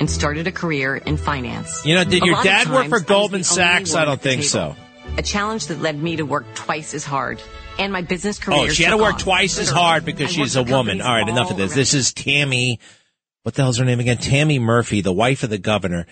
and 0.00 0.10
started 0.10 0.46
a 0.48 0.52
career 0.52 0.96
in 0.96 1.16
finance. 1.16 1.86
You 1.86 1.94
know, 1.94 2.04
did 2.04 2.22
a 2.22 2.26
your 2.26 2.42
dad 2.42 2.68
work 2.68 2.88
for 2.88 3.00
Goldman 3.00 3.44
Sachs? 3.44 3.94
I 3.94 4.04
don't 4.04 4.20
think 4.20 4.42
so. 4.42 4.74
A 5.16 5.22
challenge 5.22 5.68
that 5.68 5.80
led 5.80 6.02
me 6.02 6.16
to 6.16 6.24
work 6.24 6.44
twice 6.54 6.94
as 6.94 7.04
hard. 7.04 7.40
And 7.78 7.92
my 7.92 8.02
business 8.02 8.38
oh, 8.42 8.44
career. 8.44 8.58
Oh, 8.62 8.68
she 8.68 8.82
had 8.82 8.90
to 8.90 8.96
work 8.96 9.14
off. 9.14 9.22
twice 9.22 9.58
as 9.58 9.70
hard 9.70 10.04
because 10.04 10.30
I 10.30 10.32
she's 10.32 10.56
a 10.56 10.62
woman. 10.62 11.00
All 11.00 11.12
right, 11.12 11.28
enough 11.28 11.50
of 11.50 11.56
this. 11.56 11.70
around. 11.70 11.78
This 11.78 11.94
is 11.94 12.12
Tammy. 12.12 12.80
What 13.44 13.54
the 13.54 13.62
hell's 13.62 13.78
her 13.78 13.84
name 13.84 14.00
again? 14.00 14.18
Tammy 14.18 14.58
Murphy, 14.58 15.00
the 15.00 15.12
wife 15.12 15.42
of 15.42 15.50
the 15.50 15.58
governor. 15.58 16.06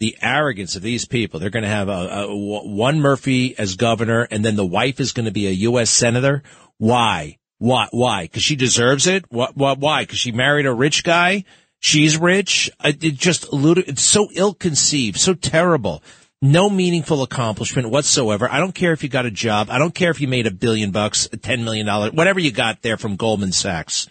The 0.00 0.16
arrogance 0.20 0.74
of 0.74 0.82
these 0.82 1.04
people. 1.04 1.38
They're 1.38 1.50
going 1.50 1.62
to 1.62 1.68
have 1.68 1.88
a, 1.88 2.26
a, 2.26 2.36
one 2.36 3.00
Murphy 3.00 3.56
as 3.56 3.76
governor, 3.76 4.26
and 4.28 4.44
then 4.44 4.56
the 4.56 4.66
wife 4.66 4.98
is 4.98 5.12
going 5.12 5.26
to 5.26 5.32
be 5.32 5.46
a 5.46 5.52
U.S. 5.52 5.88
senator. 5.88 6.42
Why? 6.78 7.38
Why? 7.58 7.88
Why? 7.92 8.24
Because 8.24 8.42
she 8.42 8.56
deserves 8.56 9.06
it. 9.06 9.24
What? 9.30 9.56
Why? 9.56 10.02
Because 10.02 10.18
she 10.18 10.32
married 10.32 10.66
a 10.66 10.72
rich 10.72 11.04
guy. 11.04 11.44
She's 11.80 12.16
rich. 12.18 12.70
It 12.82 13.14
just 13.14 13.46
it's 13.52 14.02
so 14.02 14.28
ill 14.32 14.54
conceived, 14.54 15.18
so 15.18 15.34
terrible. 15.34 16.02
no 16.42 16.68
meaningful 16.68 17.22
accomplishment 17.22 17.88
whatsoever. 17.90 18.50
I 18.50 18.58
don't 18.58 18.74
care 18.74 18.92
if 18.92 19.02
you 19.02 19.08
got 19.08 19.24
a 19.24 19.30
job. 19.30 19.68
I 19.70 19.78
don't 19.78 19.94
care 19.94 20.10
if 20.10 20.20
you 20.20 20.28
made 20.28 20.46
a 20.46 20.50
billion 20.50 20.90
bucks, 20.90 21.28
ten 21.42 21.64
million 21.64 21.86
dollars, 21.86 22.12
whatever 22.12 22.38
you 22.38 22.52
got 22.52 22.82
there 22.82 22.96
from 22.98 23.16
Goldman 23.16 23.52
Sachs. 23.52 24.08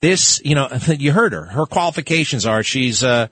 This, 0.00 0.40
you 0.44 0.56
know, 0.56 0.68
you 0.88 1.12
heard 1.12 1.32
her. 1.32 1.44
Her 1.46 1.66
qualifications 1.66 2.46
are 2.46 2.64
she's, 2.64 3.04
uh, 3.04 3.28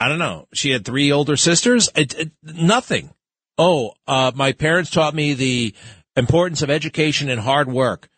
I 0.00 0.08
don't 0.08 0.18
know. 0.18 0.46
She 0.54 0.70
had 0.70 0.84
three 0.84 1.12
older 1.12 1.36
sisters. 1.36 1.90
It, 1.94 2.18
it, 2.18 2.30
nothing. 2.42 3.10
Oh, 3.58 3.92
uh, 4.06 4.32
my 4.34 4.52
parents 4.52 4.90
taught 4.90 5.14
me 5.14 5.34
the 5.34 5.74
importance 6.16 6.62
of 6.62 6.70
education 6.70 7.28
and 7.28 7.40
hard 7.40 7.68
work. 7.68 8.08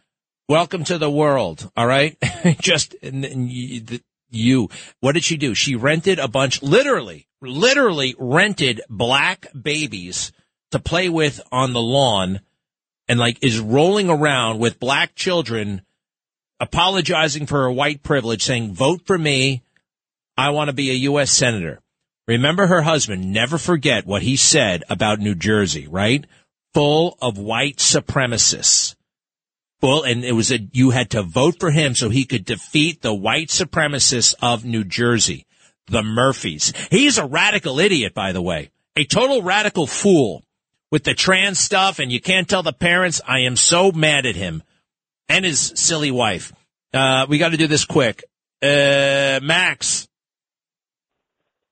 Welcome 0.51 0.83
to 0.87 0.99
the 0.99 1.09
world. 1.09 1.71
All 1.77 1.87
right. 1.87 2.19
Just 2.61 2.97
you. 4.31 4.69
What 4.99 5.13
did 5.13 5.23
she 5.23 5.37
do? 5.37 5.55
She 5.55 5.77
rented 5.77 6.19
a 6.19 6.27
bunch, 6.27 6.61
literally, 6.61 7.29
literally 7.41 8.17
rented 8.19 8.81
black 8.91 9.47
babies 9.55 10.33
to 10.73 10.81
play 10.81 11.09
with 11.09 11.41
on 11.53 11.73
the 11.73 11.81
lawn 11.81 12.41
and 13.07 13.21
like 13.21 13.39
is 13.45 13.61
rolling 13.61 14.11
around 14.11 14.59
with 14.59 14.81
black 14.81 15.15
children 15.15 15.83
apologizing 16.59 17.47
for 17.47 17.63
her 17.63 17.71
white 17.71 18.03
privilege 18.03 18.43
saying, 18.43 18.75
vote 18.75 19.03
for 19.07 19.17
me. 19.17 19.63
I 20.37 20.51
want 20.51 20.67
to 20.67 20.75
be 20.75 20.91
a 20.91 20.95
U.S. 20.95 21.31
Senator. 21.31 21.79
Remember 22.27 22.67
her 22.67 22.83
husband. 22.83 23.33
Never 23.33 23.57
forget 23.57 24.05
what 24.05 24.23
he 24.23 24.35
said 24.35 24.83
about 24.91 25.21
New 25.21 25.37
Jersey, 25.37 25.87
right? 25.87 26.25
Full 26.75 27.17
of 27.23 27.39
white 27.39 27.77
supremacists. 27.77 28.97
Full, 29.81 30.03
and 30.03 30.25
it 30.25 30.33
was 30.33 30.53
a, 30.53 30.59
you 30.73 30.91
had 30.91 31.11
to 31.11 31.23
vote 31.23 31.59
for 31.59 31.71
him 31.71 31.95
so 31.95 32.11
he 32.11 32.25
could 32.25 32.45
defeat 32.45 33.01
the 33.01 33.15
white 33.15 33.49
supremacists 33.49 34.35
of 34.43 34.65
New 34.65 34.85
Jersey, 34.85 35.47
the 35.87 36.03
Murphys. 36.03 36.73
He's 36.91 37.17
a 37.17 37.27
radical 37.27 37.81
idiot, 37.81 38.13
by 38.13 38.33
the 38.33 38.43
way. 38.43 38.71
A 38.97 39.05
total 39.05 39.43
radical 39.43 39.87
fool 39.87 40.45
with 40.91 41.05
the 41.05 41.15
trans 41.15 41.59
stuff 41.59 41.99
and 41.99 42.13
you 42.13 42.21
can't 42.21 42.49
tell 42.49 42.63
the 42.63 42.73
parents. 42.73 43.21
I 43.27 43.41
am 43.41 43.57
so 43.57 43.91
mad 43.93 44.27
at 44.27 44.37
him 44.37 44.63
and 45.29 45.45
his 45.45 45.73
silly 45.77 46.11
wife. 46.11 46.53
Uh, 46.93 47.27
we 47.29 47.39
got 47.39 47.51
to 47.51 47.57
do 47.57 47.67
this 47.67 47.85
quick. 47.85 48.25
Uh, 48.63 49.41
Max. 49.43 50.09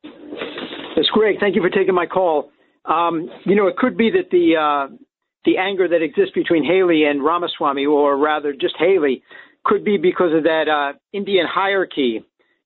It's 0.03 1.11
great. 1.11 1.39
Thank 1.41 1.57
you 1.57 1.63
for 1.63 1.71
taking 1.71 1.95
my 1.95 2.07
call. 2.07 2.51
Um, 2.85 3.29
you 3.45 3.55
know, 3.55 3.67
it 3.67 3.77
could 3.77 3.97
be 3.97 4.11
that 4.11 4.31
the 4.31 4.57
uh, 4.57 4.97
the 5.45 5.59
anger 5.59 5.89
that 5.89 6.03
exists 6.03 6.33
between 6.35 6.65
Haley 6.65 7.05
and 7.05 7.25
Ramaswamy, 7.25 7.87
or 7.87 8.17
rather 8.17 8.53
just 8.53 8.77
Haley, 8.79 9.23
could 9.65 9.85
be 9.85 9.97
because 9.97 10.33
of 10.35 10.45
that 10.45 10.69
uh, 10.69 10.99
Indian 11.13 11.47
hierarchy. 11.49 12.25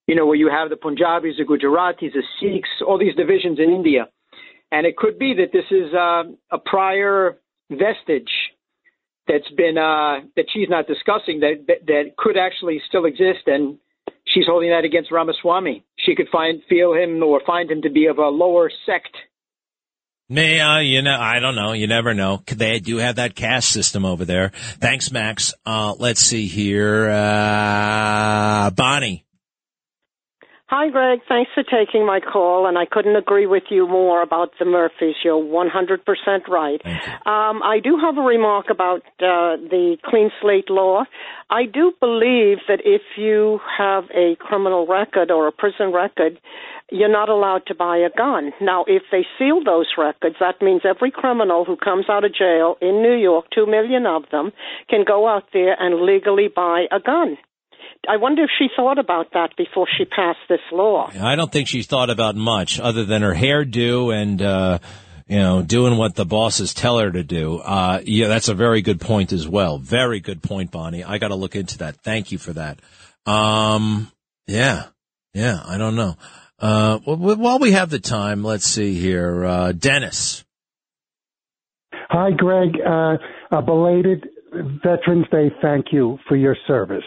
You 0.09 0.17
know, 0.17 0.27
where 0.27 0.37
you 0.37 0.51
have 0.51 0.69
the 0.69 0.77
Punjabis, 0.77 1.37
the 1.39 1.45
Gujaratis, 1.45 2.13
the 2.13 2.25
Sikhs, 2.41 2.69
all 2.87 2.99
these 2.99 3.15
divisions 3.15 3.59
in 3.61 3.71
India, 3.71 4.09
and 4.73 4.85
it 4.85 4.97
could 4.97 5.19
be 5.19 5.35
that 5.35 5.53
this 5.53 5.65
is 5.71 5.95
uh, 5.95 6.25
a 6.51 6.59
prior 6.59 7.39
vestige 7.71 8.33
that's 9.29 9.49
been 9.57 9.79
uh, 9.79 10.21
that 10.37 10.47
she's 10.53 10.69
not 10.69 10.87
discussing 10.87 11.41
that, 11.41 11.65
that 11.69 11.87
that 11.87 12.17
could 12.19 12.37
actually 12.37 12.81
still 12.89 13.05
exist 13.05 13.47
and 13.47 13.79
she's 14.27 14.47
holding 14.47 14.71
that 14.71 14.85
against 14.85 15.13
Ramaswamy. 15.13 15.85
She 15.97 16.15
could 16.15 16.29
find 16.31 16.61
feel 16.69 16.93
him 16.95 17.23
or 17.23 17.41
find 17.47 17.71
him 17.71 17.83
to 17.83 17.91
be 17.91 18.07
of 18.07 18.19
a 18.19 18.29
lower 18.29 18.71
sect. 18.87 19.15
May 20.33 20.61
uh, 20.61 20.79
you 20.79 21.03
know, 21.03 21.15
I 21.21 21.41
don't 21.41 21.55
know. 21.55 21.75
You 21.75 21.87
never 21.87 22.15
know. 22.15 22.43
They 22.47 22.81
do 22.81 22.97
have 22.97 23.17
that 23.17 23.35
caste 23.35 23.71
system 23.71 24.07
over 24.07 24.25
there. 24.25 24.53
Thanks, 24.81 25.13
Max. 25.13 25.53
Uh, 25.67 25.95
let's 25.99 26.23
see 26.23 26.47
here. 26.47 27.11
Uh, 27.11 28.71
Bonnie. 28.71 29.27
Hi, 30.69 30.89
Greg. 30.89 31.19
Thanks 31.29 31.51
for 31.53 31.63
taking 31.63 32.07
my 32.07 32.19
call, 32.21 32.67
and 32.67 32.79
I 32.79 32.87
couldn't 32.91 33.15
agree 33.15 33.47
with 33.47 33.65
you 33.69 33.87
more 33.87 34.23
about 34.23 34.53
the 34.59 34.65
Murphys. 34.65 35.17
You're 35.23 35.35
100% 35.35 35.69
right. 36.49 36.81
Um, 37.27 37.63
I 37.63 37.79
do 37.85 37.99
have 38.03 38.17
a 38.17 38.23
remark 38.23 38.71
about 38.71 39.03
uh, 39.21 39.61
the 39.69 39.99
clean 40.03 40.31
slate 40.41 40.71
law. 40.71 41.05
I 41.51 41.67
do 41.67 41.93
believe 42.01 42.57
that 42.69 42.81
if 42.87 43.03
you 43.19 43.61
have 43.77 44.05
a 44.15 44.35
criminal 44.41 44.87
record 44.87 45.31
or 45.31 45.47
a 45.47 45.53
prison 45.53 45.93
record, 45.93 46.41
you're 46.93 47.11
not 47.11 47.29
allowed 47.29 47.67
to 47.67 47.75
buy 47.75 47.97
a 47.97 48.11
gun. 48.17 48.53
Now, 48.61 48.85
if 48.87 49.03
they 49.11 49.25
seal 49.39 49.65
those 49.65 49.87
records, 49.97 50.37
that 50.41 50.61
means 50.61 50.83
every 50.85 51.11
criminal 51.11 51.65
who 51.65 51.77
comes 51.77 52.07
out 52.09 52.25
of 52.25 52.35
jail 52.35 52.77
in 52.81 53.03
New 53.03 53.17
York, 53.17 53.47
two 53.55 53.67
million 53.67 54.07
of 54.07 54.25
them, 54.31 54.53
can 54.89 55.05
go 55.07 55.27
out 55.27 55.45
there 55.53 55.75
and 55.79 56.03
legally 56.03 56.49
buy 56.55 56.85
a 56.93 57.01
gun. 57.01 57.39
I 58.09 58.17
wonder 58.17 58.43
if 58.45 58.51
she 58.59 58.67
thought 58.75 58.99
about 58.99 59.33
that 59.33 59.57
before 59.57 59.87
she 59.97 60.05
passed 60.05 60.41
this 60.49 60.61
law. 60.73 61.11
I 61.21 61.37
don't 61.37 61.53
think 61.53 61.69
she 61.69 61.83
thought 61.83 62.11
about 62.11 62.35
much 62.35 62.81
other 62.81 63.05
than 63.05 63.23
her 63.23 63.35
hairdo 63.35 64.15
and, 64.15 64.43
uh, 64.43 64.79
you 65.29 65.39
know, 65.39 65.63
doing 65.63 65.97
what 65.97 66.15
the 66.17 66.25
bosses 66.25 66.75
tell 66.75 66.99
her 66.99 67.11
to 67.11 67.23
do. 67.23 67.59
Uh, 67.59 68.01
yeah, 68.05 68.27
that's 68.27 68.49
a 68.49 68.55
very 68.55 68.83
good 68.83 69.01
point 69.01 69.33
as 69.33 69.47
well. 69.47 69.79
Very 69.79 70.21
good 70.21 70.43
point, 70.43 70.73
Bonnie. 70.73 71.05
I 71.05 71.19
got 71.19 71.29
to 71.29 71.37
look 71.37 71.55
into 71.55 71.79
that. 71.79 71.97
Thank 72.03 72.33
you 72.33 72.39
for 72.39 72.53
that. 72.55 72.81
Um, 73.25 74.11
yeah, 74.49 74.87
yeah, 75.33 75.63
I 75.65 75.79
don't 75.79 75.95
know. 75.95 76.17
Uh, 76.63 76.99
while 77.01 77.59
we 77.59 77.73
have 77.73 77.91
the 77.91 77.99
time, 77.99 78.45
let's 78.45 78.65
see 78.65 78.95
here. 78.95 79.45
Uh, 79.45 79.73
Dennis. 79.73 80.45
Hi, 81.93 82.31
Greg. 82.31 82.77
Uh, 82.81 83.17
a 83.51 83.63
belated 83.63 84.29
Veterans 84.85 85.27
Day 85.33 85.51
thank 85.61 85.87
you 85.91 86.19
for 86.29 86.37
your 86.37 86.57
service. 86.69 87.05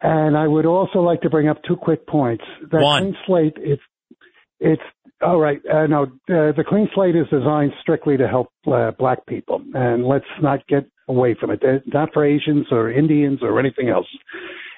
And 0.00 0.36
I 0.36 0.46
would 0.46 0.66
also 0.66 1.00
like 1.00 1.22
to 1.22 1.30
bring 1.30 1.48
up 1.48 1.60
two 1.66 1.74
quick 1.74 2.06
points. 2.06 2.44
The 2.70 2.78
One. 2.78 3.02
clean 3.02 3.16
slate, 3.26 3.56
it's, 3.56 3.82
it's, 4.60 4.82
all 5.20 5.40
right. 5.40 5.60
Uh, 5.66 5.88
no, 5.88 6.04
uh, 6.04 6.52
the 6.52 6.64
clean 6.66 6.88
slate 6.94 7.16
is 7.16 7.26
designed 7.30 7.72
strictly 7.80 8.16
to 8.16 8.28
help 8.28 8.52
uh, 8.72 8.92
black 8.92 9.26
people. 9.26 9.60
And 9.74 10.06
let's 10.06 10.24
not 10.40 10.64
get 10.68 10.86
away 11.08 11.34
from 11.40 11.50
it. 11.50 11.58
It's 11.62 11.84
not 11.92 12.10
for 12.12 12.24
Asians 12.24 12.66
or 12.70 12.92
Indians 12.92 13.40
or 13.42 13.58
anything 13.58 13.88
else. 13.88 14.06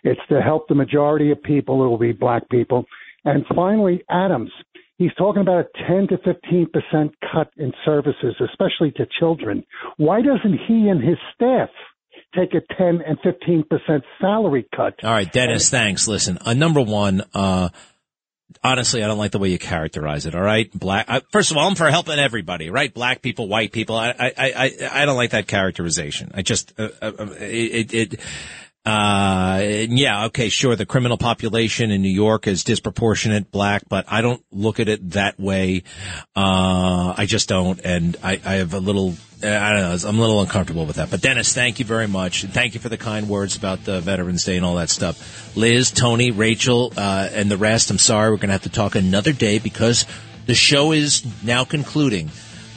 It's 0.02 0.20
to 0.30 0.40
help 0.40 0.66
the 0.68 0.74
majority 0.74 1.30
of 1.30 1.42
people. 1.42 1.84
It 1.84 1.88
will 1.88 1.98
be 1.98 2.12
black 2.12 2.48
people. 2.48 2.86
And 3.24 3.44
finally, 3.54 4.02
Adams. 4.10 4.50
He's 4.96 5.14
talking 5.14 5.40
about 5.40 5.64
a 5.64 5.84
10 5.88 6.08
to 6.08 6.18
15 6.18 6.66
percent 6.74 7.14
cut 7.32 7.50
in 7.56 7.72
services, 7.86 8.34
especially 8.38 8.90
to 8.98 9.06
children. 9.18 9.64
Why 9.96 10.20
doesn't 10.20 10.58
he 10.68 10.88
and 10.88 11.02
his 11.02 11.16
staff 11.34 11.70
take 12.36 12.52
a 12.52 12.60
10 12.74 13.00
and 13.06 13.18
15 13.22 13.64
percent 13.70 14.04
salary 14.20 14.68
cut? 14.76 15.02
All 15.02 15.10
right, 15.10 15.32
Dennis, 15.32 15.70
thanks. 15.70 16.06
Listen, 16.06 16.36
uh, 16.44 16.52
number 16.52 16.82
one, 16.82 17.22
uh, 17.32 17.70
honestly, 18.62 19.02
I 19.02 19.06
don't 19.06 19.18
like 19.18 19.30
the 19.30 19.38
way 19.38 19.48
you 19.48 19.58
characterize 19.58 20.26
it. 20.26 20.34
All 20.34 20.42
right, 20.42 20.70
black. 20.72 21.06
I, 21.08 21.22
first 21.32 21.50
of 21.50 21.56
all, 21.56 21.66
I'm 21.66 21.76
for 21.76 21.90
helping 21.90 22.18
everybody, 22.18 22.70
right? 22.70 22.92
Black 22.92 23.22
people, 23.22 23.48
white 23.48 23.72
people. 23.72 23.96
I, 23.96 24.10
I, 24.10 24.32
I, 24.36 24.72
I 24.92 25.04
don't 25.06 25.16
like 25.16 25.30
that 25.30 25.46
characterization. 25.46 26.32
I 26.34 26.42
just, 26.42 26.78
uh, 26.78 26.88
uh, 27.00 27.12
it, 27.38 27.94
it, 27.94 28.20
uh, 28.86 29.60
yeah, 29.62 30.26
okay, 30.26 30.48
sure. 30.48 30.74
The 30.74 30.86
criminal 30.86 31.18
population 31.18 31.90
in 31.90 32.00
New 32.00 32.08
York 32.08 32.46
is 32.46 32.64
disproportionate 32.64 33.50
black, 33.50 33.82
but 33.88 34.06
I 34.08 34.22
don't 34.22 34.42
look 34.50 34.80
at 34.80 34.88
it 34.88 35.10
that 35.10 35.38
way. 35.38 35.82
Uh, 36.34 37.14
I 37.16 37.26
just 37.26 37.48
don't. 37.48 37.78
And 37.84 38.16
I, 38.22 38.40
I 38.44 38.54
have 38.54 38.72
a 38.72 38.80
little, 38.80 39.14
I 39.42 39.72
don't 39.72 40.02
know, 40.02 40.08
I'm 40.08 40.18
a 40.18 40.20
little 40.20 40.40
uncomfortable 40.40 40.86
with 40.86 40.96
that. 40.96 41.10
But 41.10 41.20
Dennis, 41.20 41.52
thank 41.52 41.78
you 41.78 41.84
very 41.84 42.08
much. 42.08 42.44
Thank 42.44 42.72
you 42.72 42.80
for 42.80 42.88
the 42.88 42.96
kind 42.96 43.28
words 43.28 43.56
about 43.56 43.84
the 43.84 44.00
Veterans 44.00 44.44
Day 44.44 44.56
and 44.56 44.64
all 44.64 44.76
that 44.76 44.88
stuff. 44.88 45.54
Liz, 45.56 45.90
Tony, 45.90 46.30
Rachel, 46.30 46.94
uh, 46.96 47.28
and 47.32 47.50
the 47.50 47.58
rest, 47.58 47.90
I'm 47.90 47.98
sorry. 47.98 48.30
We're 48.30 48.36
going 48.36 48.48
to 48.48 48.54
have 48.54 48.62
to 48.62 48.70
talk 48.70 48.94
another 48.94 49.34
day 49.34 49.58
because 49.58 50.06
the 50.46 50.54
show 50.54 50.92
is 50.92 51.26
now 51.44 51.64
concluding. 51.64 52.30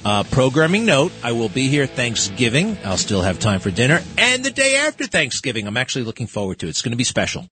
Uh, 0.06 0.24
programming 0.24 0.86
note, 0.86 1.14
I 1.24 1.32
will 1.32 1.50
be 1.50 1.70
here 1.70 1.88
Thanksgiving. 1.88 2.78
I'll 2.84 2.98
still 2.98 3.22
have 3.22 3.40
time 3.40 3.62
for 3.62 3.72
dinner. 3.72 4.02
And 4.18 4.44
the 4.44 4.52
day 4.52 4.76
after 4.76 5.08
Thanksgiving, 5.08 5.66
I'm 5.66 5.78
actually 5.78 6.04
looking 6.04 6.28
forward 6.28 6.60
to 6.60 6.66
it. 6.66 6.70
It's 6.70 6.82
going 6.82 6.92
to 6.92 6.98
be 6.98 7.06
special. 7.06 7.48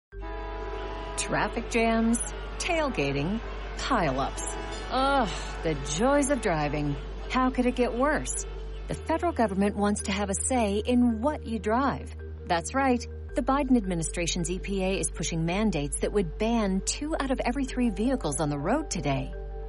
Traffic 1.17 1.69
jams, 1.69 2.19
tailgating, 2.57 3.39
pileups. 3.77 4.53
Ugh, 4.91 5.29
the 5.63 5.75
joys 5.97 6.29
of 6.29 6.41
driving. 6.41 6.95
How 7.29 7.49
could 7.49 7.65
it 7.65 7.75
get 7.75 7.93
worse? 7.93 8.45
The 8.89 8.95
federal 8.95 9.31
government 9.31 9.77
wants 9.77 10.01
to 10.03 10.11
have 10.11 10.29
a 10.29 10.33
say 10.33 10.83
in 10.85 11.21
what 11.21 11.45
you 11.45 11.59
drive. 11.59 12.13
That's 12.47 12.75
right. 12.75 13.05
The 13.33 13.41
Biden 13.41 13.77
administration's 13.77 14.49
EPA 14.49 14.99
is 14.99 15.09
pushing 15.09 15.45
mandates 15.45 15.99
that 16.01 16.11
would 16.11 16.37
ban 16.37 16.81
two 16.85 17.15
out 17.21 17.31
of 17.31 17.39
every 17.45 17.63
three 17.63 17.89
vehicles 17.89 18.41
on 18.41 18.49
the 18.49 18.59
road 18.59 18.89
today. 18.89 19.31